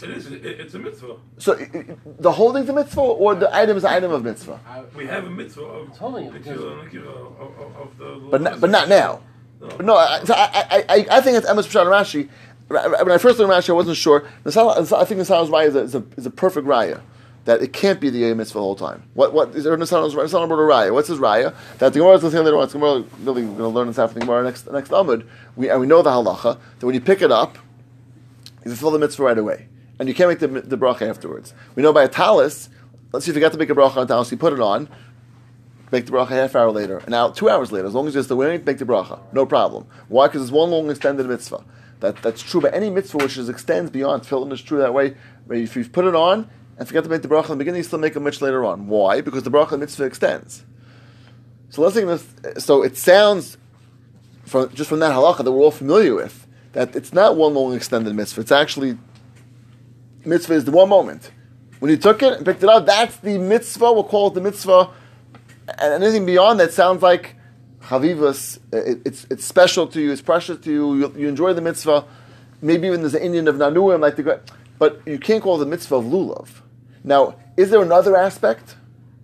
it 0.04 0.10
is. 0.12 0.28
It's 0.32 0.74
a 0.76 0.80
mitzvah. 0.80 1.16
So 1.40 1.54
i- 1.58 1.70
i- 1.74 1.86
the 2.20 2.32
holding's 2.32 2.70
a 2.70 2.74
mitzvah 2.74 3.02
or 3.02 3.36
the 3.36 3.54
item 3.56 3.78
is 3.78 3.84
an 3.84 3.92
item 3.92 4.12
of 4.12 4.24
mitzvah? 4.24 4.60
Uh, 4.70 4.84
we 4.96 5.08
have 5.08 5.26
a 5.26 5.30
mitzvah 5.30 5.62
of 5.64 5.88
holding 5.98 6.26
the 6.28 6.32
because- 6.40 6.58
kira 6.60 6.80
and 6.82 6.92
the 6.92 6.98
kira 6.98 7.08
of, 7.10 7.60
of, 7.60 7.76
of 7.82 7.98
the. 7.98 8.28
But 8.30 8.42
not, 8.42 8.62
but 8.62 8.70
not 8.70 8.88
now. 8.88 9.22
But 9.60 9.84
no, 9.84 9.96
I, 9.98 10.24
so 10.24 10.34
I, 10.36 10.50
I, 10.72 10.86
I, 10.90 11.06
I 11.18 11.22
think 11.22 11.38
it's 11.38 11.48
Emes 11.50 11.66
Pshat 11.68 11.82
and 11.82 11.90
Rashi. 11.90 12.30
When 12.70 13.12
I 13.12 13.18
first 13.18 13.40
learned 13.40 13.52
Rashi, 13.52 13.70
I 13.70 13.74
wasn't 13.74 13.98
sure. 13.98 14.26
I 14.46 14.52
think 14.52 15.18
the 15.18 15.26
Sal's 15.26 15.50
raya 15.50 15.68
is 15.68 15.76
a, 15.76 15.80
is, 15.80 15.96
a, 15.96 16.04
is 16.18 16.26
a 16.28 16.30
perfect 16.30 16.68
raya. 16.68 17.02
That 17.46 17.62
it 17.62 17.74
can't 17.74 18.00
be 18.00 18.10
the 18.10 18.20
Yom 18.20 18.38
Mitzvah 18.38 18.60
the 18.60 18.64
whole 18.64 18.76
time. 18.76 19.04
What 19.14 19.34
what 19.34 19.56
is 19.56 19.64
the 19.64 19.86
Sal's 19.86 20.14
raya? 20.14 20.94
What's 20.94 21.08
his 21.08 21.20
raya? 21.20 21.56
That 21.80 21.94
the 21.94 22.00
Gemara 22.00 22.16
is 22.16 22.22
going 22.22 22.32
to 22.32 22.38
say 22.38 22.44
later 22.44 22.58
on. 22.58 22.64
It's 22.66 22.74
Gemara 22.74 23.04
really 23.22 23.44
going 23.44 23.58
to 23.58 23.68
learn 23.70 23.88
this 23.88 23.98
after 23.98 24.16
the 24.16 24.20
Gemara 24.22 24.44
next 24.44 24.70
next 24.72 24.92
Amud. 24.92 25.28
We 25.56 25.70
and 25.70 25.80
we 25.80 25.88
know 25.88 26.02
the 26.02 26.12
halacha 26.12 26.60
that 26.80 26.86
when 26.86 26.96
you 26.96 27.02
pick 27.02 27.22
it 27.22 27.32
up, 27.32 27.58
you 28.64 28.72
fulfill 28.72 28.92
the 28.92 29.00
mitzvah 29.00 29.24
right 29.24 29.38
away, 29.38 29.68
and 29.98 30.08
you 30.08 30.14
can't 30.14 30.30
make 30.30 30.40
the 30.40 30.48
the 30.48 30.78
bracha 30.78 31.10
afterwards. 31.10 31.54
We 31.76 31.84
know 31.84 31.94
by 31.94 32.04
a 32.04 32.10
talis. 32.10 32.70
Let's 33.12 33.26
see 33.26 33.32
if 33.32 33.36
you 33.36 33.42
got 33.42 33.54
to 33.54 33.58
make 33.58 33.72
a 33.72 33.76
bracha 33.76 33.98
on 33.98 34.04
a 34.04 34.06
talis, 34.06 34.32
you 34.32 34.38
put 34.38 34.54
it 34.54 34.60
on 34.60 34.88
make 35.92 36.06
the 36.06 36.12
bracha 36.12 36.32
a 36.32 36.36
half 36.36 36.56
hour 36.56 36.72
later, 36.72 36.98
and 37.00 37.10
now 37.10 37.30
two 37.30 37.50
hours 37.50 37.72
later, 37.72 37.88
as 37.88 37.94
long 37.94 38.08
as 38.08 38.14
you're 38.14 38.24
still 38.24 38.38
wearing 38.38 38.60
it, 38.60 38.66
make 38.66 38.78
the 38.78 38.86
bracha, 38.86 39.20
no 39.34 39.46
problem. 39.46 39.88
Why? 40.08 40.28
Because 40.28 40.44
it's 40.44 40.52
one 40.52 40.70
long 40.70 40.90
extended 40.90 41.26
mitzvah. 41.26 41.64
That, 42.00 42.22
that's 42.22 42.42
true 42.42 42.62
by 42.62 42.70
any 42.70 42.90
mitzvah 42.90 43.18
which 43.18 43.38
is 43.38 43.50
extends 43.50 43.92
beyond 43.92 44.24
tefillin 44.24 44.54
is 44.54 44.62
true 44.62 44.78
that 44.80 44.94
way. 44.94 45.16
If 45.50 45.76
you 45.76 45.84
put 45.90 46.06
it 46.06 46.16
on 46.16 46.50
and 46.80 46.88
forget 46.88 47.04
to 47.04 47.10
make 47.10 47.22
the 47.22 47.28
bracha 47.28 47.46
in 47.46 47.52
the 47.52 47.58
beginning, 47.58 47.80
you 47.80 47.84
still 47.84 48.00
make 48.00 48.16
a 48.16 48.22
mitzvah 48.22 48.46
later 48.46 48.64
on. 48.64 48.88
Why? 48.88 49.20
Because 49.20 49.44
the 49.44 49.52
bracha 49.52 49.78
mitzvah 49.78 50.06
extends. 50.06 50.64
So 51.70 51.82
let's 51.82 51.94
this. 51.94 52.64
So 52.64 52.82
it 52.84 52.98
sounds 52.98 53.58
from 54.46 54.74
just 54.74 54.90
from 54.90 55.00
that 55.00 55.12
halacha 55.12 55.44
that 55.44 55.52
we're 55.52 55.62
all 55.62 55.72
familiar 55.72 56.16
with 56.16 56.48
that 56.72 56.96
it's 56.96 57.12
not 57.14 57.36
one 57.36 57.54
long 57.54 57.76
extended 57.76 58.16
mitzvah. 58.16 58.42
It's 58.42 58.52
actually 58.52 58.98
mitzvah 60.24 60.54
is 60.54 60.66
the 60.66 60.72
one 60.72 60.88
moment 60.90 61.32
when 61.80 61.92
you 61.92 61.98
took 61.98 62.24
it 62.24 62.34
and 62.34 62.46
picked 62.46 62.64
it 62.64 62.70
up. 62.70 62.86
That's 62.86 63.18
the 63.18 63.38
mitzvah. 63.38 63.92
We'll 63.92 64.06
call 64.06 64.28
it 64.28 64.34
the 64.34 64.42
mitzvah 64.42 64.90
and 65.68 66.04
anything 66.04 66.26
beyond 66.26 66.62
that 66.62 66.72
sounds 66.72 67.02
like 67.02 67.36
chavivas. 67.84 68.58
Uh, 68.74 68.78
it, 68.78 69.02
it's 69.06 69.28
it's 69.30 69.46
special 69.46 69.86
to 69.88 70.02
you. 70.02 70.12
It's 70.12 70.22
precious 70.22 70.60
to 70.62 70.72
you. 70.72 70.96
You, 70.96 71.14
you 71.18 71.28
enjoy 71.28 71.54
the 71.54 71.62
mitzvah. 71.62 72.06
Maybe 72.62 72.88
even 72.88 73.02
there's 73.02 73.16
an 73.16 73.22
Indian 73.22 73.50
of 73.50 73.56
nanuim 73.56 74.00
like 74.00 74.16
the 74.16 74.24
gra- 74.24 74.42
but 74.80 75.02
you 75.06 75.20
can't 75.20 75.44
call 75.44 75.58
the 75.58 75.66
mitzvah 75.66 75.96
of 75.96 76.06
lulav. 76.06 76.48
Now, 77.04 77.36
is 77.58 77.70
there 77.70 77.82
another 77.82 78.16
aspect? 78.16 78.76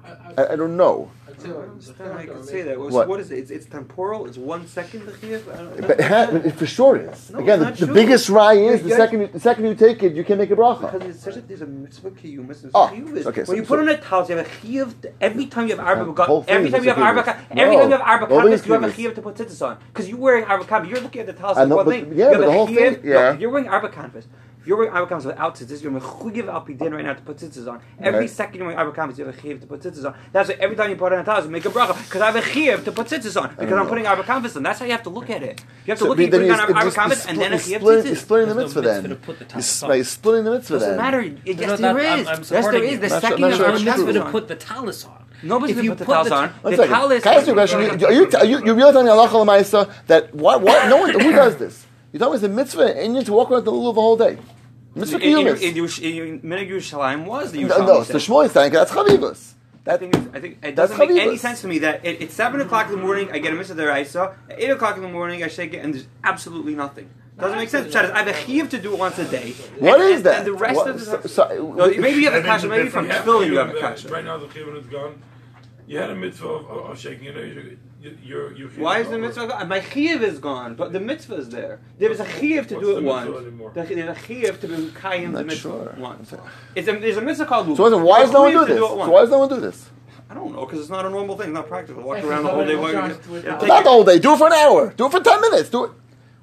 I, 0.03 0.09
I, 0.09 0.15
I, 0.43 0.53
I 0.53 0.55
don't 0.55 0.77
know. 0.77 1.11
I'd 1.27 1.41
say 1.41 1.47
don't 1.49 1.59
like, 1.59 1.69
understand 1.69 2.11
how 2.11 2.17
the 2.17 2.23
you 2.23 2.27
first 2.29 2.39
can 2.39 2.47
say 2.47 2.61
that. 2.61 2.79
What's, 2.79 2.93
What? 2.93 3.07
what 3.09 3.19
is 3.19 3.31
it? 3.31 3.37
It's, 3.39 3.51
it's 3.51 3.65
temporal. 3.65 4.25
It's 4.25 4.37
one 4.37 4.65
second. 4.67 5.05
The 5.05 5.11
chiyuv. 5.11 5.53
I 5.53 5.57
don't- 5.57 5.81
But 5.81 5.99
it, 5.99 6.05
ha- 6.05 6.29
but 6.31 6.45
it 6.45 6.51
for 6.55 6.65
sure 6.65 6.95
is. 6.95 7.29
No, 7.31 7.39
Again, 7.39 7.59
the, 7.59 7.67
it's 7.69 7.79
the 7.81 7.87
not 7.87 7.93
biggest 7.95 8.25
true. 8.27 8.35
rye 8.37 8.53
is 8.53 8.83
the 8.83 8.91
second 8.91 9.21
you, 9.21 9.27
the 9.27 9.39
second 9.39 9.65
you 9.65 9.75
take 9.75 10.01
it, 10.03 10.13
you 10.15 10.23
can 10.23 10.37
make 10.37 10.51
a 10.51 10.55
bracha. 10.55 10.89
Because 10.91 11.09
it's 11.09 11.23
such 11.23 11.35
a, 11.35 11.41
there's 11.41 11.61
a 11.61 11.65
mitzvah 11.65 12.11
kiyum, 12.11 12.49
it's 12.49 12.63
a 12.63 12.69
Oh, 12.73 12.89
chiyuv. 12.93 13.25
okay, 13.25 13.41
when 13.41 13.45
so- 13.47 13.53
you 13.53 13.63
so- 13.63 13.67
put 13.67 13.79
on 13.79 13.89
a 13.89 13.97
towel, 13.97 14.25
you 14.29 14.37
have 14.37 14.45
a 14.47 14.49
chiyuv. 14.49 14.93
Every 15.19 15.45
time 15.47 15.67
you 15.67 15.75
have 15.75 15.85
arba, 15.85 16.13
The 16.13 16.23
whole 16.23 16.43
thing 16.43 16.53
every 16.55 16.67
is 16.67 16.73
time 16.73 16.83
you 16.83 16.89
have 16.91 16.99
a 16.99 17.01
arba, 17.03 17.37
every 17.51 17.75
time 17.75 17.85
you 17.91 17.91
have 17.97 18.01
arba 18.01 18.25
all 18.33 18.41
canvas, 18.41 18.65
you 18.65 18.73
have 18.73 18.83
a 18.83 18.87
chiyuvs. 18.87 18.93
chiyuv 19.11 19.15
to 19.15 19.21
put 19.21 19.35
tzitzis 19.35 19.67
on. 19.67 19.77
Because 19.91 20.07
you're 20.07 20.17
wearing 20.17 20.45
arba 20.45 20.63
canvas, 20.65 20.89
you're 20.91 21.01
looking 21.01 21.21
at 21.21 21.27
the 21.27 21.33
towel. 21.33 21.57
I 21.57 21.63
It's 21.63 21.69
know, 21.69 21.75
but- 21.83 21.87
thing. 21.87 22.05
yeah, 22.13 22.15
you 22.15 22.23
have 22.23 22.31
but 22.33 22.43
a 22.43 22.45
the 22.45 22.51
whole 22.53 22.67
chiyuv- 22.67 23.01
thing- 23.01 23.09
yeah. 23.11 23.31
no, 23.33 23.39
you're 23.39 23.49
wearing 23.49 23.67
arba 23.67 23.89
canvas. 23.89 24.25
If 24.65 24.69
you're 24.69 24.77
wearing 24.79 24.93
arba 24.93 25.15
without 25.17 25.53
tzitzis, 25.53 25.83
you're 25.83 25.91
mechugiv 25.91 26.47
al 26.51 26.61
pidin 26.65 26.91
right 26.91 27.05
now 27.05 27.13
to 27.13 27.21
put 27.21 27.37
tzitzis 27.37 27.67
on. 27.71 27.79
Every 28.01 28.21
Right. 28.21 28.29
second 28.31 28.55
you're 28.55 28.65
wearing 28.65 28.79
arba 28.79 29.13
you 29.15 29.23
have 29.25 29.37
a 29.37 29.39
chiyuv 29.39 29.59
to 29.61 29.67
put 29.67 29.79
tzitzis 29.81 30.03
on. 30.05 30.15
That's 30.33 30.49
why 30.49 30.55
every 30.59 30.75
time 30.75 30.89
you 30.89 30.95
put 30.95 31.13
on 31.13 31.19
a 31.19 31.23
towel, 31.23 31.43
you 31.43 31.51
make 31.51 31.65
a 31.65 31.69
bracha. 31.69 31.95
Because 32.03 32.19
I 32.19 32.25
have 32.31 32.35
a 32.35 32.41
chiyuv 32.41 32.83
to 32.85 32.91
put 32.91 33.05
tzitzis 33.05 33.39
on. 33.39 33.49
Because 33.49 33.71
I'm 33.73 33.85
uh, 33.85 33.89
putting 33.89 34.07
arba 34.07 34.23
canvas 34.23 34.55
on. 34.57 34.63
That's 34.63 34.79
how 34.79 34.85
you 34.85 34.91
have 34.93 35.03
to 35.03 35.11
look 35.11 35.29
at 35.29 35.43
it. 35.43 35.63
You 35.85 35.91
have 35.91 35.99
to 35.99 36.05
So, 36.05 36.09
look 36.09 36.19
at 36.19 36.31
putting 36.31 36.47
you're- 36.47 36.59
on 36.59 36.69
it's 36.69 36.73
arba 36.77 36.83
just- 36.85 36.95
canvas 36.97 37.23
you're 37.25 37.29
and 37.33 37.41
then 37.41 37.53
a 37.53 37.59
split- 37.59 37.67
chiyuv 37.67 37.69
you're 37.69 37.79
splitting- 37.79 38.05
You're 38.07 38.15
splitting 38.15 38.49
the 38.49 38.55
mitzvah 38.55 38.81
then. 38.81 39.03
mitzvah 39.03 39.07
to 39.09 39.15
put 39.21 39.37
the 39.37 39.43
You're 39.43 39.49
talis 39.49 39.67
s- 39.69 39.83
on. 39.83 39.89
by 39.89 40.01
splitting 40.01 40.43
the 40.45 40.51
mitzvah 40.51 40.79
Doesn't 40.79 40.97
matter. 40.97 41.21
Yes, 41.21 41.35
No, 41.45 41.53
there 41.53 41.77
that- 41.77 41.83
I'm- 41.85 42.19
is. 42.21 42.27
I'm 42.27 42.37
Yes, 42.39 42.49
there 42.49 42.61
supporting 42.63 42.83
is. 42.85 42.91
you. 42.93 42.97
The 42.97 43.09
second 43.09 43.41
not 43.41 43.49
you 43.51 43.55
sure 43.57 43.65
have 43.67 43.73
it's 43.75 43.81
a 43.83 43.85
That's 43.85 43.97
true. 44.01 44.13
going 44.13 44.25
to 44.25 44.31
put 44.31 44.47
the 44.47 44.55
talis 44.55 45.05
on. 45.05 45.11
Nobody's 45.43 45.71
If 45.71 45.75
gonna 45.77 45.83
you 45.83 45.91
put 45.91 45.97
the 45.99 46.05
put 46.05 46.11
towels 46.13 46.27
the- 46.29 46.33
on. 46.35 46.49
One 46.49 46.71
The 46.71 46.77
second. 46.77 46.91
towel 46.95 47.11
is. 47.11 47.21
Can 47.23 47.33
I 47.33 47.35
ask 47.35 47.45
you 47.45 47.51
a 47.51 47.55
question? 47.55 47.79
Are 47.81 48.11
you, 48.11 48.29
are 48.41 48.45
you, 48.45 48.65
you 48.65 48.73
really 48.73 48.91
telling 48.93 49.05
me 49.05 49.11
halacha 49.11 49.39
l'maisa 49.45 49.89
that 50.07 50.33
what, 50.33 50.61
what, 50.61 50.87
no 50.89 50.97
one, 50.97 51.11
who 51.11 51.31
does 51.43 51.57
this? 51.57 51.85
You 52.13 52.19
tell 52.19 52.29
me 52.29 52.35
it's 52.35 52.43
a 52.45 52.49
mitzvah 52.49 53.03
Indian 53.03 53.23
to 53.25 53.33
walk 53.33 53.51
around 53.51 53.65
the 53.65 53.71
lulav 53.71 53.93
the 53.95 54.01
whole 54.01 54.15
day. 54.17 54.37
Mitzvah 54.95 55.17
In- 55.17 55.37
in- 55.37 55.55
kiyumis. 55.55 55.99
in 56.01 56.51
in 56.51 56.67
Yerushalayim 56.69 57.25
was 57.25 57.51
the 57.51 57.63
No, 57.63 57.67
Yerushalayim. 57.75 57.87
no, 57.87 58.01
it's 58.01 58.07
the 58.09 58.17
Shmuel 58.17 58.49
thing. 58.49 58.71
That's 58.71 58.91
chavivas. 58.91 59.51
I 59.51 59.91
That, 59.91 59.99
think, 59.99 60.15
it's- 60.15 60.29
I 60.33 60.39
think 60.39 60.57
it 60.63 60.75
doesn't 60.75 60.97
make 60.97 61.09
any 61.11 61.37
sense 61.37 61.61
to 61.61 61.67
me 61.67 61.77
that 61.79 62.03
it, 62.03 62.21
it's 62.21 62.33
seven 62.33 62.59
o'clock 62.61 62.87
in 62.87 62.93
the 62.93 63.01
morning. 63.01 63.29
I 63.31 63.37
get 63.39 63.53
a 63.53 63.55
mitzvah 63.55 63.75
deraisa. 63.81 64.33
At 64.49 64.59
eight 64.61 64.69
o'clock 64.71 64.95
in 64.97 65.03
the 65.03 65.09
morning, 65.09 65.43
I 65.43 65.47
shake 65.47 65.73
it, 65.75 65.79
and 65.83 65.93
there's 65.93 66.07
absolutely 66.23 66.73
nothing. 66.75 67.09
Doesn't 67.37 67.57
make 67.57 67.67
sense. 67.69 67.93
Pshat 67.93 68.11
I 68.11 68.19
have 68.23 68.27
a 68.27 68.31
chiyuv 68.33 68.69
to 68.69 68.79
do 68.79 68.93
it 68.93 68.97
once 68.99 69.19
a 69.19 69.25
day. 69.25 69.51
what 69.79 69.99
and, 69.99 70.09
is 70.09 70.15
and- 70.17 70.25
that? 70.27 70.37
And 70.39 70.47
the 70.47 70.53
rest 70.53 70.75
What- 70.77 70.87
of 70.89 71.05
the 71.23 71.27
so, 71.29 71.73
no, 71.77 71.87
maybe 71.87 72.19
you 72.21 72.25
have 72.31 72.33
a 72.33 72.37
Maybe 72.37 72.47
kasha. 72.47 72.67
Maybe 72.67 72.89
from 72.89 73.07
different. 73.07 73.25
tefillin 73.27 73.47
you 73.47 73.57
have 73.57 73.69
a 73.75 73.79
kasha. 73.79 74.07
Right 74.07 74.23
now 74.23 74.37
the 74.37 74.47
chiyuv 74.47 74.79
is 74.79 74.85
gone. 74.87 75.21
You 75.85 75.99
had 75.99 76.09
a 76.09 76.15
mitzvah 76.15 76.47
of, 76.47 76.65
of, 76.71 76.89
of 76.91 76.99
shaking 76.99 77.27
it. 77.27 77.77
You, 78.05 78.17
you, 78.55 78.67
you, 78.67 78.83
Why 78.83 78.99
is 78.99 79.09
the 79.09 79.17
mitzvah 79.17 79.47
gone? 79.47 79.67
My 79.67 79.79
chiyuv 79.79 80.21
is 80.21 80.37
gone, 80.37 80.75
but 80.75 80.93
the 80.93 80.99
mitzvah 80.99 81.35
is 81.35 81.49
there. 81.49 81.79
There 81.97 82.11
is 82.11 82.19
a 82.19 82.25
chiyuv 82.25 82.67
to 82.67 82.79
do 82.79 82.97
it 82.97 83.01
mitzvah 83.01 83.31
once. 83.31 83.37
anymore? 83.41 83.71
There's 83.73 83.89
a 83.89 84.21
chiyuv 84.21 84.59
to 84.61 84.67
be 84.67 84.75
kayim 84.91 85.33
the 85.33 85.43
mitzvah 85.43 85.61
sure. 85.61 85.95
once. 85.97 86.33
It's 86.75 86.87
a, 86.87 86.91
there's 86.99 87.17
a 87.17 87.21
mitzvah 87.21 87.45
called 87.47 87.75
so 87.75 87.97
why 87.97 88.21
does 88.21 88.31
no 88.31 88.41
one 88.41 88.51
do 88.53 88.65
this? 88.65 88.77
So 88.77 88.95
why 88.95 89.21
does 89.21 89.31
no 89.31 89.39
one 89.39 89.49
do 89.49 89.59
this? 89.59 89.89
I 90.29 90.33
don't 90.35 90.53
know 90.53 90.65
because 90.65 90.81
it's 90.81 90.89
not 90.89 91.05
a 91.05 91.09
normal 91.09 91.35
thing. 91.35 91.47
It's 91.49 91.55
not 91.55 91.67
practical. 91.67 92.03
Walk 92.03 92.23
around 92.23 92.43
the 92.43 92.49
whole 92.49 92.65
day. 92.65 92.73
somebody 92.73 92.93
while 92.95 93.07
you- 93.09 93.15
trying 93.15 93.41
to- 93.43 93.67
Not 93.67 93.79
it- 93.79 93.83
the 93.83 93.89
whole 93.89 94.03
day. 94.03 94.19
Do 94.19 94.33
it 94.33 94.37
for 94.37 94.47
an 94.47 94.53
hour. 94.53 94.93
Do 94.95 95.05
it 95.07 95.11
for 95.11 95.19
ten 95.19 95.41
minutes. 95.41 95.69
Do 95.69 95.85
it. 95.85 95.91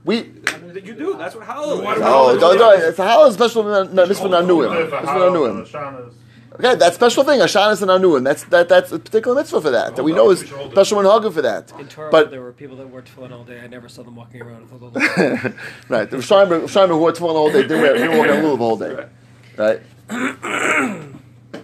We. 0.05 0.17
You 0.17 0.95
do. 0.95 1.17
That's 1.17 1.35
what 1.37 1.47
halal 1.47 1.83
Why 1.85 1.93
is. 1.93 1.99
do 1.99 2.05
we- 2.35 2.41
don't, 2.41 2.59
don't, 2.59 2.83
it's 2.83 2.99
a 2.99 3.03
halal 3.03 3.33
special 3.33 3.63
mitzvah 3.63 4.29
nanuim. 4.29 4.85
If 4.85 4.93
a 4.93 5.01
Mitzvah 5.01 5.13
halal 5.13 5.65
nanuim. 5.65 6.13
And 6.55 6.65
a 6.65 6.69
shanas, 6.69 6.71
Okay, 6.71 6.79
that 6.79 6.95
special 6.95 7.25
thing, 7.25 7.41
Hashanah 7.41 7.83
and 7.83 7.91
Anuim. 7.91 8.25
That's 8.25 8.45
that. 8.45 8.69
That's 8.69 8.93
a 8.93 8.99
particular 8.99 9.37
mitzvah 9.37 9.61
for 9.61 9.71
that. 9.71 9.97
That 9.97 10.03
we 10.03 10.13
know 10.13 10.31
is 10.31 10.41
special 10.41 10.99
minhagim 10.99 11.33
for 11.33 11.43
that. 11.43 11.73
In 11.79 11.89
Torah, 11.89 12.11
But 12.11 12.31
there 12.31 12.41
were 12.41 12.53
people 12.53 12.77
that 12.77 12.89
wore 12.89 13.03
tefillin 13.03 13.33
all 13.33 13.45
day. 13.45 13.61
I 13.61 13.67
never 13.67 13.89
saw 13.89 14.03
them 14.03 14.17
walking 14.17 14.43
around 14.43 14.71
with 14.71 14.83
a 14.83 14.85
little. 14.87 15.01
right, 15.89 16.11
the 16.11 16.17
Shaimer 16.19 16.89
who 16.89 16.99
wore 16.99 17.13
tefillin 17.13 17.19
the 17.19 17.27
whole 17.27 17.53
day 17.53 17.63
didn't 17.63 17.81
wear 17.81 17.95
didn't 17.95 18.19
walk 18.19 18.29
on 18.29 18.37
lulav 18.43 18.59
the 18.59 18.65
whole 18.65 18.77
day, 18.77 19.09
right? 19.57 19.81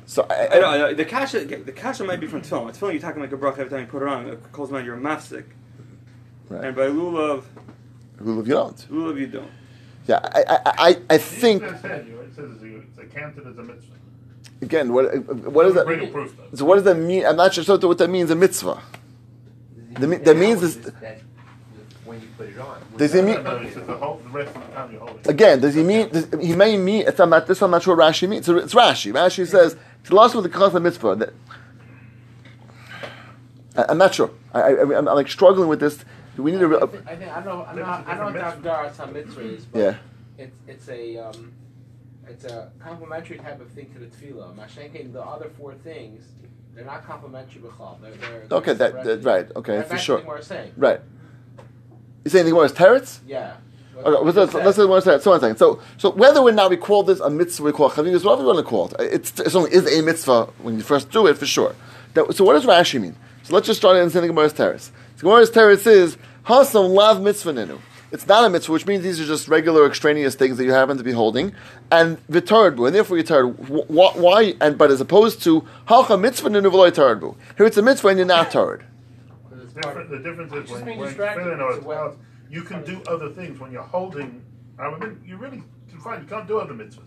So 0.07 0.27
I, 0.31 0.49
I 0.57 0.59
know, 0.59 0.67
I 0.69 0.79
know. 0.79 0.95
The 0.95 1.05
kasha, 1.05 1.45
the 1.45 1.73
kasha 1.73 2.03
might 2.03 2.19
be 2.21 2.27
from 2.27 2.41
tefillin. 2.41 2.75
Tefillin, 2.75 2.93
you're 2.93 3.01
talking 3.03 3.21
like 3.21 3.33
a 3.33 3.37
bracha 3.37 3.59
every 3.59 3.69
time 3.69 3.81
you 3.81 3.87
put 3.87 4.03
it 4.03 4.09
on. 4.09 4.27
It 4.27 4.53
calls 4.53 4.71
man 4.71 4.85
you're 4.85 4.97
a 4.97 5.01
mafsik. 5.01 5.45
Right. 6.49 6.65
and 6.65 6.75
by 6.77 6.87
lulav, 6.87 7.45
Lulav 8.19 8.47
you 8.47 8.55
don't. 8.55 8.89
lulav 8.91 9.19
you 9.21 9.27
don't. 9.27 9.51
Yeah, 10.07 10.21
I, 10.23 10.45
I, 10.49 10.61
I, 10.89 10.97
I 11.11 11.19
think 11.19 11.63
It 11.63 11.79
says 11.83 12.07
you- 12.07 12.21
it 12.21 12.35
says 12.35 12.51
it's 12.63 12.99
accounted 12.99 13.47
as 13.47 13.59
a 13.59 13.63
mitzvah. 13.63 13.93
Again, 14.63 14.93
what 14.93 15.05
what 15.53 15.65
does 15.65 15.75
that? 15.75 15.87
Proof. 15.87 16.35
So 16.55 16.65
what 16.65 16.77
does 16.77 16.85
that 16.85 16.97
mean? 16.97 17.25
I'm 17.27 17.37
not 17.37 17.55
sure 17.55 17.79
what 17.79 17.99
that 17.99 18.09
means. 18.11 18.31
A 18.31 18.37
mitzvah. 18.37 18.81
The 19.93 20.07
mi- 20.07 20.17
that 20.17 20.37
means 20.37 20.63
is- 20.63 20.81
that 20.81 21.21
when 22.05 22.21
you 22.21 22.29
put 22.37 22.49
it 22.49 22.59
on. 22.59 22.81
Does 22.97 23.13
he 23.13 23.23
mean 23.23 23.43
no, 23.43 23.57
it 23.57 23.75
says 23.75 23.87
the 23.87 23.97
whole, 23.97 24.21
rest 24.31 24.55
of 24.57 24.75
time 24.75 24.93
you're 24.93 25.09
it. 25.09 25.27
again? 25.29 25.61
Does 25.61 25.75
he 25.75 25.83
mean? 25.83 26.09
Does, 26.11 26.29
he 26.41 26.55
may 26.55 26.77
mean. 26.77 27.05
It's, 27.07 27.21
I'm 27.21 27.31
not. 27.31 27.47
This 27.47 27.63
I'm 27.63 27.71
not 27.71 27.83
sure. 27.83 27.97
What 27.97 28.13
Rashi 28.13 28.29
means. 28.29 28.47
So 28.47 28.57
it's 28.57 28.75
Rashi. 28.75 29.13
Rashi 29.13 29.47
says 29.47 29.77
it's 30.01 30.13
lost 30.13 30.35
with 30.35 30.45
the 30.45 30.51
concept 30.51 30.77
of 30.77 30.83
mitzvah. 30.83 31.17
That, 31.17 31.35
I, 33.77 33.85
I'm 33.91 33.99
not 33.99 34.15
sure. 34.15 34.31
I, 34.53 34.61
I, 34.61 34.81
I'm, 34.83 34.93
I'm 34.93 35.05
like 35.05 35.29
struggling 35.29 35.69
with 35.69 35.81
this. 35.81 36.05
Do 36.37 36.43
we 36.45 36.53
need 36.53 36.63
a? 36.63 36.67
I 36.67 36.87
think, 36.87 37.07
I 37.07 37.17
think 37.17 37.31
I 37.33 37.41
don't 37.43 37.47
know 37.47 37.65
I 37.65 37.75
don't 37.75 37.77
know, 37.77 37.85
I 37.85 38.15
don't 38.17 38.35
know 38.35 38.41
what 38.41 38.63
Dagdar 38.63 39.13
Mitzvah 39.13 39.41
is, 39.41 39.65
but 39.67 39.79
Yeah. 39.79 39.95
it's 40.39 40.57
it's 40.69 40.89
a 40.89 41.17
um, 41.19 41.53
it's 42.31 42.45
a 42.45 42.71
complementary 42.79 43.39
type 43.39 43.61
of 43.61 43.71
thing 43.71 43.93
to 43.95 43.99
the 43.99 44.07
tefillah. 44.07 44.55
Mashenkin, 44.57 45.13
the 45.13 45.23
other 45.23 45.51
four 45.59 45.75
things, 45.75 46.25
they're 46.75 46.85
not 46.85 47.05
complementary 47.07 47.61
b'chal. 47.61 48.01
They're, 48.01 48.13
they're, 48.13 48.47
they're 48.49 48.59
Okay, 48.59 48.73
that, 48.75 49.05
that 49.05 49.25
right. 49.25 49.51
Okay, 49.57 49.77
That's 49.77 49.91
for 49.91 49.99
sure. 49.99 50.17
what 50.19 50.27
we're 50.27 50.43
saying. 50.43 50.73
Right. 50.77 51.01
You 52.25 52.31
saying 52.31 52.45
the 52.45 52.51
Gemara 52.51 52.67
is 52.67 52.73
teretz? 52.73 53.21
Yeah. 53.27 53.57
Okay, 53.97 54.11
let's, 54.11 54.37
let's, 54.37 54.55
let's, 54.55 54.79
let's, 54.79 55.07
let's, 55.07 55.25
so 55.25 55.31
one 55.31 55.41
second. 55.41 55.57
So, 55.57 55.81
so 55.97 56.11
whether 56.11 56.41
or 56.41 56.53
not 56.53 56.71
we 56.71 56.77
call 56.77 57.03
this 57.03 57.19
a 57.19 57.29
mitzvah, 57.29 57.65
we 57.65 57.73
call 57.73 57.91
it 57.91 57.95
chavivus, 57.95 58.25
whatever 58.25 58.43
you 58.43 58.47
want 58.47 58.59
to 58.59 58.63
call 58.63 58.87
it, 58.87 58.95
it's, 59.01 59.41
it 59.41 59.55
only 59.57 59.73
is 59.73 59.93
a 59.93 60.03
mitzvah 60.03 60.45
when 60.59 60.77
you 60.77 60.83
first 60.83 61.11
do 61.11 61.27
it, 61.27 61.37
for 61.37 61.47
sure. 61.47 61.75
That, 62.15 62.33
so 62.35 62.45
what 62.45 62.53
does 62.53 62.65
Rashi 62.65 63.01
mean? 63.01 63.17
So 63.43 63.55
let's 63.55 63.67
just 63.67 63.81
start 63.81 63.97
in 63.97 64.09
saying 64.11 64.23
the 64.23 64.29
Gemara's 64.29 64.53
teretz. 64.53 64.91
The 65.17 65.23
Gemara's 65.23 65.51
teretz 65.51 65.87
is, 65.87 66.17
hasam 66.47 66.91
lav 66.91 67.21
mitzvah 67.21 67.53
ninu. 67.55 67.81
It's 68.11 68.27
not 68.27 68.45
a 68.45 68.49
mitzvah, 68.49 68.73
which 68.73 68.87
means 68.87 69.03
these 69.05 69.21
are 69.21 69.27
just 69.27 69.49
regular 69.49 69.85
extraneous 69.87 70.35
things 70.35 70.57
that 70.57 70.65
you 70.65 70.73
happen 70.73 70.97
to 70.97 71.05
be 71.05 71.13
holding, 71.13 71.53
and 71.93 72.17
v'taradbu, 72.29 72.87
and 72.87 72.95
therefore 72.95 73.19
you 73.19 73.23
tarad. 73.25 73.55
Wh- 73.69 74.17
Why? 74.17 74.55
And 74.63 74.79
but 74.79 74.91
as 74.91 75.01
opposed 75.01 75.43
to 75.43 75.67
hacha 75.87 76.17
mitzvah 76.17 76.49
ninu 76.49 76.71
v'loy 76.73 76.91
taradbu. 76.91 77.37
Here 77.59 77.67
it's 77.67 77.77
a 77.77 77.83
mitzvah 77.83 78.09
and 78.09 78.19
you're 78.19 78.27
not 78.27 78.51
tarad. 78.51 78.83
It's 79.63 79.73
different, 79.75 80.11
the 80.11 80.19
difference 80.21 80.53
is 80.55 80.69
Just 80.71 80.85
when, 80.85 80.97
when 80.99 81.09
distracted. 81.09 81.45
filling 81.45 81.61
or 81.61 81.73
It's 81.75 81.85
twelve, 81.85 82.17
you 82.51 82.63
can 82.63 82.83
do 82.85 83.03
other 83.07 83.29
things 83.31 83.61
when 83.61 83.73
you're 83.73 83.83
holding. 83.83 84.43
I 84.79 84.89
mean, 84.99 85.21
you 85.27 85.37
really 85.37 85.63
can 85.91 86.01
find 86.01 86.23
you 86.23 86.29
can't 86.29 86.49
do 86.49 86.59
other 86.59 86.73
mitzvahs. 86.73 87.03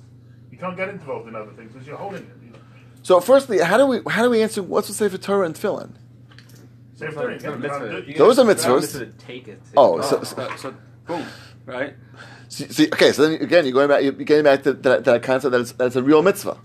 You 0.52 0.58
can't 0.60 0.78
get 0.78 0.90
involved 0.90 1.28
in 1.28 1.36
other 1.36 1.52
things 1.54 1.72
because 1.72 1.88
you're 1.88 1.98
holding 1.98 2.22
it. 2.24 2.56
So, 3.04 3.20
firstly, 3.20 3.58
how 3.60 3.78
do 3.78 3.88
we 3.88 4.02
how 4.08 4.22
do 4.22 4.30
we 4.30 4.44
answer 4.44 4.62
what's 4.62 4.88
the 4.88 4.94
sefer 4.94 5.18
Torah 5.18 5.48
and 5.48 5.56
tefillin? 5.56 5.94
Same 6.94 7.08
It's 7.08 7.16
not- 7.18 7.26
thing. 7.26 7.36
it's 7.38 7.44
not 7.44 7.54
a 7.54 7.58
You 7.58 7.62
can't 7.62 7.62
mitzvah. 7.62 8.02
do- 8.04 8.12
You 8.12 8.18
Those 8.20 8.38
are 8.38 8.44
gotta- 8.44 8.52
it's 8.52 8.66
a 8.66 8.68
mitzvahs. 8.70 8.82
mitzvah 8.82 9.06
to 9.08 9.12
take 9.26 9.48
it. 9.48 9.62
Oh, 9.76 10.02
so, 10.02 10.22
So, 10.24 10.38
uh, 10.44 10.50
so, 10.52 10.56
so 10.58 10.74
boom, 11.18 11.26
right? 11.66 11.94
see, 12.50 12.68
see, 12.68 12.88
okay. 12.94 13.12
So 13.12 13.24
then 13.28 13.42
again, 13.42 13.66
you're 13.66 13.74
going 13.74 13.88
back. 13.90 14.04
You're 14.04 14.14
getting 14.14 14.44
back 14.44 14.64
to 14.64 14.74
that, 14.74 15.04
that 15.06 15.24
concept 15.24 15.52
that 15.52 15.62
it's, 15.62 15.72
that 15.74 15.88
it's 15.88 15.96
a 15.96 16.04
real 16.04 16.22
mitzvah. 16.22 16.58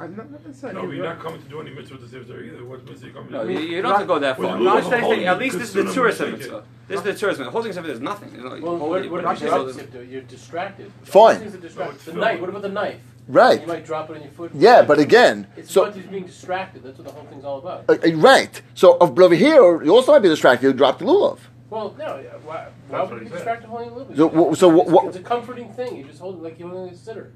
I'm 0.00 0.14
not, 0.16 0.30
not 0.30 0.46
necessarily. 0.46 0.80
No, 0.80 0.92
you're 0.92 1.04
not 1.04 1.18
coming 1.18 1.42
to 1.42 1.48
do 1.48 1.60
any 1.60 1.70
mitzvah 1.72 1.98
to 1.98 2.08
save 2.08 2.28
there 2.28 2.40
either. 2.44 2.64
What 2.64 2.84
mitzvah 2.88 3.06
you 3.08 3.12
coming 3.12 3.32
No, 3.32 3.44
to 3.44 3.52
you, 3.52 3.58
do? 3.58 3.64
you 3.66 3.82
don't 3.82 3.90
have 3.90 4.00
to 4.02 4.06
go 4.06 4.18
that 4.20 4.38
Well, 4.38 4.50
far. 4.50 4.58
you 4.58 4.64
No, 4.64 4.76
I'm 4.76 4.84
saying, 4.84 5.24
at 5.26 5.38
least 5.40 5.58
this 5.58 5.68
is 5.68 5.74
the 5.74 5.82
consider 5.82 6.12
tourist 6.12 6.20
mitzvah. 6.20 6.64
This 6.86 6.98
is 6.98 7.02
the 7.04 7.14
tourist 7.14 7.38
mitzvah. 7.40 7.50
Holding 7.50 7.72
something 7.72 7.92
is 7.92 8.00
nothing. 8.00 8.32
You 8.32 8.42
know, 8.44 8.50
Well, 8.50 8.60
what, 8.60 8.78
holding- 8.78 9.10
what 9.10 9.24
holding 9.24 9.48
about 9.48 9.92
the 9.92 10.06
You're 10.06 10.22
distracted. 10.22 10.92
Fine. 11.02 11.40
Things 11.40 11.54
are 11.56 11.58
distracted. 11.58 11.96
it's 11.96 12.04
The 12.04 12.12
knife. 12.12 12.40
What 12.40 12.48
about 12.50 12.62
the 12.62 12.68
knife? 12.68 13.00
Right. 13.26 13.60
You 13.60 13.66
might 13.66 13.84
drop 13.84 14.08
it 14.10 14.16
on 14.16 14.22
your 14.22 14.30
foot. 14.30 14.52
Yeah, 14.54 14.82
but 14.82 14.98
again, 15.00 15.48
It's 15.56 15.70
so 15.72 15.82
about 15.84 15.96
you 15.96 16.02
being 16.04 16.24
distracted. 16.26 16.82
That's 16.84 16.96
what 16.98 17.06
the 17.08 17.12
whole 17.12 17.24
thing's 17.24 17.44
all 17.44 17.58
about. 17.58 17.84
uh, 17.90 17.94
uh, 17.94 18.10
right. 18.18 18.62
So 18.74 18.96
of- 19.00 19.18
over 19.18 19.34
here, 19.34 19.82
you 19.82 19.90
also 19.94 20.12
might 20.12 20.20
be 20.20 20.28
distracted. 20.28 20.66
You 20.68 20.72
drop 20.74 21.00
the 21.00 21.06
lulav. 21.06 21.38
Well, 21.70 21.94
no. 21.98 22.18
yeah, 22.18 22.30
Why, 22.44 22.68
why 22.88 22.98
That's 22.98 23.10
would 23.10 23.10
what 23.10 23.10
you 23.10 23.18
he 23.18 23.24
be 23.24 23.28
said. 23.30 23.34
distracted 23.36 23.68
holding 23.68 23.88
a 23.90 23.92
little 23.92 24.04
bit? 24.06 24.16
So 24.16 24.28
wh- 24.28 24.56
so 24.56 24.80
it's, 24.80 24.90
what- 24.90 25.06
it's 25.08 25.16
a 25.16 25.20
comforting 25.20 25.72
thing. 25.72 25.96
You 25.96 26.04
just 26.04 26.18
hold 26.20 26.36
it 26.36 26.42
like 26.42 26.58
you're 26.58 26.68
holding 26.70 26.94
a 26.94 26.96
sitter. 26.96 27.32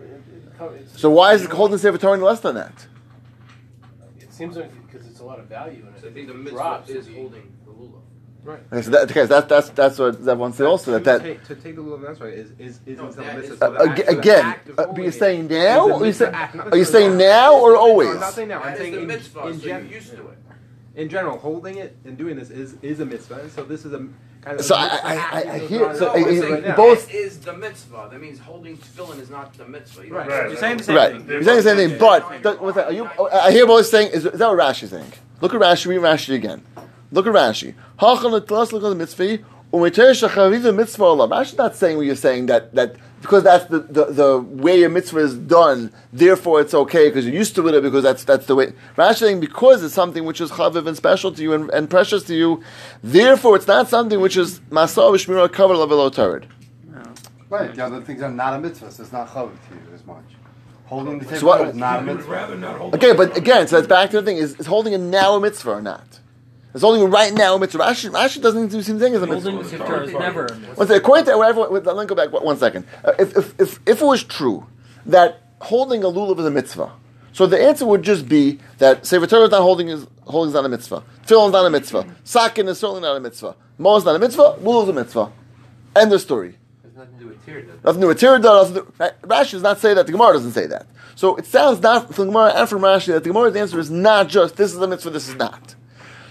It- 0.00 0.04
it- 0.04 0.74
it's- 0.80 0.98
So 1.00 1.10
why 1.10 1.34
is 1.34 1.42
it 1.42 1.50
holding 1.50 1.76
sefer 1.78 1.98
Torah 1.98 2.14
any 2.14 2.22
less 2.22 2.40
than 2.40 2.54
that? 2.54 2.86
It 4.18 4.32
seems 4.32 4.56
like 4.56 4.70
because 4.86 5.06
it's 5.06 5.20
a 5.20 5.24
lot 5.24 5.38
of 5.38 5.46
value 5.46 5.82
in 5.82 5.88
it. 5.94 6.00
So 6.00 6.08
I 6.08 6.12
think 6.12 6.26
the 6.28 6.32
It 6.34 6.38
mitzvah 6.38 6.56
drops 6.56 6.88
is 6.90 7.06
if 7.06 7.12
you- 7.14 7.20
holding 7.22 7.52
the 7.66 7.70
lulav. 7.72 8.00
Okay, 8.72 8.82
so 8.82 8.90
that, 8.92 9.10
okay, 9.10 9.20
so 9.22 9.26
that's 9.26 9.46
that's 9.48 9.68
that's 9.70 9.98
what 9.98 10.24
that 10.24 10.36
one 10.38 10.52
said 10.52 10.66
also 10.66 10.92
that 10.92 11.04
that. 11.04 11.20
take, 11.22 11.44
to 11.46 11.54
take 11.56 11.74
the 11.74 11.82
lulav 11.82 12.00
that's 12.06 12.20
right 12.20 12.32
is 12.32 12.52
is 12.58 12.78
is 12.86 12.96
No, 12.98 13.08
in 13.08 13.16
that 13.16 13.36
mitzvah. 13.36 13.52
is- 13.54 13.58
So 13.58 13.72
the 13.72 13.78
Uh, 13.80 13.84
act- 13.86 13.96
the 14.06 14.08
again, 14.18 14.44
act 14.44 14.68
of 14.68 14.78
uh, 14.78 14.86
but 14.86 14.96
you're 14.98 15.06
it 15.06 15.12
saying 15.14 15.44
is 15.46 15.50
now, 15.50 15.80
a 15.88 15.92
or 15.94 15.98
you 15.98 16.04
mitzvah 16.06 16.24
say, 16.26 16.30
act, 16.32 16.54
not 16.54 16.66
are 16.68 16.76
you 16.76 16.82
necessarily 16.82 17.08
saying 17.08 17.12
an 17.12 17.18
now 17.18 17.54
act. 17.54 17.62
or 17.62 17.72
No, 17.72 17.78
always? 17.80 18.08
I'm 18.10 18.20
not 18.20 18.32
saying 18.32 18.48
now. 18.48 18.60
I'm 18.60 18.66
That 18.66 18.78
saying 18.78 18.92
is 18.92 18.96
the 18.96 19.02
in, 19.02 19.08
mitzvah, 19.08 19.46
in, 19.48 19.60
so 19.60 19.66
you're 19.66 19.78
gen- 19.80 19.88
used 19.90 20.10
to 20.10 20.16
it. 20.28 20.38
In 20.96 21.08
general, 21.08 21.38
holding 21.38 21.76
it 21.76 21.96
and 22.04 22.16
doing 22.18 22.36
this 22.36 22.50
is 22.50 22.76
is 22.82 22.98
a 23.00 23.06
mitzvah. 23.06 23.48
So 23.50 23.62
this 23.64 23.84
is 23.84 23.92
a 23.92 23.98
kind 24.42 24.58
of. 24.58 24.64
So 24.64 24.74
a 24.74 24.78
I- 24.78 24.82
mitzvah 24.82 25.06
I- 25.06 25.12
I- 25.14 25.54
I 25.54 25.58
hear- 25.58 25.94
so 25.94 26.06
right 26.14 26.26
I- 26.26 26.56
I- 26.56 26.60
now. 26.60 26.76
Both- 26.76 27.14
is 27.14 27.38
the 27.38 27.52
mitzvah. 27.52 28.08
That 28.10 28.20
means 28.20 28.38
holding 28.38 28.76
tefillin 28.78 29.20
is 29.20 29.30
not 29.30 29.52
the 29.56 29.66
mitzvah. 29.66 30.02
You 30.04 30.08
don't 30.10 30.18
Right. 30.18 30.30
have 30.30 30.44
to- 30.44 30.50
You're 30.50 30.58
saying 30.60 30.76
the 30.78 30.84
same 30.84 30.96
Right, 30.96 31.12
thing. 31.12 31.28
you're 31.28 31.42
saying 31.44 31.56
the 31.58 31.62
same 31.62 31.76
thing, 31.90 31.98
but 31.98 32.42
that- 32.42 32.60
what's 32.62 32.76
that? 32.76 32.86
Are 32.86 32.92
you, 32.92 33.08
I 33.32 33.50
hear 33.52 33.66
both 33.66 33.86
saying. 33.86 34.08
Is, 34.12 34.26
is 34.26 34.38
that 34.38 34.48
what 34.48 34.58
Rashi 34.58 34.88
saying? 34.88 35.12
Look 35.40 35.52
at 35.54 35.60
Rashi. 35.60 35.86
Read 35.86 36.00
Rashi 36.00 36.34
again. 36.34 36.62
Look 37.12 37.26
at 37.26 37.32
Rashi. 37.32 37.74
Hachal 38.00 38.32
l'tlas 38.32 38.72
l'kol 38.72 38.96
mitzvah 38.96 39.38
u'meter 39.72 40.10
shachaviv 40.12 40.74
mitzvah 40.74 41.04
olam. 41.04 41.30
Rashi's 41.30 41.58
not 41.58 41.76
saying 41.76 41.96
what 41.98 42.06
you're 42.06 42.16
saying 42.16 42.46
that 42.46 42.74
that 42.74 42.96
because 43.22 43.42
that's 43.44 43.64
the, 43.66 43.80
the, 43.80 44.04
the 44.06 44.38
way 44.38 44.82
a 44.84 44.88
mitzvah 44.88 45.18
is 45.20 45.34
done. 45.34 45.92
Therefore, 46.12 46.60
it's 46.60 46.74
okay 46.74 47.08
because 47.08 47.26
you're 47.26 47.34
used 47.34 47.54
to 47.56 47.66
it 47.68 47.80
because 47.82 48.02
that's 48.02 48.24
that's 48.24 48.46
the 48.46 48.54
way. 48.54 48.72
Rashi 48.96 49.16
saying 49.16 49.40
because 49.40 49.82
it's 49.82 49.94
something 49.94 50.24
which 50.24 50.40
is 50.40 50.50
chaviv 50.50 50.86
and 50.86 50.96
special 50.96 51.32
to 51.32 51.42
you 51.42 51.52
and, 51.52 51.70
and 51.70 51.88
precious 51.90 52.22
to 52.24 52.34
you. 52.34 52.62
Therefore, 53.02 53.56
it's 53.56 53.66
not 53.66 53.88
something 53.88 54.20
which 54.20 54.36
is 54.36 54.60
masah 54.70 55.10
v'shmira 55.12 55.52
cover 55.52 55.76
level 55.76 56.10
tarid. 56.10 56.44
Right, 57.48 57.72
the 57.74 57.84
other 57.84 58.00
things 58.00 58.22
are 58.22 58.30
not 58.30 58.54
a 58.54 58.58
mitzvah, 58.60 58.90
so 58.90 59.02
it's 59.04 59.12
not 59.12 59.28
chav 59.28 59.50
to 59.50 59.74
you 59.74 59.94
as 59.94 60.04
much. 60.04 60.24
Holding 60.86 61.18
the 61.20 61.24
So 61.26 61.30
table 61.34 61.46
what- 61.48 61.68
is 61.68 61.74
not 61.76 62.00
a 62.00 62.02
You 62.02 62.08
would 62.08 62.16
mitzvah. 62.16 62.32
rather 62.32 62.56
not 62.56 62.76
hold 62.78 62.94
Okay, 62.96 63.12
but 63.14 63.36
again, 63.36 63.68
so 63.68 63.76
that's 63.76 63.88
back 63.88 64.10
to 64.10 64.20
the 64.20 64.22
thing: 64.26 64.36
is, 64.36 64.56
is 64.58 64.66
holding 64.66 64.92
it 64.92 64.98
now 64.98 65.34
a 65.36 65.40
mitzvah 65.40 65.70
or 65.70 65.82
not? 65.82 66.20
Is 66.76 66.84
only 66.84 67.02
right 67.06 67.32
now 67.32 67.54
a 67.54 67.58
mitzvah? 67.58 67.78
Rashi, 67.78 68.10
Rashi 68.10 68.42
doesn't 68.42 68.66
even 68.66 68.82
seem 68.82 68.98
to 68.98 69.00
think 69.02 69.14
it's 69.14 69.24
a 69.24 69.26
mitzvah. 69.26 69.50
Holding 69.50 69.62
the 69.62 69.78
sefer 69.78 70.02
is 70.02 70.12
never 70.12 70.44
a 70.44 70.54
mitzvah. 70.54 70.74
One 70.74 70.86
second, 70.86 71.02
according 71.02 71.24
to 71.24 71.38
whatever, 71.38 71.60
let 71.60 71.96
me 71.96 72.04
go 72.04 72.14
back 72.14 72.30
one- 72.30 72.44
one 72.44 72.58
second. 72.58 72.86
Uh, 73.02 73.12
if, 73.18 73.34
if, 73.34 73.58
if, 73.58 73.80
if 73.86 74.02
it 74.02 74.04
was 74.04 74.22
true 74.22 74.66
that 75.06 75.40
holding 75.62 76.04
a 76.04 76.08
lulav 76.08 76.38
is 76.38 76.44
a 76.44 76.50
mitzvah, 76.50 76.92
so 77.32 77.46
the 77.46 77.58
answer 77.58 77.86
would 77.86 78.02
just 78.02 78.28
be 78.28 78.58
that 78.76 79.06
Sefer 79.06 79.26
Torah 79.26 79.44
is 79.44 79.50
not 79.52 79.62
holding 79.62 79.88
is 79.88 80.06
holding 80.26 80.50
is 80.50 80.54
not 80.54 80.66
a 80.66 80.68
mitzvah. 80.68 81.02
Tefillin 81.26 81.46
is 81.46 81.52
not 81.52 81.64
a 81.64 81.70
mitzvah. 81.70 82.06
Sakin 82.24 82.68
is 82.68 82.78
certainly 82.78 83.00
not 83.00 83.16
a 83.16 83.20
mitzvah. 83.20 83.56
Mo 83.78 83.96
is 83.96 84.04
not 84.04 84.14
a 84.14 84.18
mitzvah. 84.18 84.58
Lulav 84.60 84.82
is 84.82 84.88
a 84.90 84.92
mitzvah. 84.92 85.32
End 85.96 86.12
of 86.12 86.20
story. 86.20 86.58
Nothing 86.94 87.14
to 87.14 87.20
do 87.20 87.28
with 87.28 87.46
tear. 87.46 87.62
Nothing 87.84 88.00
to 88.02 88.04
do 88.04 88.08
with 88.08 88.20
Tirda, 88.20 88.42
nothing 88.42 88.74
to 88.74 88.80
do, 88.80 88.92
right? 88.98 89.22
Rashi 89.22 89.52
does 89.52 89.62
not 89.62 89.78
say 89.78 89.94
that. 89.94 90.04
The 90.04 90.12
Gemara 90.12 90.34
doesn't 90.34 90.52
say 90.52 90.66
that. 90.66 90.86
So 91.14 91.36
it 91.36 91.46
sounds 91.46 91.80
not 91.80 92.14
from 92.14 92.26
the 92.26 92.32
Gemara 92.32 92.52
and 92.54 92.68
from 92.68 92.82
Rashi 92.82 93.06
that 93.06 93.24
the 93.24 93.30
Gemara's 93.30 93.56
answer 93.56 93.78
is 93.78 93.90
not 93.90 94.28
just 94.28 94.56
this 94.56 94.74
is 94.74 94.78
a 94.78 94.86
mitzvah, 94.86 95.08
this 95.08 95.26
is 95.26 95.36
not. 95.36 95.74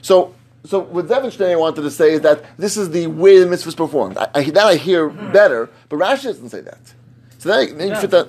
So, 0.06 0.36
so 0.64 0.82
what 0.82 1.08
Zevenstein 1.08 1.60
wanted 1.60 1.82
to 1.82 1.90
say 1.90 2.12
is 2.12 2.22
that 2.22 2.46
this 2.60 2.78
is 2.78 2.92
the 2.92 3.08
way 3.08 3.40
the 3.40 3.48
mitzvah 3.48 3.70
is 3.70 3.74
performed. 3.74 4.20
I, 4.20 4.28
I, 4.36 4.44
that 4.52 4.68
I 4.68 4.76
hear 4.76 5.10
better, 5.10 5.68
but 5.90 5.98
Rashi 5.98 6.26
doesn't 6.26 6.50
say 6.50 6.62
that. 6.62 6.94
So 7.40 7.50
then, 7.50 7.76
then 7.80 7.88
you 7.88 7.96
fit 7.96 8.12
that. 8.12 8.28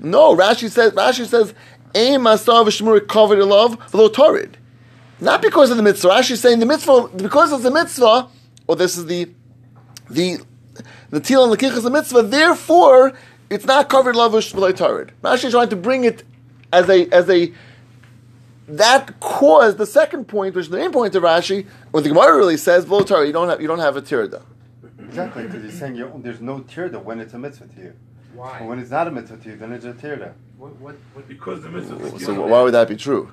No, 0.00 0.34
Rashi 0.34 0.70
says 0.70 0.92
Rashi 0.92 1.26
says 1.26 1.52
aim 1.94 2.22
asav 2.22 2.64
v'shmur 2.64 3.06
covered 3.06 3.44
love 3.44 3.78
v'lo 3.90 4.10
torid. 4.10 4.56
Not 5.20 5.42
because 5.42 5.70
of 5.70 5.76
the 5.76 5.82
mitzvah. 5.82 6.08
Rashi 6.08 6.30
is 6.30 6.40
saying 6.40 6.60
the 6.60 6.66
mitzvah 6.66 7.08
because 7.08 7.52
it's 7.52 7.66
a 7.66 7.70
mitzvah, 7.70 8.30
or 8.66 8.76
this 8.76 8.96
is 8.96 9.04
the 9.04 9.28
the 10.08 10.38
the 11.10 11.20
til 11.20 11.44
and 11.44 11.52
the 11.52 11.58
kich 11.58 11.76
is 11.76 11.84
a 11.84 11.90
mitzvah. 11.90 12.22
Therefore, 12.22 13.12
it's 13.50 13.66
not 13.66 13.90
covered 13.90 14.16
lavish 14.16 14.54
v'lo 14.54 14.72
torid. 14.72 15.10
Rashi 15.22 15.44
is 15.44 15.52
trying 15.52 15.68
to 15.68 15.76
bring 15.76 16.04
it 16.04 16.24
as 16.72 16.88
a 16.88 17.06
as 17.10 17.28
a 17.28 17.52
that 18.68 19.18
caused 19.20 19.78
the 19.78 19.86
second 19.86 20.26
point, 20.26 20.54
which 20.54 20.66
is 20.66 20.70
the 20.70 20.76
main 20.76 20.92
point 20.92 21.14
of 21.14 21.22
Rashi, 21.22 21.66
when 21.90 22.02
the 22.02 22.10
Gemara 22.10 22.36
really 22.36 22.56
says, 22.56 22.84
"V'lo 22.84 23.06
torid," 23.06 23.26
you 23.26 23.32
don't 23.32 23.48
have 23.48 23.60
you 23.60 23.68
don't 23.68 23.78
have 23.78 23.96
a 23.96 24.02
tirda. 24.02 24.42
Exactly, 24.98 25.44
because 25.44 25.62
he's 25.62 25.78
saying 25.78 26.22
there's 26.22 26.40
no 26.40 26.60
tirda 26.60 27.02
when 27.02 27.18
it's 27.20 27.32
a 27.32 27.38
mitzvah 27.38 27.66
to 27.66 27.80
you. 27.80 27.92
Why? 28.34 28.58
And 28.58 28.68
when 28.68 28.78
it's 28.78 28.90
not 28.90 29.08
a 29.08 29.10
mitzvah 29.10 29.38
to 29.38 29.48
you, 29.48 29.56
then 29.56 29.72
it's 29.72 29.84
a 29.86 29.92
tirda. 29.92 30.32
What, 30.58 30.76
what, 30.76 30.96
what, 31.14 31.28
Because 31.28 31.62
the 31.62 31.70
mitzvah 31.70 32.16
is 32.16 32.26
So 32.26 32.46
why 32.46 32.62
would 32.62 32.74
that 32.74 32.88
be 32.88 32.96
true? 32.96 33.30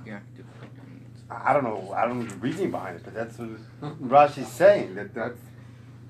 I 1.30 1.50
I 1.50 1.54
don't 1.54 1.64
know. 1.64 1.92
I 1.96 2.06
don't 2.06 2.20
know 2.20 2.26
the 2.26 2.36
reasoning 2.36 2.72
behind 2.72 2.98
it, 2.98 3.02
but 3.04 3.14
that's 3.14 3.38
what 3.38 3.50
Rashi's 4.00 4.48
saying 4.48 4.96
that 4.96 5.14
that's 5.14 5.40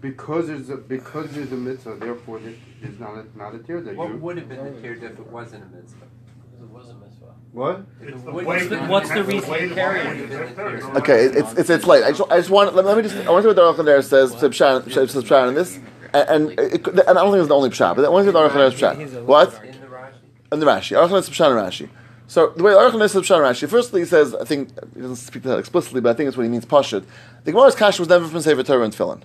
because 0.01 0.47
there's 0.47 0.69
a 0.69 0.77
because 0.77 1.31
there's 1.31 1.51
a 1.51 1.55
mitzvah, 1.55 1.95
therefore 1.95 2.39
there's 2.39 2.99
not 2.99 3.15
a 3.17 3.25
not 3.37 3.55
a 3.55 3.59
tirda. 3.59 3.95
what 3.95 4.09
You 4.09 4.17
would 4.17 4.37
have 4.37 4.49
been 4.49 4.63
the 4.63 4.71
tirda 4.81 5.03
if 5.11 5.19
it 5.19 5.27
wasn't 5.27 5.63
a 5.63 5.75
mitzvah? 5.75 6.05
Because 6.51 6.63
it 6.63 6.69
was 6.69 6.89
a 6.89 6.93
mitzvah. 6.93 7.04
What? 7.55 7.77
What's 8.25 8.67
the- 8.67 8.77
what's 8.79 9.09
the 9.09 9.23
reason 9.23 9.53
you 9.53 9.73
carry 9.73 10.01
it? 10.01 10.29
it. 10.29 10.83
Okay, 10.97 11.23
it's 11.23 11.53
it's, 11.53 11.69
it's 11.69 11.87
late. 11.87 12.03
I 12.03 12.11
just, 12.11 12.29
I 12.29 12.37
just 12.37 12.49
want 12.49 12.75
let, 12.75 12.83
let 12.83 12.97
me 12.97 13.03
just 13.03 13.15
I 13.15 13.31
want 13.31 13.43
to 13.43 13.43
see 13.43 13.47
what 13.47 13.75
the 13.75 13.81
Aruch 13.81 13.85
there 13.85 14.01
says 14.01 14.35
to 14.35 14.49
Pshat 14.49 14.83
to 14.83 14.89
Pshat 14.89 15.47
in 15.47 15.55
this, 15.55 15.79
and 16.13 16.49
and, 16.49 16.59
it, 16.59 16.85
and 16.85 16.99
I 16.99 17.13
don't 17.13 17.31
think 17.31 17.39
it's 17.39 17.47
the 17.47 17.55
only 17.55 17.69
Pshat, 17.69 17.95
but 17.95 18.03
I 18.03 18.09
want 18.09 18.25
to 18.25 18.31
see 18.31 18.35
what 18.35 18.51
the 18.51 18.59
Aruch 18.59 18.75
there 18.77 18.97
is 18.97 19.09
Pshat. 19.09 19.23
What? 19.23 19.53
In 19.63 19.79
the 19.79 19.87
Rashi? 19.87 20.11
And 20.51 20.61
the 20.61 20.65
Rashi. 20.65 20.97
Aruch 20.97 21.17
is 21.17 21.29
Pshat 21.29 21.47
and 21.47 21.71
Rashi. 21.71 21.89
So 22.27 22.51
the 22.57 22.63
way 22.63 22.73
Aruch 22.73 23.01
is 23.01 23.13
Pshat 23.13 23.35
and 23.37 23.45
Rashi. 23.45 23.69
Firstly, 23.69 24.01
he 24.01 24.05
says 24.05 24.35
I 24.35 24.43
think 24.43 24.71
he 24.93 24.99
doesn't 24.99 25.15
speak 25.15 25.43
to 25.43 25.49
that 25.49 25.59
explicitly, 25.59 26.01
but 26.01 26.09
I 26.09 26.13
think 26.13 26.27
it's 26.27 26.35
what 26.35 26.43
he 26.43 26.49
means. 26.49 26.65
Pashut. 26.65 27.05
The 27.45 27.51
Gemara's 27.51 27.75
kasha 27.75 28.01
was 28.01 28.09
never 28.09 28.27
from 28.27 28.41
Sefer 28.41 28.63
Torah 28.63 28.83
and 28.83 28.93
Tefillin. 28.93 29.21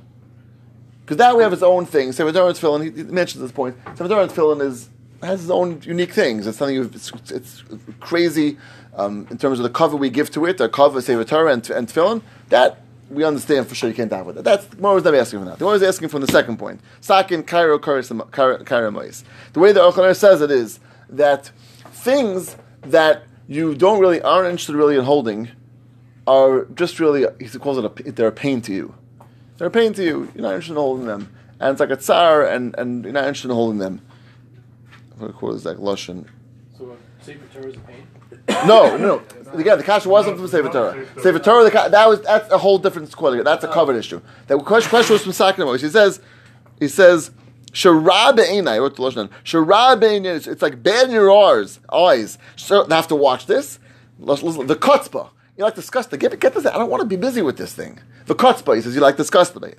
Because 1.01 1.16
that 1.16 1.37
we 1.37 1.43
have 1.43 1.53
its 1.53 1.62
own 1.62 1.85
thing. 1.85 2.12
Sefer 2.12 2.31
Torah 2.31 2.47
and 2.47 2.57
Tefillin, 2.57 2.85
he, 2.85 2.91
he 2.93 3.03
mentions 3.03 3.43
this 3.43 3.51
point. 3.51 3.76
Sefer 3.97 4.07
Torah 4.07 4.22
and 4.22 4.31
Tefillin 4.31 4.62
is 4.62 4.89
has 5.23 5.43
its 5.43 5.51
own 5.51 5.81
unique 5.85 6.12
things. 6.12 6.47
It's 6.47 6.59
something 6.59 6.77
it's, 6.95 7.12
it's 7.31 7.64
crazy 8.01 8.59
um, 8.95 9.27
in 9.31 9.39
terms 9.39 9.59
of 9.59 9.62
the 9.62 9.71
cover 9.71 9.97
we 9.97 10.11
give 10.11 10.31
to 10.33 10.47
it. 10.47 10.59
The 10.59 10.68
cover 10.68 11.01
Sefer 11.01 11.25
Torah 11.25 11.53
and, 11.53 11.68
and 11.71 11.89
Tefillin 11.89 12.23
that 12.49 12.83
we 13.11 13.25
understand 13.25 13.66
for 13.66 13.75
sure 13.75 13.89
you 13.89 13.95
can't 13.95 14.12
have 14.12 14.27
with 14.27 14.39
it. 14.39 14.45
That's 14.45 14.64
the 14.66 14.77
Gemara 14.77 14.97
is 14.97 15.05
not 15.05 15.14
asking 15.14 15.41
for 15.41 15.45
that. 15.47 15.59
The 15.59 15.64
Gemara 15.64 15.77
is 15.77 15.83
asking 15.83 16.09
from 16.09 16.21
the 16.21 16.29
second 16.29 16.59
point. 16.59 16.81
Sakin 17.01 17.43
Cairo 17.43 17.79
Karamois. 17.79 19.25
The 19.53 19.61
way 19.61 19.73
the 19.73 19.81
Aruch 19.81 19.95
LaNer 19.95 20.14
says 20.14 20.41
it 20.41 20.51
is 20.51 20.79
that 21.09 21.51
things 21.93 22.57
that 22.83 23.25
you 23.49 23.75
don't 23.75 24.01
really 24.01 24.23
aren't 24.23 24.47
interested 24.47 24.77
really 24.77 24.97
in 24.97 25.05
holding 25.05 25.49
are 26.27 26.66
just 26.75 27.01
really 27.01 27.27
he 27.41 27.59
calls 27.59 27.79
it 27.79 27.85
a 27.85 28.12
they're 28.12 28.29
a 28.29 28.33
pain 28.33 28.61
to 28.62 28.73
you. 28.73 28.95
They're 29.59 29.66
a 29.66 29.71
pain 29.71 29.93
to 29.95 30.05
you. 30.05 30.31
You're 30.35 30.43
not 30.43 30.55
interested 30.55 30.73
in 30.73 30.79
holding 30.79 31.07
them, 31.07 31.35
and 31.59 31.73
it's 31.73 31.81
like 31.81 31.91
a 31.91 31.97
tsar, 31.97 32.47
and, 32.47 32.75
and 32.79 33.05
you're 33.05 33.12
not 33.12 33.25
interested 33.25 33.51
in 33.51 33.55
holding 33.55 33.79
them. 33.79 34.01
I'm 35.21 35.27
going 35.27 35.33
to 35.33 35.39
quote 35.39 35.55
this 35.55 35.66
like 35.66 35.77
Lushan. 35.77 36.27
So, 36.79 36.91
uh, 36.91 36.95
Sefer 37.21 37.47
Torah 37.53 37.66
is 37.66 37.77
a 37.77 37.81
pain? 37.81 38.07
No, 38.66 38.97
no. 38.97 39.23
Again, 39.53 39.77
the 39.77 39.85
kasha 39.85 40.09
wasn't 40.09 40.39
from 40.39 40.49
Sefer 40.49 40.71
Torah. 40.71 41.07
Sefer 41.21 41.39
Torah, 41.39 41.64
the, 41.64 41.71
that 41.71 42.09
was 42.09 42.23
that's 42.23 42.51
a 42.51 42.57
whole 42.57 42.79
different 42.79 43.11
squad. 43.11 43.37
That's 43.45 43.64
a 43.64 43.68
covered 43.68 43.97
issue. 43.97 44.23
The 44.47 44.59
question, 44.59 44.89
question 44.89 45.12
was 45.12 45.23
from 45.23 45.33
Sakin 45.33 45.66
He 45.79 45.91
says, 45.91 46.21
he 46.79 46.89
says, 46.89 47.33
Sharab 47.73 48.41
I 48.66 48.79
wrote 48.79 48.97
the 48.97 49.03
Lashon. 49.03 49.29
Sharab 49.45 50.03
it's, 50.25 50.47
it's 50.47 50.62
like 50.62 50.83
bad 50.83 51.09
in 51.09 51.12
your 51.12 51.31
eyes. 51.31 51.81
Eyes. 51.93 52.39
So 52.57 52.85
they 52.85 52.95
have 52.95 53.09
to 53.09 53.14
watch 53.14 53.45
this. 53.45 53.79
The 54.18 54.35
kutzpah. 54.35 55.29
You 55.59 55.64
like 55.64 55.75
disgusted. 55.75 56.18
Get, 56.18 56.41
get 56.41 56.55
this. 56.55 56.64
I 56.64 56.79
don't 56.79 56.91
want 56.91 57.03
to 57.03 57.07
be 57.07 57.16
busy 57.16 57.43
with 57.43 57.59
this 57.59 57.75
thing. 57.75 58.01
The 58.25 58.35
kutzpah. 58.35 58.77
He 58.77 58.81
says 58.81 58.95
you 58.95 59.03
like 59.03 59.18
disgusted 59.18 59.61
by 59.61 59.68
it. 59.68 59.79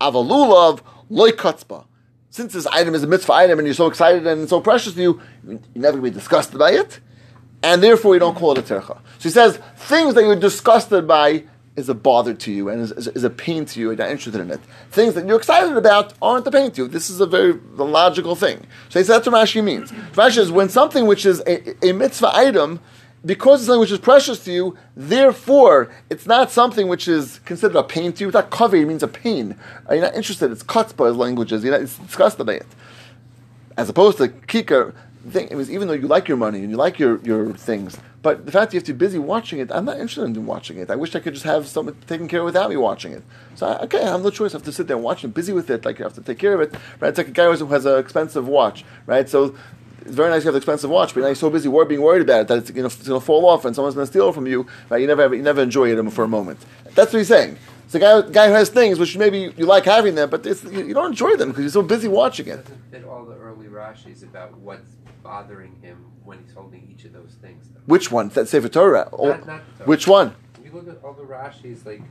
Avalulav 0.00 0.80
loy 1.10 1.30
kutzpah. 1.32 1.84
Since 2.30 2.52
this 2.52 2.66
item 2.66 2.94
is 2.94 3.02
a 3.02 3.06
mitzvah 3.06 3.32
item 3.32 3.58
and 3.58 3.66
you're 3.66 3.74
so 3.74 3.86
excited 3.86 4.26
and 4.26 4.42
it's 4.42 4.50
so 4.50 4.60
precious 4.60 4.94
to 4.94 5.00
you, 5.00 5.20
you're 5.46 5.60
never 5.74 5.98
going 5.98 6.04
to 6.04 6.10
be 6.10 6.18
disgusted 6.18 6.58
by 6.58 6.72
it 6.72 7.00
and 7.62 7.82
therefore 7.82 8.14
you 8.14 8.20
don't 8.20 8.36
call 8.36 8.52
it 8.52 8.58
a 8.58 8.62
tercha. 8.62 8.96
So 9.18 9.22
he 9.22 9.30
says 9.30 9.58
things 9.76 10.14
that 10.14 10.22
you're 10.24 10.36
disgusted 10.36 11.08
by 11.08 11.44
is 11.76 11.88
a 11.88 11.94
bother 11.94 12.34
to 12.34 12.52
you 12.52 12.68
and 12.68 12.80
is, 12.80 12.92
is, 12.92 13.06
is, 13.08 13.24
a 13.24 13.30
pain 13.30 13.64
to 13.64 13.78
you, 13.78 13.86
you're 13.86 13.96
not 13.96 14.10
interested 14.10 14.40
in 14.40 14.50
it. 14.50 14.60
Things 14.90 15.14
that 15.14 15.26
you're 15.26 15.36
excited 15.36 15.76
about 15.76 16.12
aren't 16.20 16.46
a 16.46 16.50
pain 16.50 16.72
to 16.72 16.82
you. 16.82 16.88
This 16.88 17.08
is 17.08 17.20
a 17.20 17.26
very 17.26 17.52
logical 17.76 18.34
thing. 18.34 18.66
So 18.88 18.98
he 18.98 19.04
says 19.04 19.06
that's 19.06 19.28
what 19.28 19.36
Rashi 19.36 19.62
means. 19.62 19.92
Rashi 20.12 20.38
is 20.38 20.50
when 20.50 20.68
something 20.68 21.06
which 21.06 21.24
is 21.24 21.40
a, 21.46 21.86
a 21.88 21.92
mitzvah 21.92 22.34
item, 22.34 22.80
because 23.28 23.60
it's 23.60 23.66
something 23.66 23.80
which 23.80 23.92
is 23.92 23.98
precious 23.98 24.42
to 24.44 24.50
you, 24.50 24.78
therefore 24.96 25.90
it's 26.08 26.26
not 26.26 26.50
something 26.50 26.88
which 26.88 27.06
is 27.06 27.40
considered 27.44 27.76
a 27.76 27.82
pain 27.82 28.10
to 28.14 28.24
you. 28.24 28.28
It's 28.28 28.34
not 28.34 28.72
means 28.72 29.02
a 29.02 29.08
pain. 29.08 29.54
Uh, 29.88 29.92
you're 29.92 30.04
not 30.04 30.14
interested. 30.14 30.50
It's 30.50 30.62
kutzpah 30.62 31.10
as 31.10 31.16
languages. 31.16 31.62
You're 31.62 31.72
not 31.72 31.82
it's 31.82 31.98
disgusted 31.98 32.46
by 32.46 32.54
it. 32.54 32.66
As 33.76 33.90
opposed 33.90 34.16
to 34.16 34.28
kikar, 34.28 34.94
thing. 35.30 35.48
It 35.50 35.56
was 35.56 35.70
even 35.70 35.88
though 35.88 35.94
you 35.94 36.08
like 36.08 36.28
your 36.28 36.36
money 36.36 36.60
and 36.60 36.70
you 36.70 36.76
like 36.76 36.98
your, 36.98 37.18
your 37.18 37.52
things, 37.52 37.98
but 38.22 38.46
the 38.46 38.52
fact 38.52 38.72
you 38.72 38.78
have 38.78 38.86
to 38.86 38.92
be 38.92 38.98
busy 38.98 39.18
watching 39.18 39.58
it, 39.58 39.70
I'm 39.70 39.84
not 39.84 39.98
interested 39.98 40.24
in 40.24 40.46
watching 40.46 40.78
it. 40.78 40.90
I 40.90 40.96
wish 40.96 41.14
I 41.14 41.20
could 41.20 41.34
just 41.34 41.44
have 41.44 41.66
someone 41.66 41.96
taking 42.06 42.28
care 42.28 42.40
of 42.40 42.46
without 42.46 42.70
me 42.70 42.76
watching 42.76 43.12
it. 43.12 43.22
So 43.54 43.66
I, 43.66 43.82
okay, 43.82 44.02
I 44.02 44.08
have 44.08 44.22
no 44.22 44.30
choice. 44.30 44.54
I 44.54 44.58
have 44.58 44.64
to 44.64 44.72
sit 44.72 44.86
there 44.86 44.96
and 44.96 45.04
watch 45.04 45.24
it, 45.24 45.28
busy 45.28 45.52
with 45.52 45.70
it. 45.70 45.84
Like 45.84 45.98
you 45.98 46.04
have 46.04 46.14
to 46.14 46.22
take 46.22 46.38
care 46.38 46.54
of 46.54 46.60
it. 46.60 46.72
Right? 47.00 47.10
It's 47.10 47.18
like 47.18 47.28
a 47.28 47.32
guy 47.32 47.54
who 47.54 47.66
has 47.66 47.84
an 47.86 47.98
expensive 47.98 48.48
watch, 48.48 48.84
right? 49.06 49.28
So 49.28 49.54
it's 50.02 50.14
very 50.14 50.30
nice 50.30 50.42
you 50.42 50.48
have 50.48 50.54
an 50.54 50.58
expensive 50.58 50.90
watch, 50.90 51.14
but 51.14 51.20
now 51.20 51.26
you're 51.26 51.34
so 51.34 51.50
busy 51.50 51.68
worry, 51.68 51.86
being 51.86 52.02
worried 52.02 52.22
about 52.22 52.42
it 52.42 52.48
that 52.48 52.58
it's, 52.58 52.70
you 52.70 52.82
know, 52.82 52.86
it's 52.86 53.06
going 53.06 53.20
to 53.20 53.24
fall 53.24 53.46
off 53.46 53.64
and 53.64 53.74
someone's 53.74 53.94
going 53.94 54.06
to 54.06 54.10
steal 54.10 54.28
it 54.28 54.34
from 54.34 54.46
you. 54.46 54.66
Right? 54.88 55.00
You 55.00 55.06
never 55.06 55.22
have, 55.22 55.34
you 55.34 55.42
never 55.42 55.62
enjoy 55.62 55.90
it 55.90 56.10
for 56.10 56.24
a 56.24 56.28
moment. 56.28 56.58
That's 56.94 57.12
what 57.12 57.18
he's 57.18 57.28
saying. 57.28 57.58
It's 57.84 57.94
a 57.94 57.98
guy, 57.98 58.20
guy 58.22 58.48
who 58.48 58.54
has 58.54 58.68
things 58.68 58.98
which 58.98 59.16
maybe 59.16 59.52
you 59.56 59.64
like 59.64 59.84
having 59.84 60.14
them, 60.14 60.28
but 60.28 60.44
you, 60.44 60.54
you, 60.70 60.94
don't 60.94 61.12
enjoy 61.12 61.36
them 61.36 61.48
because 61.48 61.62
you're 61.62 61.70
so 61.70 61.82
busy 61.82 62.06
watching 62.06 62.46
it. 62.46 62.62
Doesn't 62.62 62.90
fit 62.90 63.04
all 63.04 63.24
the 63.24 63.36
early 63.36 63.66
Rashi's 63.66 64.22
about 64.22 64.56
what's 64.58 64.96
bothering 65.22 65.74
him 65.80 66.10
when 66.22 66.38
he's 66.42 66.52
holding 66.52 66.86
each 66.90 67.06
of 67.06 67.14
those 67.14 67.36
things. 67.40 67.68
Though. 67.68 67.80
Which 67.86 68.10
one? 68.12 68.28
That 68.30 68.48
Sefer 68.48 68.68
Torah? 68.68 69.08
Not, 69.12 69.46
not 69.46 69.46
Torah. 69.46 69.88
Which 69.88 70.06
one? 70.06 70.34
If 70.58 70.66
you 70.66 70.72
look 70.72 70.88
at 70.88 71.02
all 71.02 71.14
the 71.14 71.22
Rashi's, 71.22 71.86
like 71.86 72.02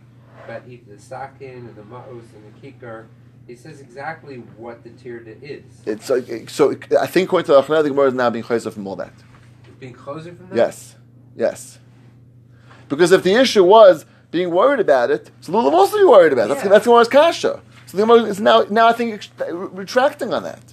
about 0.45 0.67
the 0.67 0.97
sakin 0.97 1.67
and 1.67 1.75
the 1.75 1.83
ma'os 1.83 2.23
and 2.33 2.53
the 2.53 2.59
kikar, 2.59 3.05
he 3.47 3.55
says 3.55 3.79
exactly 3.79 4.37
what 4.57 4.83
the 4.83 4.89
tirda 4.89 5.41
is. 5.41 5.63
It's 5.85 6.11
uh, 6.11 6.21
so. 6.47 6.75
I 6.99 7.07
think 7.07 7.29
according 7.29 7.45
to 7.45 7.53
the 7.53 7.61
Aruch 7.61 7.67
LaNer, 7.67 7.83
the 7.83 7.89
Gemara 7.89 8.07
is 8.09 8.13
now 8.13 8.29
being 8.29 8.43
chayzer 8.43 8.71
from 8.71 8.85
all 8.85 8.97
that. 8.97 9.13
It's 9.65 9.79
being 9.79 9.93
closer 9.93 10.35
from 10.35 10.49
that. 10.49 10.55
Yes, 10.55 10.95
yes. 11.35 11.79
Because 12.89 13.11
if 13.11 13.23
the 13.23 13.33
issue 13.33 13.63
was 13.63 14.05
being 14.31 14.51
worried 14.51 14.81
about 14.81 15.11
it, 15.11 15.31
so 15.41 15.53
Lulav 15.53 15.71
also 15.73 15.97
be 15.97 16.03
worried 16.03 16.33
about 16.33 16.45
it. 16.45 16.49
That's, 16.49 16.63
yeah. 16.63 16.69
that's 16.69 16.85
Gemara's 16.85 17.07
kasha. 17.07 17.61
So 17.85 17.97
the 17.97 18.03
Gemara 18.03 18.23
is 18.23 18.41
now, 18.41 18.65
now 18.69 18.87
I 18.87 18.93
think, 18.93 19.27
retracting 19.47 20.33
on 20.33 20.43
that. 20.43 20.65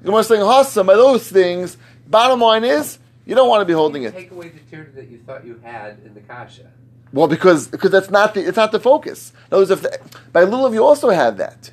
The 0.00 0.06
Gemara 0.06 0.20
is 0.20 0.26
saying, 0.26 0.42
Hassam, 0.42 0.86
by 0.86 0.94
those 0.94 1.28
things, 1.28 1.76
bottom 2.08 2.40
line 2.40 2.64
is, 2.64 2.98
you 3.24 3.34
don't 3.34 3.48
want 3.48 3.60
to 3.60 3.64
be 3.64 3.72
holding 3.72 4.02
it. 4.02 4.14
Take 4.14 4.32
away 4.32 4.50
the 4.50 4.76
tirda 4.76 4.94
that 4.94 5.08
you 5.08 5.18
thought 5.18 5.44
you 5.44 5.60
had 5.62 5.98
in 6.04 6.14
the 6.14 6.20
kasha. 6.20 6.70
Well, 7.12 7.28
because 7.28 7.68
because 7.68 7.92
that's 7.92 8.10
not 8.10 8.34
the 8.34 8.46
it's 8.46 8.56
not 8.56 8.72
the 8.72 8.80
focus. 8.80 9.32
In 9.46 9.54
other 9.54 9.60
words, 9.60 9.70
if 9.70 9.82
the, 9.82 9.98
by 10.32 10.44
Lulav 10.44 10.74
you 10.74 10.84
also 10.84 11.10
had 11.10 11.38
that 11.38 11.70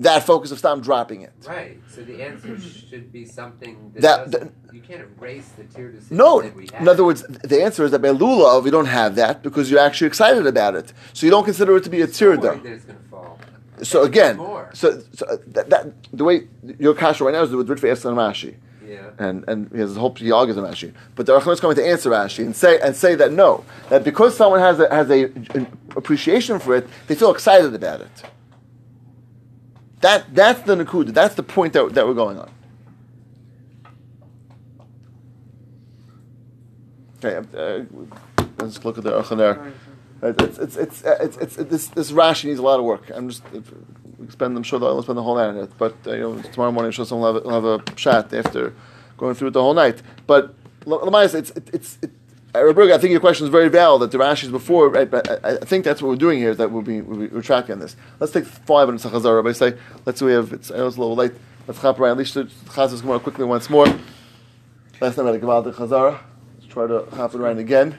that 0.00 0.24
focus 0.24 0.50
of 0.50 0.58
stop 0.58 0.80
dropping 0.80 1.22
it. 1.22 1.32
Right. 1.46 1.78
So 1.88 2.02
the 2.02 2.22
answer 2.22 2.58
should 2.58 3.12
be 3.12 3.26
something 3.26 3.92
that, 3.96 4.30
that 4.32 4.50
you 4.72 4.80
can't 4.80 5.02
erase 5.02 5.48
the 5.50 5.64
tear 5.64 5.92
decision. 5.92 6.16
No. 6.16 6.40
In 6.40 6.88
other 6.88 7.04
words, 7.04 7.22
the 7.22 7.62
answer 7.62 7.84
is 7.84 7.90
that 7.90 8.00
by 8.00 8.08
lulav 8.08 8.64
you 8.64 8.70
don't 8.70 8.86
have 8.86 9.14
that 9.16 9.42
because 9.42 9.70
you're 9.70 9.80
actually 9.80 10.08
excited 10.08 10.46
about 10.46 10.74
it, 10.74 10.92
so 11.12 11.26
you 11.26 11.30
don't 11.30 11.44
consider 11.44 11.76
it 11.76 11.84
to 11.84 11.90
be 11.90 12.00
a 12.00 12.06
tear 12.06 12.36
though. 12.36 12.60
So 13.82 14.02
again, 14.02 14.36
so, 14.74 15.02
so 15.12 15.26
uh, 15.26 15.36
that, 15.48 15.70
that, 15.70 15.86
the 16.12 16.24
way 16.24 16.48
your 16.78 16.94
kasha 16.94 17.24
right 17.24 17.32
now 17.32 17.42
is 17.42 17.50
with 17.50 17.68
Ritva 17.68 17.92
Eslan 17.92 18.14
Rashi. 18.14 18.56
Yeah. 18.86 19.10
And 19.18 19.44
and 19.48 19.70
he 19.72 19.78
has 19.78 19.96
hope 19.96 20.18
he 20.18 20.32
argues 20.32 20.58
on 20.58 20.64
Rashi, 20.64 20.92
but 21.14 21.24
the 21.26 21.38
Rachman 21.38 21.52
is 21.52 21.60
coming 21.60 21.76
to 21.76 21.86
answer 21.86 22.10
Rashi 22.10 22.44
and 22.44 22.56
say 22.56 22.80
and 22.80 22.96
say 22.96 23.14
that 23.14 23.32
no, 23.32 23.64
that 23.88 24.02
because 24.02 24.36
someone 24.36 24.60
has 24.60 24.80
a, 24.80 24.92
has 24.92 25.10
a 25.10 25.24
an 25.54 25.66
appreciation 25.94 26.58
for 26.58 26.74
it, 26.74 26.88
they 27.06 27.14
feel 27.14 27.30
excited 27.30 27.74
about 27.74 28.00
it. 28.00 28.24
That 30.00 30.34
that's 30.34 30.62
the 30.62 30.76
nakuda. 30.76 31.12
That's 31.12 31.34
the 31.34 31.42
point 31.42 31.72
that, 31.74 31.92
that 31.94 32.06
we're 32.06 32.14
going 32.14 32.38
on. 32.38 32.50
Okay, 37.22 37.36
uh, 37.54 37.84
let's 38.58 38.82
look 38.82 38.96
at 38.96 39.04
the 39.04 39.10
Aruch 39.10 39.24
LaNer. 39.24 39.72
It's 40.22 40.58
it's 40.58 40.76
it's 40.76 41.02
it's, 41.04 41.36
it's, 41.36 41.56
this 41.56 41.88
this 41.88 42.12
Rashi 42.12 42.46
needs 42.46 42.58
a 42.58 42.62
lot 42.62 42.78
of 42.78 42.84
work. 42.84 43.10
I'm 43.14 43.28
just 43.28 43.42
spend 44.28 44.56
I'm 44.56 44.62
sure 44.62 44.82
I'll 44.82 45.02
spend 45.02 45.18
the 45.18 45.22
whole 45.22 45.36
night 45.36 45.48
on 45.48 45.58
it. 45.58 45.72
But 45.76 45.96
uh, 46.06 46.12
you 46.12 46.20
know, 46.20 46.42
tomorrow 46.42 46.72
morning, 46.72 46.88
I'm 46.88 46.92
sure 46.92 47.04
someone 47.04 47.34
will 47.34 47.34
have, 47.34 47.44
a, 47.44 47.48
will 47.48 47.72
have 47.74 47.88
a 47.88 47.94
chat 47.94 48.32
after 48.32 48.74
going 49.18 49.34
through 49.34 49.48
it 49.48 49.52
the 49.52 49.62
whole 49.62 49.74
night. 49.74 50.02
But 50.26 50.54
Lamais, 50.84 51.34
it's 51.34 51.50
it, 51.50 51.70
it's 51.72 51.98
it, 52.02 52.10
Uh, 52.52 52.58
Roberg, 52.58 52.90
I 52.92 52.98
think 52.98 53.12
your 53.12 53.20
question 53.20 53.44
is 53.46 53.50
very 53.50 53.68
valid. 53.68 54.02
That 54.02 54.10
the 54.10 54.18
Rashi's 54.18 54.48
before, 54.48 54.88
right? 54.88 55.08
But 55.08 55.44
I, 55.44 55.52
I, 55.52 55.56
think 55.58 55.84
that's 55.84 56.02
what 56.02 56.08
we're 56.08 56.16
doing 56.16 56.38
here. 56.40 56.50
Is 56.50 56.56
that 56.56 56.72
we'll 56.72 56.82
be 56.82 57.00
we'll 57.00 57.18
be 57.18 57.28
retracting 57.28 57.78
this. 57.78 57.94
Let's 58.18 58.32
take 58.32 58.44
five 58.44 58.88
minutes 58.88 59.04
of 59.04 59.12
Chazar. 59.12 59.36
Rabbi 59.36 59.52
say, 59.52 59.78
let's 60.04 60.20
we 60.20 60.32
have. 60.32 60.52
It's, 60.52 60.70
I 60.70 60.78
know 60.78 60.88
it's 60.88 60.96
a 60.96 61.00
little 61.00 61.14
late. 61.14 61.32
Let's 61.68 61.80
hop 61.80 62.00
around. 62.00 62.12
At 62.12 62.18
least 62.18 62.34
Chazar's 62.34 63.02
Gemara 63.02 63.20
quickly 63.20 63.44
once 63.44 63.70
more. 63.70 63.86
Last 65.00 65.14
time 65.14 65.26
I 65.26 65.32
had 65.32 65.36
a 65.36 65.46
Gamal 65.46 65.72
Chazara. 65.72 66.18
Let's 66.58 66.72
try 66.72 66.88
to 66.88 67.06
hop 67.12 67.34
it 67.34 67.40
around 67.40 67.58
again. 67.58 67.98